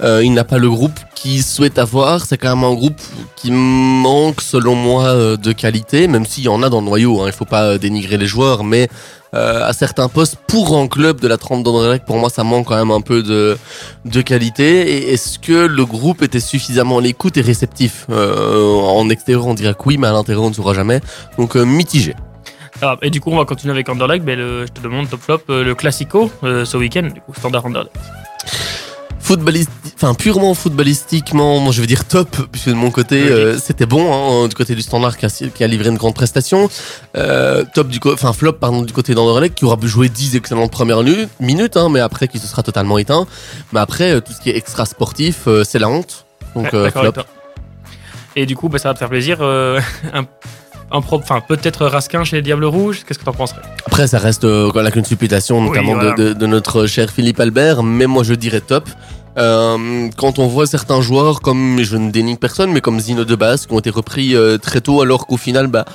Euh, 0.01 0.21
il 0.23 0.31
n'a 0.33 0.43
pas 0.43 0.59
le 0.59 0.69
groupe 0.69 0.99
qu'il 1.15 1.41
souhaite 1.41 1.79
avoir. 1.79 2.23
C'est 2.25 2.37
quand 2.37 2.55
même 2.55 2.63
un 2.63 2.73
groupe 2.75 3.01
qui 3.35 3.49
manque, 3.51 4.41
selon 4.41 4.75
moi, 4.75 5.05
euh, 5.05 5.37
de 5.37 5.51
qualité, 5.51 6.07
même 6.07 6.25
s'il 6.25 6.43
y 6.43 6.49
en 6.49 6.61
a 6.61 6.69
dans 6.69 6.81
le 6.81 6.85
noyau. 6.85 7.21
Hein. 7.21 7.25
Il 7.27 7.33
faut 7.33 7.45
pas 7.45 7.63
euh, 7.63 7.77
dénigrer 7.79 8.17
les 8.17 8.27
joueurs, 8.27 8.63
mais 8.63 8.89
à 9.33 9.71
certains 9.73 10.07
postes, 10.09 10.35
pour 10.47 10.75
un 10.79 10.87
club 10.87 11.19
de 11.21 11.27
la 11.27 11.37
trempe 11.37 11.61
d'Anderlecht, 11.61 12.05
pour 12.05 12.17
moi, 12.17 12.29
ça 12.31 12.43
manque 12.43 12.65
quand 12.67 12.75
même 12.75 12.89
un 12.89 13.01
peu 13.01 13.21
de, 13.21 13.55
de 14.05 14.21
qualité. 14.21 14.89
Et 14.93 15.13
est-ce 15.13 15.37
que 15.37 15.67
le 15.67 15.85
groupe 15.85 16.23
était 16.23 16.39
suffisamment 16.39 16.97
à 16.97 17.01
l'écoute 17.01 17.37
et 17.37 17.41
réceptif? 17.41 18.07
En 18.09 19.09
extérieur, 19.09 19.45
on 19.45 19.53
dirait 19.53 19.73
que 19.75 19.83
oui, 19.85 19.97
mais 19.99 20.07
à 20.07 20.11
l'intérieur, 20.11 20.43
on 20.43 20.49
ne 20.49 20.55
saura 20.55 20.73
jamais. 20.73 21.01
Donc, 21.37 21.55
mitigé. 21.55 22.15
Ah, 22.81 22.95
et 23.03 23.11
du 23.11 23.21
coup, 23.21 23.29
on 23.31 23.37
va 23.37 23.45
continuer 23.45 23.73
avec 23.73 23.87
Anderlecht. 23.89 24.25
Ben, 24.25 24.39
le- 24.39 24.65
je 24.65 24.71
te 24.71 24.81
demande 24.81 25.07
top 25.07 25.21
flop, 25.21 25.41
le 25.49 25.75
Classico 25.75 26.31
ce 26.41 26.77
week-end, 26.77 27.07
standard 27.37 27.65
Anderlecht. 27.67 27.95
Footballiste, 29.27 29.69
enfin 29.95 30.13
purement 30.13 30.53
footballistiquement, 30.53 31.69
je 31.71 31.81
vais 31.81 31.87
dire 31.87 32.05
top, 32.05 32.29
puisque 32.51 32.69
de 32.69 32.73
mon 32.75 32.91
côté 32.91 33.21
Oui. 33.23 33.29
euh, 33.29 33.57
c'était 33.59 33.85
bon, 33.85 34.43
hein, 34.43 34.47
du 34.47 34.55
côté 34.55 34.73
du 34.73 34.81
standard 34.81 35.17
qui 35.17 35.25
a, 35.25 35.29
qui 35.29 35.63
a 35.63 35.67
livré 35.67 35.89
une 35.89 35.97
grande 35.97 36.13
prestation. 36.15 36.69
Euh, 37.17 37.65
top 37.73 37.89
du, 37.89 37.99
enfin 38.05 38.31
flop 38.31 38.53
pardon 38.53 38.83
du 38.83 38.93
côté 38.93 39.13
d'Anderlecht 39.13 39.53
qui 39.55 39.65
aura 39.65 39.77
joué 39.83 40.07
10 40.07 40.37
excellentes 40.37 40.71
premières 40.71 41.03
nu- 41.03 41.27
minutes, 41.41 41.75
hein, 41.75 41.89
mais 41.89 41.99
après 41.99 42.29
qui 42.29 42.39
se 42.39 42.47
sera 42.47 42.63
totalement 42.63 42.97
éteint. 42.97 43.27
Mais 43.73 43.81
après 43.81 44.13
euh, 44.13 44.21
tout 44.21 44.31
ce 44.31 44.39
qui 44.39 44.49
est 44.49 44.55
extra 44.57 44.85
sportif, 44.85 45.47
c'est 45.65 45.79
la 45.79 45.89
honte. 45.89 46.25
Donc 46.55 46.71
Ouais, 46.71 46.89
flop. 46.91 47.11
Et 48.37 48.45
du 48.45 48.55
coup, 48.55 48.69
bah, 48.69 48.77
ça 48.79 48.89
va 48.89 48.93
te 48.93 48.99
faire 48.99 49.09
plaisir. 49.09 49.41
un, 50.13 50.25
enfin, 50.91 51.41
peut-être 51.47 51.85
Raskin 51.85 52.23
chez 52.23 52.37
les 52.37 52.41
Diables 52.41 52.65
Rouges. 52.65 53.03
Qu'est-ce 53.07 53.19
que 53.19 53.25
t'en 53.25 53.33
penserais? 53.33 53.61
Après, 53.85 54.07
ça 54.07 54.17
reste 54.19 54.43
euh, 54.45 54.71
supputation, 55.03 55.59
Oui, 55.59 55.67
notamment 55.69 55.93
voilà. 55.95 56.13
de, 56.13 56.29
de- 56.29 56.33
de 56.33 56.47
notre 56.47 56.85
cher 56.87 57.09
Philippe 57.09 57.39
Albert, 57.39 57.83
mais 57.83 58.07
moi 58.07 58.23
je 58.23 58.33
dirais 58.33 58.61
top. 58.61 58.87
Euh, 59.37 60.09
quand 60.17 60.39
on 60.39 60.47
voit 60.47 60.65
certains 60.65 61.01
joueurs 61.01 61.41
comme, 61.41 61.79
je 61.83 61.95
ne 61.97 62.09
dénigre 62.09 62.39
personne, 62.39 62.71
mais 62.71 62.81
comme 62.81 62.99
Zino 62.99 63.23
de 63.23 63.35
Bas, 63.35 63.57
qui 63.57 63.71
ont 63.71 63.79
été 63.79 63.89
repris 63.91 64.35
euh, 64.35 64.57
très 64.57 64.81
tôt, 64.81 65.01
alors 65.01 65.27
qu'au 65.27 65.37
final, 65.37 65.67
bah, 65.67 65.85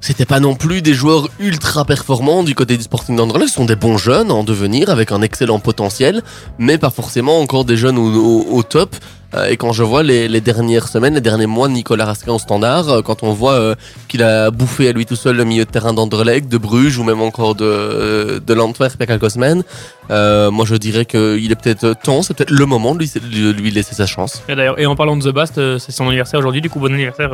c'était 0.00 0.24
pas 0.24 0.40
non 0.40 0.54
plus 0.54 0.80
des 0.80 0.94
joueurs 0.94 1.28
ultra 1.38 1.84
performants 1.84 2.42
du 2.44 2.54
côté 2.54 2.76
du 2.78 2.82
Sporting 2.84 3.16
d'Anderlecht. 3.16 3.48
Ce 3.50 3.56
sont 3.56 3.66
des 3.66 3.76
bons 3.76 3.98
jeunes 3.98 4.30
en 4.30 4.42
devenir, 4.44 4.88
avec 4.88 5.12
un 5.12 5.20
excellent 5.20 5.58
potentiel, 5.58 6.22
mais 6.58 6.78
pas 6.78 6.90
forcément 6.90 7.40
encore 7.40 7.64
des 7.66 7.76
jeunes 7.76 7.98
au, 7.98 8.06
au- 8.14 8.46
au 8.56 8.62
top. 8.62 8.96
Euh, 9.34 9.46
et 9.46 9.56
quand 9.56 9.72
je 9.72 9.82
vois 9.82 10.02
les, 10.02 10.26
les 10.26 10.40
dernières 10.40 10.88
semaines, 10.88 11.14
les 11.14 11.20
derniers 11.20 11.46
mois 11.46 11.68
de 11.68 11.74
Nicolas 11.74 12.06
Raskin 12.06 12.32
au 12.32 12.38
standard, 12.38 12.88
euh, 12.88 13.02
quand 13.02 13.22
on 13.22 13.32
voit 13.32 13.52
euh, 13.52 13.74
qu'il 14.08 14.22
a 14.22 14.50
bouffé 14.50 14.88
à 14.88 14.92
lui 14.92 15.04
tout 15.04 15.16
seul 15.16 15.36
le 15.36 15.44
milieu 15.44 15.64
de 15.66 15.70
terrain 15.70 15.92
d'Anderlecht, 15.92 16.48
de 16.48 16.56
Bruges 16.56 16.98
ou 16.98 17.04
même 17.04 17.20
encore 17.20 17.54
de, 17.54 18.42
de 18.44 18.54
l'Antwerp 18.54 18.94
il 18.96 19.00
y 19.00 19.02
a 19.02 19.06
quelques 19.06 19.30
semaines, 19.30 19.64
euh, 20.10 20.50
moi 20.50 20.64
je 20.64 20.76
dirais 20.76 21.04
qu'il 21.04 21.52
est 21.52 21.56
peut-être 21.56 21.94
temps, 22.02 22.22
c'est 22.22 22.32
peut-être 22.34 22.50
le 22.50 22.64
moment 22.64 22.94
de 22.94 23.00
lui, 23.00 23.12
de 23.14 23.50
lui 23.50 23.70
laisser 23.70 23.94
sa 23.94 24.06
chance. 24.06 24.42
Et 24.48 24.54
d'ailleurs, 24.54 24.78
et 24.78 24.86
en 24.86 24.96
parlant 24.96 25.16
de 25.16 25.22
The 25.30 25.34
Bast, 25.34 25.60
c'est 25.78 25.92
son 25.92 26.06
anniversaire 26.08 26.40
aujourd'hui. 26.40 26.62
Du 26.62 26.70
coup, 26.70 26.80
bon 26.80 26.92
anniversaire 26.92 27.30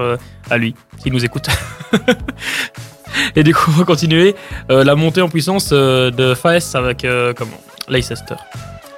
à 0.51 0.59
lui, 0.59 0.75
s'il 1.01 1.13
nous 1.13 1.25
écoute. 1.25 1.47
et 3.37 3.45
du 3.45 3.55
coup, 3.55 3.71
on 3.71 3.79
va 3.79 3.85
continuer. 3.85 4.35
Euh, 4.71 4.83
la 4.83 4.97
montée 4.97 5.23
en 5.23 5.29
puissance 5.29 5.71
de 5.71 6.35
Faes 6.35 6.75
avec 6.75 7.07
comment? 7.37 7.61
Leicester. 7.89 8.37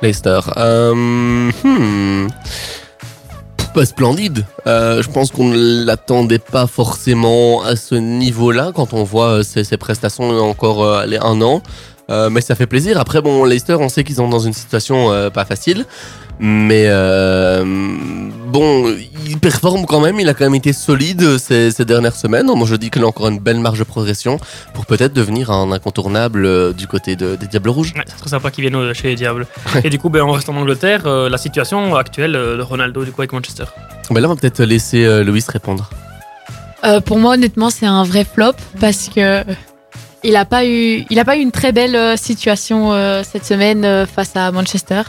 Leicester. 0.00 0.40
Hmm. 0.56 2.28
Pas 3.76 3.84
splendide. 3.84 4.46
Euh, 4.66 5.02
je 5.02 5.10
pense 5.10 5.30
qu'on 5.30 5.48
ne 5.48 5.84
l'attendait 5.84 6.38
pas 6.38 6.66
forcément 6.66 7.62
à 7.62 7.76
ce 7.76 7.94
niveau-là 7.94 8.72
quand 8.74 8.94
on 8.94 9.04
voit 9.04 9.40
euh, 9.40 9.42
ses, 9.42 9.76
prestations 9.76 10.30
encore 10.40 10.82
euh, 10.82 11.00
allez, 11.00 11.18
un 11.18 11.42
an. 11.42 11.60
Euh, 12.08 12.30
mais 12.30 12.40
ça 12.40 12.54
fait 12.54 12.66
plaisir. 12.68 13.00
Après, 13.00 13.20
bon, 13.20 13.44
Leicester, 13.44 13.74
on 13.74 13.88
sait 13.88 14.04
qu'ils 14.04 14.16
sont 14.16 14.28
dans 14.28 14.38
une 14.38 14.52
situation 14.52 15.10
euh, 15.12 15.28
pas 15.30 15.44
facile. 15.44 15.84
Mais 16.38 16.84
euh, 16.86 17.64
bon, 18.46 18.94
il 19.26 19.38
performe 19.38 19.86
quand 19.86 20.00
même. 20.00 20.20
Il 20.20 20.28
a 20.28 20.34
quand 20.34 20.44
même 20.44 20.54
été 20.54 20.72
solide 20.74 21.38
ces, 21.38 21.70
ces 21.70 21.84
dernières 21.86 22.14
semaines. 22.14 22.46
Moi, 22.54 22.66
je 22.66 22.76
dis 22.76 22.90
qu'il 22.90 23.02
a 23.02 23.06
encore 23.06 23.28
une 23.28 23.38
belle 23.38 23.58
marge 23.58 23.78
de 23.78 23.84
progression 23.84 24.38
pour 24.74 24.84
peut-être 24.86 25.14
devenir 25.14 25.50
un 25.50 25.72
incontournable 25.72 26.74
du 26.74 26.86
côté 26.86 27.16
de- 27.16 27.36
des 27.36 27.46
Diables 27.46 27.70
Rouges. 27.70 27.92
Ouais, 27.96 28.04
c'est 28.06 28.18
très 28.18 28.28
sympa 28.30 28.50
qu'ils 28.50 28.62
viennent 28.62 28.76
euh, 28.76 28.92
chez 28.94 29.08
les 29.08 29.14
Diables. 29.16 29.46
Et 29.82 29.88
du 29.90 29.98
coup, 29.98 30.10
ben, 30.10 30.22
en 30.22 30.32
restant 30.32 30.52
en 30.54 30.58
Angleterre, 30.60 31.02
euh, 31.06 31.28
la 31.30 31.38
situation 31.38 31.96
actuelle 31.96 32.32
de 32.32 32.60
Ronaldo 32.62 33.04
du 33.04 33.12
coup 33.12 33.22
avec 33.22 33.32
Manchester. 33.32 33.64
Mais 34.10 34.20
là, 34.20 34.28
on 34.28 34.34
va 34.34 34.36
peut-être 34.40 34.62
laisser 34.62 35.04
euh, 35.06 35.24
Loïs 35.24 35.48
répondre. 35.48 35.88
Euh, 36.84 37.00
pour 37.00 37.18
moi, 37.18 37.32
honnêtement, 37.34 37.70
c'est 37.70 37.86
un 37.86 38.04
vrai 38.04 38.24
flop 38.24 38.52
parce 38.78 39.08
que 39.08 39.42
il 40.24 40.36
a 40.36 40.44
pas 40.44 40.64
eu, 40.66 41.04
il 41.10 41.18
a 41.18 41.24
pas 41.24 41.36
eu 41.36 41.40
une 41.40 41.52
très 41.52 41.72
belle 41.72 41.96
euh, 41.96 42.16
situation 42.16 42.92
euh, 42.92 43.22
cette 43.30 43.44
semaine 43.44 43.84
euh, 43.84 44.06
face 44.06 44.32
à 44.34 44.50
Manchester. 44.52 45.02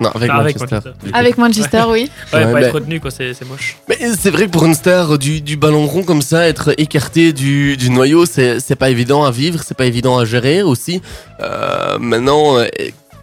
Non, 0.00 0.10
avec, 0.14 0.30
Ah, 0.32 0.36
avec 0.38 0.56
Manchester. 0.60 0.74
Manchester. 0.76 1.04
du 1.06 1.10
coup. 1.12 1.18
Avec 1.18 1.38
Manchester, 1.38 1.82
oui. 1.88 2.10
Ouais, 2.32 2.38
Ouais, 2.38 2.44
pas 2.52 2.60
mais- 2.60 2.66
être 2.66 2.74
retenu, 2.74 3.00
quoi, 3.00 3.10
c'est 3.10 3.34
c'est 3.34 3.44
moche. 3.44 3.78
Mais 3.88 3.96
c'est 4.16 4.30
vrai 4.30 4.46
que 4.46 4.50
pour 4.50 4.64
une 4.64 4.74
star 4.74 5.18
du, 5.18 5.40
du 5.40 5.56
ballon 5.56 5.86
rond 5.86 6.04
comme 6.04 6.22
ça, 6.22 6.46
être 6.46 6.72
écarté 6.78 7.32
du, 7.32 7.76
du 7.76 7.90
noyau, 7.90 8.24
c'est 8.24 8.60
c'est 8.60 8.76
pas 8.76 8.90
évident 8.90 9.24
à 9.24 9.32
vivre, 9.32 9.60
c'est 9.66 9.76
pas 9.76 9.86
évident 9.86 10.16
à 10.18 10.24
gérer 10.24 10.62
aussi. 10.62 11.02
Euh, 11.40 11.98
maintenant, 11.98 12.58
euh, 12.58 12.66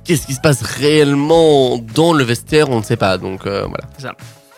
qu'est-ce 0.03 0.27
qui 0.27 0.33
se 0.33 0.41
passe 0.41 0.61
réellement 0.63 1.77
dans 1.95 2.11
le 2.11 2.23
vestiaire, 2.25 2.69
on 2.69 2.79
ne 2.79 2.83
sait 2.83 2.97
pas. 2.97 3.17
Donc 3.17 3.45
euh, 3.47 3.65
voilà. 3.69 4.15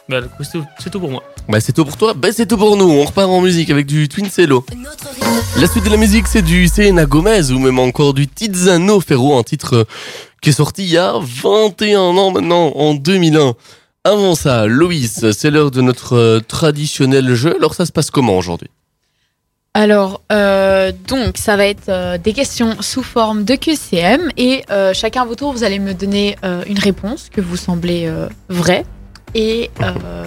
Ben, 0.09 0.21
du 0.21 0.29
coup, 0.29 0.43
c'est 0.43 0.89
tout, 0.89 0.99
pour 0.99 1.11
moi. 1.11 1.21
Bah, 1.49 1.59
c'est 1.59 1.73
tout 1.73 1.83
pour 1.83 1.97
toi, 1.97 2.13
bah, 2.13 2.29
c'est 2.31 2.45
tout 2.45 2.57
pour 2.57 2.77
nous. 2.77 2.89
On 2.89 3.03
repart 3.03 3.29
en 3.29 3.41
musique 3.41 3.69
avec 3.69 3.85
du 3.85 4.07
Twin 4.07 4.29
Cello. 4.29 4.65
La 5.59 5.67
suite 5.67 5.83
de 5.83 5.89
la 5.89 5.97
musique, 5.97 6.27
c'est 6.27 6.41
du 6.41 6.67
Selena 6.67 7.05
Gomez 7.05 7.51
ou 7.51 7.59
même 7.59 7.77
encore 7.79 8.13
du 8.13 8.27
Tiziano 8.27 9.01
Ferro, 9.01 9.37
un 9.37 9.43
titre 9.43 9.75
euh, 9.75 9.83
qui 10.41 10.49
est 10.49 10.53
sorti 10.53 10.83
il 10.83 10.91
y 10.91 10.97
a 10.97 11.15
21 11.19 11.99
ans 11.99 12.31
maintenant, 12.31 12.71
en 12.75 12.93
2001. 12.93 13.55
Avant 14.05 14.35
ça, 14.35 14.65
Loïs, 14.67 15.31
c'est 15.31 15.51
l'heure 15.51 15.71
de 15.71 15.81
notre 15.81 16.15
euh, 16.15 16.39
traditionnel 16.39 17.35
jeu. 17.35 17.55
Alors 17.57 17.73
ça 17.73 17.85
se 17.85 17.91
passe 17.91 18.09
comment 18.09 18.37
aujourd'hui? 18.37 18.69
Alors, 19.73 20.21
euh, 20.31 20.91
donc, 21.07 21.37
ça 21.37 21.55
va 21.55 21.67
être 21.67 21.89
euh, 21.89 22.17
des 22.17 22.33
questions 22.33 22.77
sous 22.81 23.03
forme 23.03 23.43
de 23.43 23.55
QCM 23.55 24.31
et 24.35 24.63
euh, 24.71 24.91
chacun 24.93 25.21
à 25.21 25.25
votre 25.25 25.39
tour, 25.39 25.51
vous 25.51 25.63
allez 25.63 25.77
me 25.77 25.93
donner 25.93 26.35
euh, 26.43 26.63
une 26.67 26.79
réponse 26.79 27.29
que 27.31 27.41
vous 27.41 27.57
semblez 27.57 28.07
euh, 28.07 28.27
vraie 28.49 28.85
et 29.37 29.69
euh, 29.81 30.25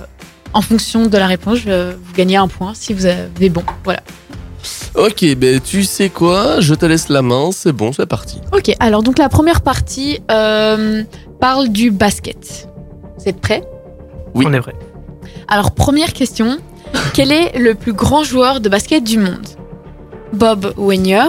en 0.54 0.62
fonction 0.62 1.06
de 1.06 1.18
la 1.18 1.26
réponse, 1.26 1.58
je- 1.58 1.92
vous 1.92 2.12
gagnez 2.16 2.36
un 2.36 2.48
point 2.48 2.72
si 2.74 2.94
vous 2.94 3.04
avez 3.06 3.50
bon. 3.50 3.62
Voilà. 3.84 4.00
Ok, 4.94 5.24
ben 5.36 5.60
tu 5.60 5.84
sais 5.84 6.08
quoi? 6.10 6.60
Je 6.60 6.74
te 6.74 6.84
laisse 6.86 7.08
la 7.08 7.22
main, 7.22 7.50
c'est 7.52 7.72
bon, 7.72 7.92
c'est 7.92 8.06
parti. 8.06 8.40
Ok, 8.52 8.74
alors 8.80 9.02
donc 9.02 9.18
la 9.18 9.28
première 9.28 9.60
partie 9.60 10.20
euh, 10.30 11.02
parle 11.40 11.68
du 11.68 11.90
basket. 11.90 12.68
Vous 13.18 13.28
êtes 13.28 13.40
prêts? 13.40 13.62
Oui. 14.34 14.44
On 14.48 14.52
est 14.52 14.58
vrai. 14.60 14.74
Alors, 15.48 15.72
première 15.72 16.12
question. 16.12 16.58
Quel 17.14 17.32
est 17.32 17.58
le 17.58 17.74
plus 17.74 17.92
grand 17.92 18.22
joueur 18.24 18.60
de 18.60 18.68
basket 18.68 19.02
du 19.04 19.18
monde? 19.18 19.46
Bob 20.32 20.72
Wenger, 20.76 21.26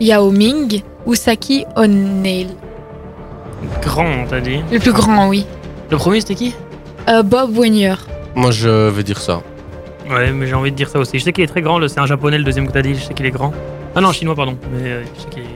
Yao 0.00 0.30
Ming 0.30 0.82
ou 1.06 1.14
Saki 1.14 1.64
O'Neil 1.76 2.48
Grand, 3.82 4.26
t'as 4.28 4.40
dit. 4.40 4.60
Le 4.70 4.78
plus 4.78 4.92
grand, 4.92 5.28
oui. 5.28 5.46
Le 5.90 5.96
premier, 5.96 6.20
c'était 6.20 6.34
qui? 6.34 6.54
Euh, 7.08 7.22
Bob 7.22 7.56
Wenger. 7.56 7.94
Moi 8.34 8.50
je 8.50 8.88
vais 8.88 9.02
dire 9.02 9.20
ça. 9.20 9.42
Ouais, 10.10 10.32
mais 10.32 10.46
j'ai 10.46 10.54
envie 10.54 10.70
de 10.70 10.76
dire 10.76 10.88
ça 10.88 10.98
aussi. 10.98 11.18
Je 11.18 11.24
sais 11.24 11.32
qu'il 11.32 11.44
est 11.44 11.48
très 11.48 11.62
grand, 11.62 11.78
le- 11.78 11.88
c'est 11.88 12.00
un 12.00 12.06
japonais, 12.06 12.36
le 12.38 12.44
deuxième 12.44 12.66
que 12.66 12.72
t'as 12.72 12.82
dit. 12.82 12.94
Je 12.94 13.00
sais 13.04 13.14
qu'il 13.14 13.24
est 13.26 13.30
grand. 13.30 13.52
Ah 13.94 14.00
non, 14.00 14.12
chinois, 14.12 14.34
pardon. 14.34 14.56
Mais 14.72 14.88
euh, 14.90 15.02
je 15.16 15.22
sais 15.22 15.28
qu'il 15.30 15.42
est. 15.42 15.46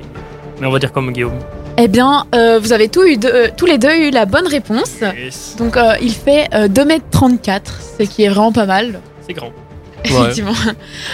Mais 0.61 0.67
on 0.67 0.71
va 0.71 0.79
dire 0.79 0.93
comme 0.93 1.11
Guillaume. 1.13 1.39
Eh 1.77 1.87
bien, 1.87 2.25
euh, 2.35 2.59
vous 2.59 2.73
avez 2.73 2.89
tous, 2.89 3.05
eu 3.05 3.17
deux- 3.19 3.31
euh, 3.33 3.49
tous 3.57 3.67
les 3.67 3.79
deux 3.79 3.95
eu 3.95 4.11
la 4.11 4.25
bonne 4.27 4.47
réponse. 4.49 5.01
Yes. 5.01 5.55
Donc, 5.59 5.77
euh, 5.77 5.93
il 6.03 6.13
fait 6.13 6.49
euh, 6.55 6.67
2m34, 6.69 7.61
ce 7.99 8.05
qui 8.05 8.25
est 8.25 8.29
vraiment 8.29 8.53
pas 8.53 8.67
mal. 8.67 9.01
C'est 9.27 9.35
grand. 9.35 9.53
Effectivement. 10.05 10.53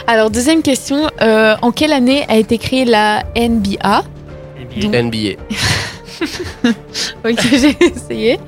Alors, 0.06 0.30
deuxième 0.30 0.62
question. 0.62 1.10
euh, 1.20 1.56
en 1.60 1.70
quelle 1.72 1.92
année 1.92 2.24
a 2.28 2.36
été 2.36 2.58
créée 2.58 2.84
la 2.84 3.22
NBA 3.36 4.04
bien, 4.76 5.02
NBA. 5.04 5.36
Ok, 7.24 7.40
j'ai 7.52 7.76
essayé. 7.80 8.40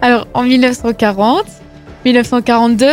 Alors, 0.00 0.26
en 0.34 0.42
1940, 0.42 1.44
1942, 2.04 2.86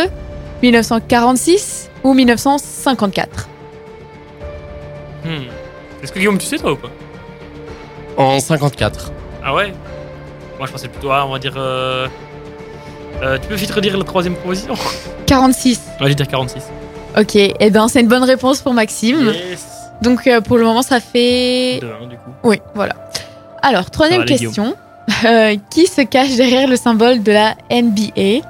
1946 0.62 1.90
ou 2.04 2.14
1954 2.14 3.48
hmm. 5.24 5.28
Est-ce 6.02 6.12
que 6.12 6.18
Guillaume, 6.18 6.38
tu 6.38 6.46
sais 6.46 6.58
toi 6.58 6.72
ou 6.72 6.76
pas? 6.76 6.90
En 8.16 8.40
54. 8.40 9.12
Ah 9.44 9.54
ouais? 9.54 9.72
Moi, 10.58 10.66
je 10.66 10.72
pensais 10.72 10.88
plutôt 10.88 11.10
à, 11.10 11.26
on 11.26 11.32
va 11.32 11.38
dire. 11.38 11.54
euh, 11.56 12.08
euh, 13.22 13.38
tu 13.38 13.48
peux 13.48 13.54
vite 13.54 13.70
redire 13.70 13.96
la 13.96 14.04
troisième 14.04 14.34
proposition? 14.34 14.74
46. 15.26 15.78
Ouais, 15.78 15.94
je 16.00 16.04
vais 16.06 16.14
dire 16.14 16.28
46. 16.28 16.62
Ok, 17.18 17.34
eh 17.34 17.70
bien, 17.70 17.88
c'est 17.88 18.00
une 18.00 18.08
bonne 18.08 18.24
réponse 18.24 18.60
pour 18.60 18.74
Maxime. 18.74 19.32
Yes 19.50 19.66
Donc, 20.02 20.26
euh, 20.26 20.40
pour 20.40 20.58
le 20.58 20.64
moment, 20.64 20.82
ça 20.82 21.00
fait. 21.00 21.80
2-1 21.80 22.08
du 22.08 22.16
coup. 22.16 22.30
Oui, 22.44 22.60
voilà. 22.74 22.94
Alors, 23.62 23.90
troisième 23.90 24.20
va 24.20 24.26
question. 24.26 24.74
Euh, 25.24 25.54
qui 25.70 25.86
se 25.86 26.02
cache 26.02 26.34
derrière 26.36 26.66
le 26.68 26.76
symbole 26.76 27.22
de 27.22 27.30
la 27.32 27.54
NBA 27.70 28.44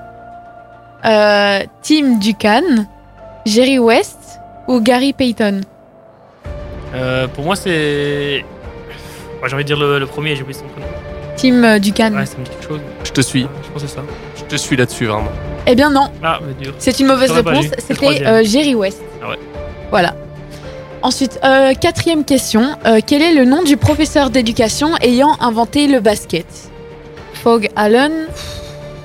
euh, 1.04 1.62
Tim 1.82 2.18
Duncan, 2.18 2.86
Jerry 3.44 3.78
West 3.78 4.40
ou 4.66 4.80
Gary 4.80 5.12
Payton? 5.12 5.60
Euh, 6.94 7.28
pour 7.28 7.44
moi, 7.44 7.56
c'est. 7.56 8.44
Ouais, 9.42 9.48
j'ai 9.48 9.54
envie 9.54 9.64
de 9.64 9.68
dire 9.68 9.78
le, 9.78 9.98
le 9.98 10.06
premier, 10.06 10.34
j'ai 10.34 10.42
oublié 10.42 10.58
son 10.58 10.66
prénom. 10.68 10.86
Tim 11.36 11.78
Duncan. 11.78 12.16
Ouais, 12.16 12.26
ça 12.26 12.38
me 12.38 12.44
dit 12.44 12.50
quelque 12.50 12.66
chose. 12.68 12.80
Je 13.04 13.12
te 13.12 13.20
suis. 13.20 13.44
Ouais, 13.44 13.50
je 13.64 13.68
pensais 13.70 13.86
ça. 13.88 14.00
Je 14.36 14.44
te 14.44 14.56
suis 14.56 14.76
là-dessus 14.76 15.06
vraiment. 15.06 15.28
Eh 15.66 15.74
bien, 15.74 15.90
non, 15.90 16.10
Ah, 16.22 16.38
mais 16.46 16.54
dur. 16.64 16.74
c'est 16.78 16.98
une 16.98 17.06
mauvaise 17.08 17.30
réponse. 17.32 17.66
C'était 17.78 18.26
euh, 18.26 18.42
Jerry 18.44 18.74
West. 18.74 19.02
Ah 19.22 19.28
ouais. 19.30 19.38
Voilà. 19.90 20.14
Ensuite, 21.06 21.38
euh, 21.44 21.72
quatrième 21.74 22.24
question. 22.24 22.76
Euh, 22.84 22.98
quel 23.06 23.22
est 23.22 23.32
le 23.32 23.44
nom 23.44 23.62
du 23.62 23.76
professeur 23.76 24.28
d'éducation 24.28 24.96
ayant 25.00 25.36
inventé 25.38 25.86
le 25.86 26.00
basket? 26.00 26.46
Fogg 27.32 27.68
Allen, 27.76 28.26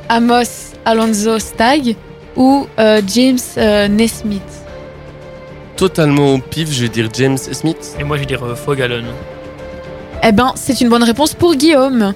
Amos 0.09 0.73
Alonso 0.83 1.37
Stagg 1.37 1.95
ou 2.35 2.65
euh, 2.79 3.03
James 3.05 3.37
euh, 3.57 3.87
Nesmith? 3.87 4.41
Totalement 5.75 6.33
au 6.33 6.39
pif, 6.39 6.71
je 6.71 6.81
vais 6.81 6.89
dire 6.89 7.07
James 7.13 7.37
Smith. 7.37 7.95
Et 7.99 8.03
moi, 8.03 8.15
je 8.17 8.21
vais 8.21 8.25
dire 8.25 8.43
euh, 8.43 8.55
Fogg 8.55 8.81
Allen. 8.81 9.05
Eh 10.23 10.31
ben, 10.31 10.53
c'est 10.55 10.81
une 10.81 10.89
bonne 10.89 11.03
réponse 11.03 11.35
pour 11.35 11.53
Guillaume. 11.53 12.15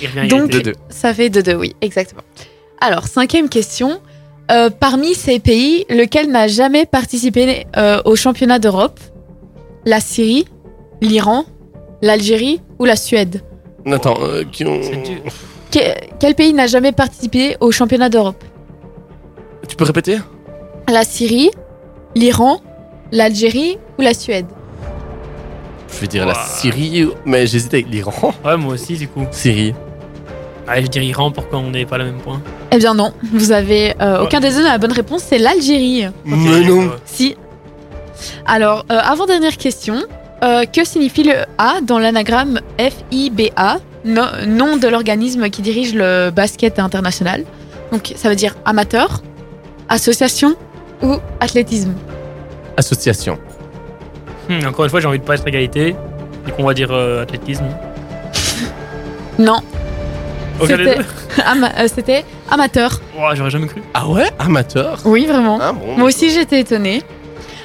Il 0.00 0.06
revient 0.10 0.28
Donc- 0.28 0.50
De 0.52 0.60
deux. 0.60 0.74
Ça 0.90 1.12
fait 1.12 1.28
2-2, 1.28 1.56
oui, 1.56 1.74
exactement. 1.80 2.22
Alors, 2.80 3.08
cinquième 3.08 3.48
question. 3.48 4.00
Euh, 4.50 4.70
parmi 4.70 5.14
ces 5.14 5.40
pays, 5.40 5.84
lequel 5.90 6.30
n'a 6.30 6.46
jamais 6.46 6.86
participé 6.86 7.66
euh, 7.76 8.00
au 8.04 8.14
championnat 8.14 8.58
d'Europe? 8.60 9.00
La 9.84 9.98
Syrie, 10.00 10.46
l'Iran, 11.00 11.44
l'Algérie 12.00 12.60
ou 12.78 12.84
la 12.84 12.94
Suède? 12.96 13.42
Attends, 13.90 14.18
euh, 14.22 14.44
qui 14.50 14.64
ont... 14.64 14.80
Que- 15.72 15.78
Quel 16.20 16.34
pays 16.36 16.52
n'a 16.52 16.66
jamais 16.68 16.92
participé 16.92 17.56
au 17.60 17.72
championnat 17.72 18.08
d'Europe? 18.08 18.42
Tu 19.68 19.74
peux 19.74 19.84
répéter? 19.84 20.18
La 20.88 21.02
Syrie, 21.02 21.50
l'Iran, 22.14 22.60
l'Algérie 23.10 23.78
ou 23.98 24.02
la 24.02 24.14
Suède? 24.14 24.46
Je 25.92 26.00
vais 26.00 26.06
dire 26.06 26.24
la. 26.26 26.34
Syrie, 26.34 27.08
mais 27.24 27.46
j'hésite 27.46 27.74
avec 27.74 27.88
l'Iran. 27.88 28.32
Ouais, 28.44 28.56
moi 28.56 28.74
aussi, 28.74 28.94
du 28.96 29.08
coup. 29.08 29.24
Syrie. 29.32 29.74
Allez, 30.68 30.82
je 30.82 30.88
dirais 30.88 31.06
Iran 31.06 31.30
pour 31.30 31.48
qu'on 31.48 31.70
n'ait 31.70 31.86
pas 31.86 31.98
le 31.98 32.04
même 32.04 32.18
point? 32.18 32.40
Eh 32.76 32.78
bien 32.78 32.92
non, 32.92 33.14
vous 33.32 33.52
avez 33.52 33.94
euh, 34.02 34.22
aucun 34.24 34.38
des 34.38 34.50
deux 34.50 34.62
la 34.62 34.76
bonne 34.76 34.92
réponse, 34.92 35.22
c'est 35.26 35.38
l'Algérie. 35.38 36.04
Mais 36.26 36.60
non. 36.60 36.90
Si. 37.06 37.34
Alors, 38.44 38.84
euh, 38.90 38.98
avant-dernière 39.02 39.56
question. 39.56 40.02
Euh, 40.44 40.66
que 40.66 40.84
signifie 40.84 41.22
le 41.22 41.32
A 41.56 41.80
dans 41.82 41.98
l'anagramme 41.98 42.60
FIBA, 42.78 43.78
no- 44.04 44.44
nom 44.46 44.76
de 44.76 44.86
l'organisme 44.86 45.48
qui 45.48 45.62
dirige 45.62 45.94
le 45.94 46.28
basket 46.30 46.78
international? 46.78 47.44
Donc, 47.90 48.12
ça 48.14 48.28
veut 48.28 48.36
dire 48.36 48.54
amateur, 48.66 49.22
association 49.88 50.54
ou 51.02 51.14
athlétisme? 51.40 51.94
Association. 52.76 53.38
Hmm, 54.50 54.66
encore 54.66 54.84
une 54.84 54.90
fois, 54.90 55.00
j'ai 55.00 55.06
envie 55.08 55.18
de 55.20 55.24
pas 55.24 55.36
être 55.36 55.48
égalité. 55.48 55.92
Coup, 56.44 56.52
on 56.58 56.66
va 56.66 56.74
dire 56.74 56.90
euh, 56.92 57.22
athlétisme. 57.22 57.64
Non, 59.38 59.60
C'était- 60.60 60.76
deux 60.96 61.04
ama- 61.46 61.70
euh, 61.78 61.88
c'était 61.94 62.24
amateur. 62.50 63.00
J'aurais 63.34 63.50
jamais 63.50 63.66
cru. 63.66 63.82
Ah 63.94 64.08
ouais? 64.08 64.28
Amateur? 64.38 64.98
Oui, 65.04 65.26
vraiment. 65.26 65.58
Ah 65.60 65.72
bon 65.72 65.96
Moi 65.96 66.08
aussi, 66.08 66.30
j'étais 66.30 66.60
étonnée. 66.60 67.02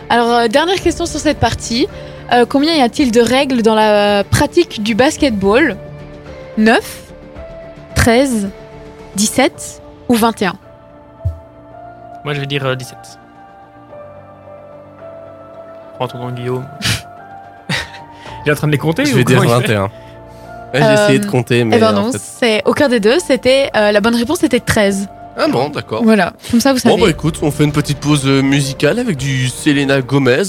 Alors, 0.10 0.30
euh, 0.34 0.47
dernière 0.47 0.80
question 0.82 1.06
sur 1.06 1.19
cette 1.19 1.39
partie. 1.39 1.88
Euh, 2.34 2.45
combien 2.47 2.73
y 2.75 2.82
a-t-il 2.82 3.12
de 3.12 3.21
règles 3.21 3.62
dans 3.62 3.75
la 3.75 4.23
pratique 4.23 4.82
du 4.84 4.95
basketball? 4.95 5.77
9, 6.58 6.80
13, 7.95 8.49
17 9.15 9.82
ou 10.10 10.15
21 10.15 10.54
Moi, 12.25 12.34
je 12.34 12.39
vais 12.41 12.45
dire 12.45 12.65
euh, 12.65 12.75
17. 12.75 12.97
Prends 15.96 16.08
ton 16.08 16.17
nom, 16.17 16.31
Guillaume. 16.31 16.65
Il 18.46 18.50
est 18.50 18.52
en 18.52 18.56
train 18.56 18.67
de 18.67 18.71
les 18.71 18.77
compter 18.77 19.06
Je 19.06 19.13
ou 19.13 19.17
vais 19.17 19.23
dire 19.23 19.37
comment 19.39 19.60
il 19.60 19.62
fait 19.67 19.73
21. 19.75 19.89
Ouais, 20.74 20.80
j'ai 20.82 20.94
essayé 20.94 21.19
de 21.19 21.26
Euh, 21.26 21.30
compter, 21.30 21.63
mais 21.63 21.76
Eh 21.78 21.80
ben 21.80 21.90
en 21.98 22.02
non, 22.06 22.12
fait- 22.12 22.22
c'est 22.40 22.62
aucun 22.65 22.88
des 22.90 23.00
deux. 23.00 23.17
C'était 23.26 23.69
euh, 23.76 23.92
la 23.92 24.00
bonne 24.02 24.15
réponse 24.15 24.44
était 24.44 24.60
13. 24.60 25.08
Ah 25.38 25.48
bon, 25.48 25.69
d'accord. 25.69 26.04
Voilà, 26.04 26.34
comme 26.50 26.60
ça 26.60 26.74
vous 26.74 26.80
savez. 26.80 26.96
Bon 26.96 27.02
bah 27.02 27.10
écoute, 27.10 27.40
on 27.42 27.52
fait 27.52 27.63
une 27.63 27.72
petite 27.72 28.00
pause 28.00 28.24
euh, 28.26 28.42
musicale 28.42 29.00
avec 29.00 29.17
du 29.17 29.48
Selena 29.50 30.02
Gomez. 30.02 30.44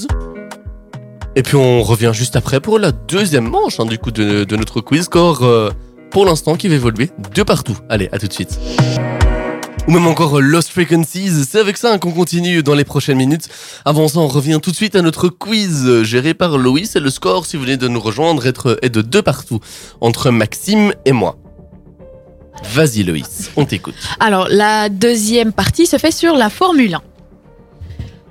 Et 1.35 1.43
puis 1.43 1.57
on 1.57 1.83
revient 1.83 2.11
juste 2.13 2.37
après 2.37 2.61
pour 2.61 2.79
la 2.79 2.93
deuxième 2.93 3.49
manche 3.49 3.81
hein, 3.81 3.87
du 3.87 3.99
coup 3.99 4.11
de, 4.11 4.45
de 4.45 4.57
notre 4.57 4.81
quiz 4.81 5.05
score 5.05 5.43
euh, 5.45 5.71
pour 6.11 6.27
l'instant 6.27 6.57
qui 6.57 6.69
va 6.69 6.75
évoluer 6.75 7.11
de 7.35 7.43
partout. 7.43 7.79
Allez, 7.89 8.09
à 8.13 8.19
tout 8.19 8.27
de 8.29 8.33
suite. 8.33 8.59
Ou 9.89 9.91
même 9.91 10.07
encore 10.07 10.41
Lost 10.41 10.69
Frequencies, 10.69 11.45
c'est 11.45 11.59
avec 11.59 11.77
ça 11.77 11.99
qu'on 11.99 12.13
continue 12.13 12.63
dans 12.63 12.75
les 12.75 12.85
prochaines 12.85 13.17
minutes. 13.17 13.49
Avant 13.85 14.07
ça, 14.07 14.21
on 14.21 14.29
revient 14.29 14.61
tout 14.63 14.71
de 14.71 14.77
suite 14.77 14.95
à 14.95 15.03
notre 15.03 15.29
quiz 15.29 16.05
géré 16.05 16.35
par 16.35 16.57
Loïs 16.57 16.95
et 16.95 17.01
le 17.01 17.11
score, 17.11 17.47
si 17.47 17.57
vous 17.57 17.65
venez 17.65 17.77
de 17.77 17.89
nous 17.89 17.99
rejoindre, 17.99 18.47
est 18.47 18.89
de 18.91 19.03
deux 19.03 19.23
partout 19.23 19.59
entre 20.01 20.31
Maxime 20.31 20.93
et 21.05 21.11
moi. 21.11 21.37
Vas-y 22.63 23.03
Loïs, 23.03 23.51
on 23.57 23.65
t'écoute. 23.65 23.97
Alors, 24.21 24.47
la 24.49 24.89
deuxième 24.89 25.53
partie 25.53 25.87
se 25.87 25.99
fait 25.99 26.13
sur 26.13 26.37
la 26.37 26.49
Formule 26.49 26.95
1. 26.95 27.01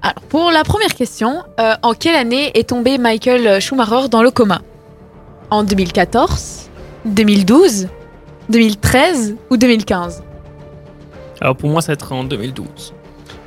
Alors, 0.04 0.22
pour 0.30 0.52
la 0.52 0.64
première 0.64 0.96
question, 0.96 1.44
euh, 1.60 1.74
en 1.84 1.94
quelle 1.94 2.16
année 2.16 2.58
est 2.58 2.70
tombé 2.70 2.98
Michael 2.98 3.60
Schumacher 3.60 4.08
dans 4.10 4.24
le 4.24 4.32
coma? 4.32 4.62
En 5.50 5.66
2014, 5.66 6.70
2012, 7.04 7.90
2013 8.50 9.36
ou 9.50 9.58
2015 9.58 10.24
Alors 11.42 11.56
pour 11.56 11.70
moi, 11.70 11.82
ça 11.82 11.88
va 11.88 11.94
être 11.94 12.12
en 12.14 12.24
2012. 12.24 12.94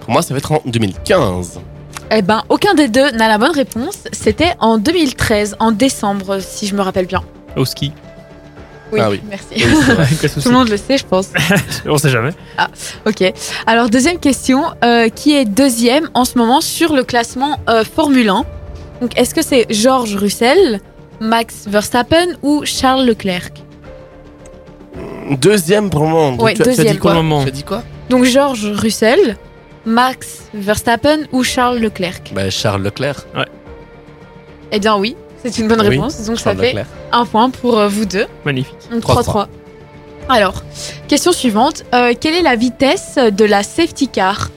Pour 0.01 0.11
moi, 0.11 0.23
ça 0.23 0.35
va 0.35 0.39
être 0.39 0.53
en 0.53 0.61
2015. 0.65 1.61
Eh 2.11 2.23
ben, 2.23 2.43
aucun 2.49 2.75
des 2.75 2.89
deux 2.89 3.11
n'a 3.13 3.29
la 3.29 3.39
bonne 3.39 3.53
réponse. 3.53 3.99
C'était 4.13 4.53
en 4.61 4.79
2013, 4.79 5.57
en 5.59 5.73
décembre, 5.73 6.39
si 6.41 6.67
je 6.67 6.75
me 6.75 6.83
rappelle 6.83 7.07
bien. 7.07 7.23
Au 7.57 7.65
ski. 7.65 7.93
Oui, 8.93 9.01
Ah 9.03 9.11
oui. 9.11 9.21
merci. 9.29 9.47
Oui, 9.57 9.63
vrai. 9.65 10.07
Tout 10.43 10.49
le 10.49 10.55
monde 10.55 10.69
le 10.69 10.77
sait, 10.77 10.99
je 10.99 11.07
pense. 11.07 11.29
On 11.87 11.97
sait 11.97 12.11
jamais. 12.11 12.33
Ok. 13.07 13.25
Alors, 13.67 13.89
deuxième 13.89 14.19
question. 14.19 14.65
euh, 14.85 15.09
qui 15.09 15.35
est 15.35 15.45
deuxième 15.47 16.11
en 16.15 16.25
ce 16.25 16.37
moment 16.37 16.61
sur 16.61 16.93
le 16.95 17.03
classement 17.05 17.59
euh, 17.69 17.85
Formule 17.85 18.29
1 18.29 18.45
Donc, 19.01 19.19
est-ce 19.19 19.35
que 19.35 19.43
c'est 19.43 19.67
George 19.71 20.15
Russell, 20.17 20.81
Max 21.21 21.65
Verstappen 21.67 22.27
ou 22.43 22.63
Charles 22.65 23.05
Leclerc? 23.07 23.49
Deuxième 25.31 25.91
pour 25.91 26.03
le 26.05 26.09
moment. 26.09 26.31
Donc, 26.33 26.43
Ouais, 26.43 26.55
tu, 26.55 26.62
as- 26.62 26.64
tu 26.64 26.70
as 26.70 26.75
deuxième 26.77 26.95
dit 26.95 26.99
quoi 27.01 27.14
moment. 27.14 27.43
Tu 27.43 27.49
as 27.49 27.53
dit 27.53 27.62
quoi? 27.64 27.83
Donc, 28.11 28.25
George 28.25 28.66
Russell, 28.75 29.37
Max 29.87 30.45
Verstappen 30.55 31.20
ou 31.33 31.43
Charles 31.43 31.79
Leclerc? 31.79 32.20
Bah, 32.33 32.51
Charles 32.51 32.83
Leclerc. 32.83 33.25
Eh 34.72 34.79
bien, 34.79 34.97
oui. 34.97 35.16
C'est 35.43 35.59
une 35.59 35.68
bonne 35.68 35.81
Oui, 35.83 35.89
réponse. 35.89 36.16
Donc, 36.27 36.37
Charles 36.39 36.57
ça 36.57 36.62
fait 36.62 36.68
Leclerc. 36.68 36.87
un 37.12 37.27
point 37.27 37.51
pour 37.51 37.79
euh, 37.79 37.89
vous 37.89 38.05
deux. 38.07 38.27
Magnifique. 38.45 38.77
Donc 38.91 39.03
3-3. 39.03 39.22
3-3. 39.22 39.47
Alors, 40.31 40.62
question 41.07 41.33
suivante. 41.33 41.85
Euh, 41.95 42.14
quelle 42.18 42.35
est 42.35 42.43
la 42.43 42.57
vitesse 42.57 43.16
de 43.18 43.45
la 43.45 43.62
safety 43.62 44.09
car? 44.09 44.49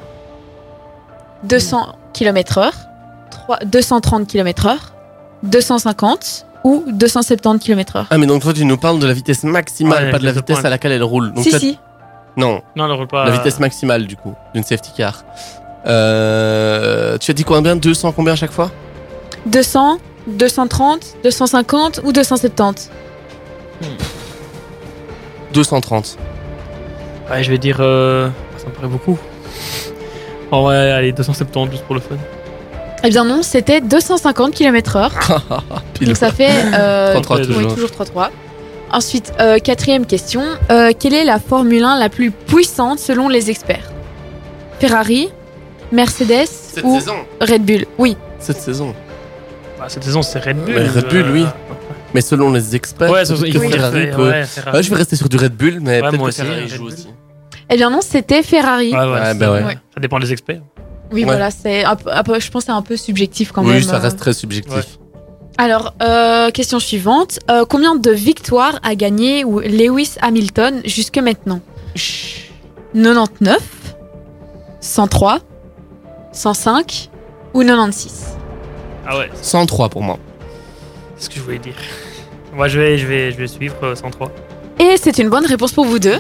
200 1.44 1.96
km/h, 2.14 2.72
230 3.66 4.28
km/h, 4.28 4.76
250 5.44 6.47
ou 6.68 6.84
270 6.92 7.60
km/h 7.64 8.06
Ah, 8.10 8.18
mais 8.18 8.26
donc 8.28 8.42
toi, 8.42 8.54
tu 8.54 8.66
nous 8.66 8.78
parles 8.78 9.00
de 9.00 9.08
la 9.08 9.14
vitesse 9.14 9.44
maximale, 9.44 10.06
Ouais, 10.06 10.12
pas 10.12 10.20
de 10.20 10.26
la 10.26 10.32
vitesse 10.34 10.58
point. 10.58 10.66
à 10.66 10.70
laquelle 10.70 10.92
elle 10.92 11.04
roule. 11.04 11.32
Donc, 11.34 11.44
Si, 11.44 11.50
toi- 11.52 11.60
si. 11.60 11.80
Non, 12.36 12.62
Non, 12.76 12.86
elle 12.86 12.92
roule 12.92 13.08
pas. 13.08 13.26
la 13.26 13.32
vitesse 13.32 13.60
maximale, 13.60 14.06
du 14.06 14.16
coup, 14.16 14.34
d'une 14.54 14.64
safety 14.64 14.92
car. 14.96 15.24
Euh, 15.88 17.18
tu 17.20 17.32
as 17.32 17.34
dit 17.34 17.44
combien? 17.46 17.76
200 17.76 18.12
combien 18.12 18.34
à 18.34 18.36
chaque 18.36 18.52
fois? 18.52 18.70
200, 19.46 20.00
230, 20.28 21.16
250 21.24 22.02
ou 22.04 22.12
270 22.12 22.92
230. 25.54 26.18
Ouais, 27.32 27.44
je 27.44 27.50
vais 27.52 27.58
dire. 27.58 27.78
euh, 27.80 28.30
Ça 28.58 28.68
me 28.68 28.72
paraît 28.74 28.88
beaucoup. 28.88 29.18
En 30.52 30.64
vrai, 30.64 30.92
allez, 30.92 31.12
270 31.14 31.72
juste 31.72 31.84
pour 31.86 31.96
le 31.96 32.02
fun. 32.02 32.16
Eh 33.08 33.10
bien 33.10 33.24
non, 33.24 33.42
c'était 33.42 33.80
250 33.80 34.54
km/h. 34.54 35.10
Pile. 35.94 36.08
Donc 36.10 36.18
ça 36.18 36.30
fait 36.30 36.50
euh, 36.74 37.16
3-3 37.22 37.38
oui, 37.40 37.48
toujours. 37.48 37.74
toujours 37.74 37.90
3-3. 37.90 38.30
Ensuite, 38.92 39.32
euh, 39.40 39.60
quatrième 39.60 40.06
question. 40.06 40.42
Euh, 40.70 40.92
quelle 40.98 41.14
est 41.14 41.24
la 41.24 41.40
Formule 41.40 41.86
1 41.86 41.98
la 42.00 42.10
plus 42.10 42.32
puissante 42.32 43.00
selon 43.00 43.30
les 43.30 43.50
experts? 43.50 43.90
Ferrari, 44.82 45.30
Mercedes 45.94 46.48
Cette 46.48 46.84
ou 46.84 47.00
saison. 47.00 47.16
Red 47.40 47.64
Bull? 47.64 47.86
Oui. 47.98 48.18
Cette 48.40 48.58
saison. 48.60 48.94
Bah, 49.80 49.86
cette 49.88 50.04
saison, 50.04 50.22
c'est 50.22 50.40
Red 50.40 50.58
Bull. 50.58 50.76
Mais 50.76 50.88
Red 50.90 51.08
Bull, 51.08 51.18
euh, 51.28 51.34
oui. 51.34 51.46
Mais 52.14 52.20
selon 52.20 52.52
les 52.52 52.76
experts, 52.76 53.10
Ouais, 53.10 53.24
peut-être 53.24 53.54
que 53.54 53.60
Ferrari 53.70 54.02
Fer- 54.08 54.16
peut- 54.18 54.30
ouais, 54.30 54.44
Ferrari. 54.46 54.78
Ouais, 54.78 54.84
je 54.84 54.90
vais 54.90 54.96
rester 54.98 55.16
sur 55.16 55.30
du 55.30 55.38
Red 55.38 55.54
Bull, 55.54 55.80
mais 55.82 56.02
Ouais, 56.02 56.02
peut-être 56.02 56.18
moi 56.20 56.28
que 56.30 56.34
aussi, 56.36 56.42
Ferrari 56.42 56.64
Red 56.64 56.70
joue 56.70 56.84
Bull. 56.84 56.94
aussi. 56.94 57.08
Eh 57.70 57.76
bien 57.78 57.90
non, 57.90 58.00
c'était 58.02 58.44
Ferrari. 58.44 58.92
Ouais, 58.92 58.98
ouais, 59.00 59.06
Ouais, 59.12 59.20
c'est- 59.28 59.34
bah 59.36 59.52
ouais. 59.54 59.64
Ouais. 59.64 59.78
Ça 59.94 60.00
dépend 60.02 60.20
des 60.20 60.32
experts. 60.34 60.62
Oui, 61.12 61.22
Ouais. 61.22 61.26
voilà, 61.26 61.52
c'est 61.52 61.84
je 61.84 62.50
pense 62.52 62.64
que 62.64 62.66
c'est 62.68 62.72
un 62.72 62.82
peu 62.82 62.98
subjectif 62.98 63.52
quand 63.52 63.64
oui, 63.64 63.74
même. 63.74 63.82
ça 63.84 63.96
euh. 63.96 64.00
reste 64.00 64.18
très 64.18 64.34
subjectif. 64.34 64.74
Ouais. 64.74 64.84
Alors, 65.58 65.94
euh, 66.04 66.52
question 66.52 66.80
suivante. 66.80 67.40
Euh, 67.50 67.66
combien 67.68 67.96
de 67.96 68.12
victoires 68.12 68.80
a 68.84 68.94
gagné 68.96 69.44
Lewis 69.44 70.16
Hamilton 70.22 70.82
jusque 70.86 71.18
maintenant? 71.18 71.62
99, 72.94 73.58
103, 74.82 75.40
105 76.32 77.10
ou 77.54 77.64
96 77.64 78.38
Ah 79.08 79.18
ouais, 79.18 79.30
103 79.42 79.90
pour 79.90 80.04
moi. 80.04 80.18
c'est 81.18 81.26
ce 81.26 81.30
que 81.30 81.36
je 81.38 81.42
voulais 81.42 81.60
dire. 81.60 81.76
Moi, 82.56 82.68
je 82.70 82.80
vais, 82.80 82.98
je 82.98 83.06
vais, 83.06 83.32
je 83.32 83.38
vais 83.38 83.48
suivre 83.48 83.76
euh, 83.84 83.94
103. 83.96 84.32
Et 84.80 84.96
c'est 84.98 85.18
une 85.20 85.30
bonne 85.30 85.46
réponse 85.46 85.72
pour 85.74 85.86
vous 85.86 86.00
deux. 86.00 86.18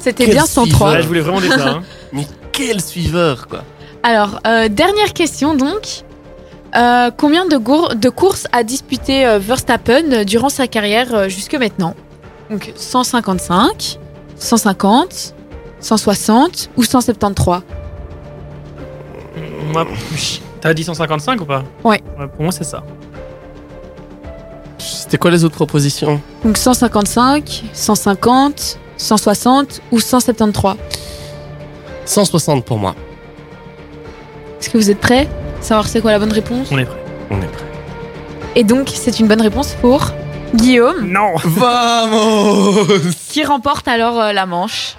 C'était 0.00 0.26
bien 0.26 0.44
103. 0.44 0.64
suiveur. 0.66 0.88
Ouais, 0.94 1.02
je 1.02 1.06
voulais 1.06 1.20
vraiment 1.20 1.40
dire 1.40 1.52
ça. 1.52 1.68
hein. 1.68 1.82
Mais 2.12 2.26
quel 2.50 2.80
suiveur, 2.80 3.46
quoi. 3.46 3.62
Alors, 4.06 4.38
euh, 4.46 4.68
dernière 4.68 5.12
question 5.12 5.54
donc. 5.56 6.04
Euh, 6.76 7.10
combien 7.16 7.46
de, 7.46 7.56
gour- 7.56 7.94
de 7.96 8.08
courses 8.08 8.46
a 8.52 8.62
disputé 8.62 9.26
euh, 9.26 9.38
Verstappen 9.40 10.22
durant 10.24 10.48
sa 10.48 10.68
carrière 10.68 11.12
euh, 11.12 11.28
jusque 11.28 11.54
maintenant? 11.56 11.94
Donc 12.50 12.72
155, 12.76 13.98
150, 14.36 15.34
160 15.80 16.70
ou 16.76 16.84
173 16.84 17.62
Moi, 19.72 19.86
t'as 20.60 20.72
dit 20.72 20.84
155 20.84 21.40
ou 21.40 21.44
pas? 21.46 21.64
Ouais. 21.82 22.00
Pour 22.34 22.42
moi, 22.42 22.52
c'est 22.52 22.62
ça. 22.64 22.84
C'était 24.78 25.18
quoi 25.18 25.32
les 25.32 25.42
autres 25.44 25.56
propositions? 25.56 26.20
Donc 26.44 26.56
155, 26.58 27.64
150, 27.72 28.78
160 28.98 29.80
ou 29.90 29.98
173 29.98 30.76
160 32.04 32.64
pour 32.64 32.78
moi. 32.78 32.94
Est-ce 34.60 34.70
que 34.70 34.78
vous 34.78 34.90
êtes 34.90 35.00
prêts 35.00 35.28
Savoir 35.60 35.86
c'est 35.88 36.00
quoi 36.00 36.12
la 36.12 36.18
bonne 36.18 36.32
réponse 36.32 36.68
On 36.70 36.78
est 36.78 36.84
prêt. 36.84 36.96
On 37.30 37.36
est 37.40 37.46
prêt. 37.46 37.64
Et 38.54 38.64
donc 38.64 38.90
c'est 38.94 39.20
une 39.20 39.26
bonne 39.26 39.40
réponse 39.42 39.74
pour 39.80 40.12
Guillaume 40.54 41.06
Non 41.10 41.34
Vamos 41.44 42.86
qui 43.28 43.44
remporte 43.44 43.86
alors 43.88 44.20
euh, 44.20 44.32
la 44.32 44.46
manche? 44.46 44.96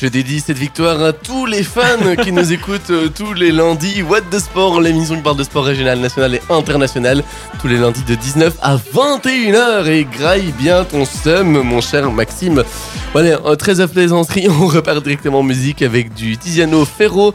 Je 0.00 0.06
dédie 0.06 0.40
cette 0.40 0.56
victoire 0.56 1.02
à 1.02 1.12
tous 1.12 1.44
les 1.44 1.62
fans 1.62 2.16
qui 2.22 2.32
nous 2.32 2.52
écoutent 2.54 2.88
euh, 2.88 3.10
tous 3.14 3.34
les 3.34 3.52
lundis. 3.52 4.00
What 4.00 4.22
the 4.30 4.38
Sport, 4.38 4.80
l'émission 4.80 5.14
qui 5.14 5.20
parle 5.20 5.36
de 5.36 5.42
sport 5.42 5.66
régional, 5.66 5.98
national 5.98 6.36
et 6.36 6.40
international. 6.48 7.22
Tous 7.60 7.68
les 7.68 7.76
lundis 7.76 8.02
de 8.04 8.14
19 8.14 8.56
à 8.62 8.78
21h. 8.78 9.86
Et 9.88 10.06
graille 10.06 10.54
bien 10.58 10.84
ton 10.84 11.04
seum, 11.04 11.50
mon 11.50 11.82
cher 11.82 12.10
Maxime. 12.10 12.64
Voilà, 13.12 13.40
euh, 13.44 13.56
très 13.56 13.80
à 13.80 13.88
plaisanterie, 13.88 14.48
on 14.62 14.68
repart 14.68 15.02
directement 15.02 15.40
en 15.40 15.42
musique 15.42 15.82
avec 15.82 16.14
du 16.14 16.38
Tiziano 16.38 16.86
Ferro. 16.86 17.34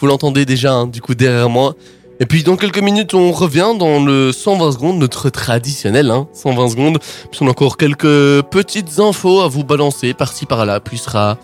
Vous 0.00 0.06
l'entendez 0.06 0.46
déjà, 0.46 0.72
hein, 0.72 0.86
du 0.86 1.02
coup, 1.02 1.14
derrière 1.14 1.50
moi. 1.50 1.74
Et 2.18 2.24
puis 2.24 2.42
dans 2.42 2.56
quelques 2.56 2.80
minutes, 2.80 3.12
on 3.12 3.30
revient 3.30 3.72
dans 3.78 4.02
le 4.02 4.32
120 4.32 4.72
secondes, 4.72 4.98
notre 4.98 5.28
traditionnel 5.28 6.10
hein, 6.10 6.26
120 6.32 6.70
secondes. 6.70 6.98
Puis 7.30 7.40
on 7.42 7.46
a 7.46 7.50
encore 7.50 7.76
quelques 7.76 8.40
petites 8.44 9.00
infos 9.00 9.42
à 9.42 9.48
vous 9.48 9.64
balancer 9.64 10.14
par-ci 10.14 10.46
par-là. 10.46 10.80
Puis 10.80 10.96
sera 10.96 11.36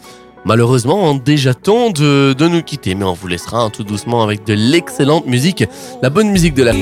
malheureusement 0.44 1.10
hein, 1.10 1.20
déjà 1.24 1.54
temps 1.54 1.90
de, 1.90 2.34
nous 2.38 2.62
quitter. 2.62 2.94
Mais 2.94 3.04
on 3.04 3.14
vous 3.14 3.28
laissera 3.28 3.68
tout 3.70 3.84
doucement 3.84 4.22
avec 4.22 4.44
de 4.46 4.54
l'excellente 4.54 5.26
musique, 5.26 5.64
la 6.02 6.10
bonne 6.10 6.30
musique 6.30 6.54
de 6.54 6.62
la 6.62 6.72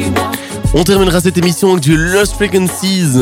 On 0.75 0.85
terminera 0.85 1.21
cette 1.21 1.39
émission 1.39 1.73
avec 1.73 1.83
du 1.83 1.97
Lost 1.97 2.35
Frequencies. 2.35 3.17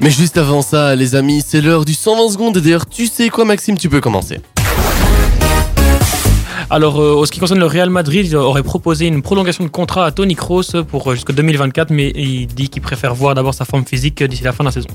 Mais 0.00 0.10
juste 0.10 0.38
avant 0.38 0.62
ça, 0.62 0.94
les 0.96 1.14
amis, 1.14 1.42
c'est 1.46 1.60
l'heure 1.60 1.84
du 1.84 1.92
120 1.92 2.30
secondes. 2.30 2.56
Et 2.56 2.60
d'ailleurs, 2.60 2.86
tu 2.86 3.06
sais 3.06 3.28
quoi, 3.28 3.44
Maxime, 3.44 3.76
tu 3.76 3.88
peux 3.88 4.00
commencer. 4.00 4.40
Alors, 6.70 7.00
euh, 7.00 7.20
en 7.20 7.26
ce 7.26 7.32
qui 7.32 7.40
concerne 7.40 7.58
le 7.58 7.66
Real 7.66 7.90
Madrid, 7.90 8.24
il 8.24 8.36
aurait 8.36 8.62
proposé 8.62 9.08
une 9.08 9.22
prolongation 9.22 9.64
de 9.64 9.68
contrat 9.68 10.06
à 10.06 10.12
Tony 10.12 10.36
Kroos 10.36 10.84
pour 10.88 11.10
euh, 11.10 11.14
jusqu'en 11.16 11.32
2024, 11.32 11.90
mais 11.90 12.12
il 12.14 12.46
dit 12.46 12.68
qu'il 12.68 12.80
préfère 12.80 13.12
voir 13.12 13.34
d'abord 13.34 13.54
sa 13.54 13.64
forme 13.64 13.84
physique 13.84 14.22
d'ici 14.22 14.44
la 14.44 14.52
fin 14.52 14.62
de 14.62 14.68
la 14.68 14.72
saison. 14.72 14.88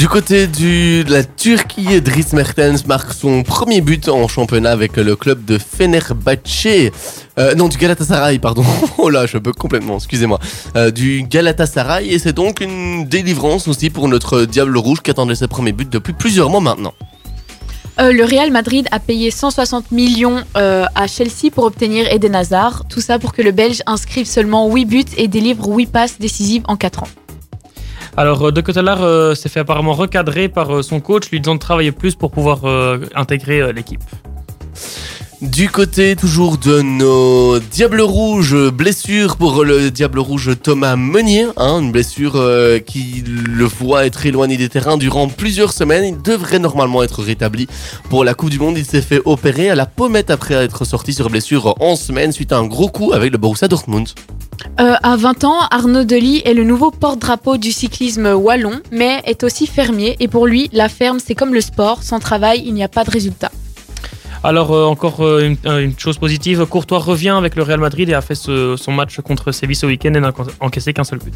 Du 0.00 0.08
côté 0.08 0.46
de 0.46 1.04
la 1.12 1.22
Turquie, 1.22 2.00
Dries 2.00 2.24
Mertens 2.32 2.86
marque 2.86 3.12
son 3.12 3.42
premier 3.42 3.82
but 3.82 4.08
en 4.08 4.28
championnat 4.28 4.70
avec 4.70 4.96
le 4.96 5.14
club 5.14 5.44
de 5.44 5.58
Fenerbahçe. 5.58 6.90
Euh, 7.38 7.54
non, 7.54 7.68
du 7.68 7.76
Galatasaray, 7.76 8.38
pardon. 8.38 8.64
Oh 8.96 9.10
là, 9.10 9.26
je 9.26 9.36
peux 9.36 9.52
complètement, 9.52 9.96
excusez-moi. 9.96 10.38
Euh, 10.74 10.90
du 10.90 11.22
Galatasaray, 11.28 12.08
et 12.08 12.18
c'est 12.18 12.32
donc 12.32 12.62
une 12.62 13.04
délivrance 13.04 13.68
aussi 13.68 13.90
pour 13.90 14.08
notre 14.08 14.46
Diable 14.46 14.78
Rouge 14.78 15.02
qui 15.02 15.10
attendait 15.10 15.34
ses 15.34 15.48
premiers 15.48 15.72
buts 15.72 15.84
depuis 15.84 16.14
plusieurs 16.14 16.48
mois 16.48 16.60
maintenant. 16.60 16.94
Euh, 18.00 18.10
le 18.10 18.24
Real 18.24 18.50
Madrid 18.50 18.88
a 18.92 19.00
payé 19.00 19.30
160 19.30 19.92
millions 19.92 20.42
à 20.54 21.06
Chelsea 21.08 21.50
pour 21.52 21.64
obtenir 21.64 22.10
Eden 22.10 22.34
Hazard. 22.34 22.84
Tout 22.88 23.02
ça 23.02 23.18
pour 23.18 23.34
que 23.34 23.42
le 23.42 23.50
Belge 23.50 23.82
inscrive 23.84 24.26
seulement 24.26 24.66
8 24.66 24.84
buts 24.86 25.04
et 25.18 25.28
délivre 25.28 25.68
8 25.68 25.92
passes 25.92 26.18
décisives 26.18 26.62
en 26.68 26.76
4 26.76 27.02
ans. 27.02 27.08
Alors, 28.16 28.46
euh, 28.46 28.52
De 28.52 28.60
Cotelar 28.60 29.02
euh, 29.02 29.34
s'est 29.34 29.48
fait 29.48 29.60
apparemment 29.60 29.92
recadrer 29.92 30.48
par 30.48 30.74
euh, 30.74 30.82
son 30.82 31.00
coach, 31.00 31.30
lui 31.30 31.40
disant 31.40 31.54
de 31.54 31.60
travailler 31.60 31.92
plus 31.92 32.14
pour 32.14 32.30
pouvoir 32.30 32.64
euh, 32.64 32.98
intégrer 33.14 33.60
euh, 33.60 33.72
l'équipe. 33.72 34.02
Du 35.42 35.70
côté 35.70 36.16
toujours 36.16 36.58
de 36.58 36.82
nos 36.82 37.58
Diables 37.60 38.02
Rouges, 38.02 38.54
blessure 38.68 39.38
pour 39.38 39.64
le 39.64 39.90
Diable 39.90 40.18
Rouge 40.18 40.50
Thomas 40.62 40.96
Meunier, 40.96 41.46
hein, 41.56 41.80
une 41.80 41.92
blessure 41.92 42.36
euh, 42.36 42.78
qui 42.78 43.24
le 43.26 43.64
voit 43.64 44.04
être 44.04 44.26
éloigné 44.26 44.58
des 44.58 44.68
terrains 44.68 44.98
durant 44.98 45.28
plusieurs 45.28 45.72
semaines. 45.72 46.04
Il 46.04 46.20
devrait 46.20 46.58
normalement 46.58 47.02
être 47.02 47.22
rétabli 47.22 47.68
pour 48.10 48.22
la 48.22 48.34
Coupe 48.34 48.50
du 48.50 48.58
Monde. 48.58 48.76
Il 48.76 48.84
s'est 48.84 49.00
fait 49.00 49.22
opérer 49.24 49.70
à 49.70 49.74
la 49.74 49.86
pommette 49.86 50.30
après 50.30 50.56
être 50.56 50.84
sorti 50.84 51.14
sur 51.14 51.30
blessure 51.30 51.74
en 51.80 51.96
semaine 51.96 52.32
suite 52.32 52.52
à 52.52 52.58
un 52.58 52.66
gros 52.66 52.88
coup 52.88 53.14
avec 53.14 53.32
le 53.32 53.38
Borussia 53.38 53.66
Dortmund. 53.66 54.10
Euh, 54.78 54.94
à 55.02 55.16
20 55.16 55.44
ans, 55.44 55.60
Arnaud 55.70 56.04
Delis 56.04 56.42
est 56.44 56.52
le 56.52 56.64
nouveau 56.64 56.90
porte-drapeau 56.90 57.56
du 57.56 57.72
cyclisme 57.72 58.26
wallon, 58.26 58.80
mais 58.92 59.22
est 59.24 59.42
aussi 59.42 59.66
fermier. 59.66 60.16
Et 60.20 60.28
pour 60.28 60.46
lui, 60.46 60.68
la 60.74 60.90
ferme, 60.90 61.18
c'est 61.18 61.34
comme 61.34 61.54
le 61.54 61.62
sport. 61.62 62.02
Sans 62.02 62.18
travail, 62.18 62.62
il 62.66 62.74
n'y 62.74 62.84
a 62.84 62.88
pas 62.88 63.04
de 63.04 63.10
résultat. 63.10 63.50
Alors, 64.42 64.72
euh, 64.72 64.86
encore 64.86 65.20
euh, 65.20 65.42
une, 65.48 65.56
euh, 65.66 65.84
une 65.84 65.98
chose 65.98 66.16
positive, 66.16 66.64
Courtois 66.64 66.98
revient 66.98 67.28
avec 67.36 67.56
le 67.56 67.62
Real 67.62 67.78
Madrid 67.78 68.08
et 68.08 68.14
a 68.14 68.22
fait 68.22 68.34
ce- 68.34 68.74
son 68.78 68.90
match 68.90 69.20
contre 69.20 69.52
Séville 69.52 69.76
ce 69.76 69.84
week-end 69.84 70.14
et 70.14 70.20
n'a 70.20 70.32
encaissé 70.60 70.94
qu'un 70.94 71.04
seul 71.04 71.18
but. 71.18 71.34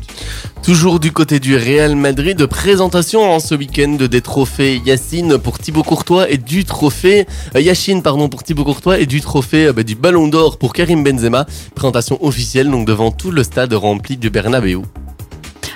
Toujours 0.63 0.99
du 1.01 1.13
côté 1.13 1.39
du 1.39 1.55
Real 1.55 1.97
Madrid, 1.97 2.47
présentation 2.47 3.31
en 3.31 3.41
ce 3.41 3.55
week-end 3.55 3.99
des 4.11 4.21
trophées 4.23 4.81
Yacine 4.87 5.37
pour 5.37 5.59
Thibaut 5.59 5.83
Courtois 5.83 6.31
et 6.31 6.39
du 6.39 6.65
trophée 6.65 7.27
euh, 7.55 7.61
Yachine 7.61 8.03
pardon 8.03 8.31
pour 8.31 8.43
Thibaut 8.43 8.65
Courtois 8.65 8.99
et 8.99 9.05
du 9.05 9.21
trophée 9.21 9.67
euh, 9.67 9.73
bah, 9.75 9.83
du 9.83 9.97
Ballon 9.97 10.27
d'Or 10.29 10.57
pour 10.57 10.73
Karim 10.73 11.05
Benzema. 11.05 11.45
Présentation 11.75 12.25
officielle 12.25 12.71
donc 12.71 12.87
devant 12.87 13.11
tout 13.11 13.31
le 13.31 13.43
stade 13.45 13.75
rempli 13.75 14.17
du 14.17 14.31
Bernabeu. 14.31 14.81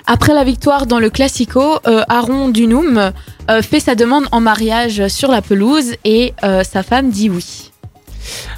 Après 0.07 0.33
la 0.33 0.45
victoire 0.45 0.87
dans 0.87 0.99
le 0.99 1.11
Classico, 1.11 1.81
euh, 1.87 2.01
Aaron 2.09 2.49
Dunum 2.49 3.13
euh, 3.51 3.63
fait 3.63 3.81
sa 3.81 3.95
demande 3.95 4.25
en 4.33 4.41
mariage 4.41 5.09
sur 5.09 5.31
la 5.31 5.43
pelouse 5.43 5.95
et 6.05 6.35
euh, 6.45 6.63
sa 6.65 6.83
femme 6.83 7.11
dit 7.11 7.31
oui. 7.31 7.71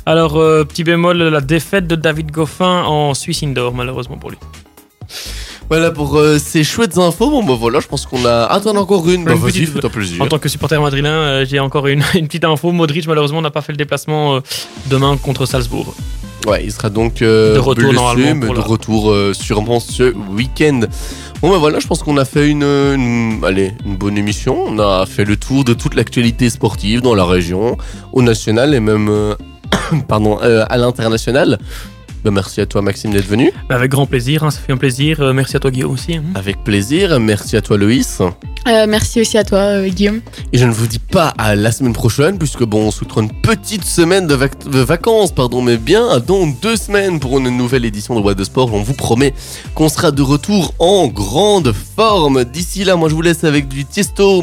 Alors, 0.07 0.36
euh, 0.36 0.64
petit 0.64 0.82
bémol, 0.84 1.18
la 1.18 1.41
défaite 1.41 1.86
de 1.86 1.95
David 1.95 2.30
Goffin 2.32 2.82
en 2.84 3.14
Suisse 3.14 3.43
Indoor, 3.43 3.72
malheureusement 3.74 4.16
pour 4.16 4.30
lui. 4.30 4.38
Voilà 5.68 5.93
pour 5.93 6.16
euh, 6.18 6.38
ces 6.38 6.64
chouettes 6.64 6.99
infos. 6.99 7.30
Bon 7.30 7.45
bah 7.45 7.55
voilà, 7.59 7.78
je 7.78 7.86
pense 7.86 8.05
qu'on 8.05 8.24
a. 8.24 8.47
Attends 8.47 8.76
encore 8.76 9.09
une. 9.09 9.24
Bah 9.24 9.34
vas-y, 9.36 9.66
fais-toi 9.66 9.88
plaisir. 9.91 10.20
En 10.20 10.26
tant 10.26 10.38
que 10.41 10.49
supporter 10.49 10.80
madrilène, 10.82 11.12
euh, 11.12 11.45
j'ai 11.49 11.61
encore 11.61 11.86
une, 11.86 12.03
une 12.14 12.26
petite 12.26 12.45
info. 12.45 12.72
Modric, 12.72 13.07
malheureusement, 13.07 13.41
n'a 13.41 13.51
pas 13.53 13.61
fait 13.62 13.72
le 13.72 13.76
déplacement 13.78 14.34
euh, 14.36 14.41
demain 14.88 15.16
contre 15.16 15.47
Salzbourg. 15.47 15.95
Ouais, 16.47 16.64
il 16.64 16.72
sera 16.72 16.91
donc 16.91 17.22
euh, 17.22 17.55
De 17.55 17.59
retour, 17.61 17.84
blessé, 17.91 17.95
normalement, 17.95 18.34
mais 18.34 18.49
de 18.49 18.55
la- 18.55 18.61
retour 18.62 19.11
euh, 19.12 19.32
sûrement 19.32 19.78
ce 19.78 20.12
week-end. 20.32 20.80
Bon 21.43 21.49
bah 21.51 21.57
voilà, 21.59 21.78
je 21.78 21.86
pense 21.86 22.03
qu'on 22.03 22.18
a 22.18 22.26
fait 22.26 22.49
une, 22.51 22.62
une- 22.62 23.41
bonne 23.86 24.18
émission. 24.18 24.62
On 24.66 24.78
a 24.78 25.07
fait 25.07 25.24
le 25.24 25.36
tour 25.36 25.64
de 25.64 25.72
toute 25.72 25.95
l'actualité 25.95 26.51
sportive 26.51 27.01
dans 27.01 27.14
la 27.14 27.24
région, 27.24 27.78
au 28.12 28.20
national 28.20 28.74
et 28.74 28.80
même 28.80 29.09
euh, 29.09 29.34
euh, 30.43 30.64
à 30.68 30.76
l'international. 30.76 31.59
Bah, 32.25 32.31
merci 32.31 32.61
à 32.61 32.66
toi 32.66 32.83
Maxime 32.83 33.12
d'être 33.12 33.27
venu. 33.27 33.53
Bah, 33.68 33.77
avec 33.77 33.91
grand 33.91 34.07
plaisir, 34.07 34.45
hein, 34.45 34.51
ça 34.51 34.61
fait 34.61 34.73
un 34.73 34.77
plaisir. 34.77 35.21
Euh, 35.21 35.33
merci 35.33 35.57
à 35.57 35.61
toi 35.61 35.71
Guillaume 35.71 35.93
aussi. 35.93 36.16
hein. 36.16 36.23
Avec 36.35 36.62
plaisir. 36.64 37.18
Merci 37.21 37.57
à 37.57 37.62
toi 37.62 37.77
Loïs. 37.77 38.21
Euh, 38.68 38.85
merci 38.87 39.23
aussi 39.23 39.39
à 39.39 39.45
toi, 39.45 39.59
euh, 39.59 39.89
Guillaume. 39.89 40.21
Et 40.53 40.59
je 40.59 40.66
ne 40.66 40.71
vous 40.71 40.87
dis 40.87 40.99
pas 40.99 41.29
à 41.39 41.55
la 41.57 41.73
semaine 41.73 41.95
prochaine, 41.95 42.37
puisque 42.39 42.62
bon, 42.62 42.89
on 42.89 42.91
souhaitera 42.91 43.23
une 43.23 43.33
petite 43.33 43.85
semaine 43.85 44.27
de, 44.27 44.35
vac- 44.35 44.68
de 44.71 44.81
vacances, 44.81 45.33
pardon, 45.33 45.62
mais 45.62 45.79
bien 45.79 46.18
dans 46.21 46.47
deux 46.47 46.77
semaines 46.77 47.21
pour 47.21 47.39
une 47.39 47.49
nouvelle 47.57 47.87
édition 47.87 48.14
de 48.14 48.21
Boîte 48.21 48.37
de 48.37 48.45
Sport. 48.45 48.73
On 48.75 48.83
vous 48.83 48.93
promet 48.93 49.33
qu'on 49.75 49.89
sera 49.89 50.11
de 50.11 50.21
retour 50.21 50.75
en 50.79 51.09
grande 51.09 51.73
forme. 51.97 52.45
D'ici 52.45 52.85
là, 52.85 52.97
moi 52.97 53.09
je 53.09 53.14
vous 53.14 53.23
laisse 53.23 53.45
avec 53.45 53.66
du 53.68 53.87
Tiesto. 53.87 54.39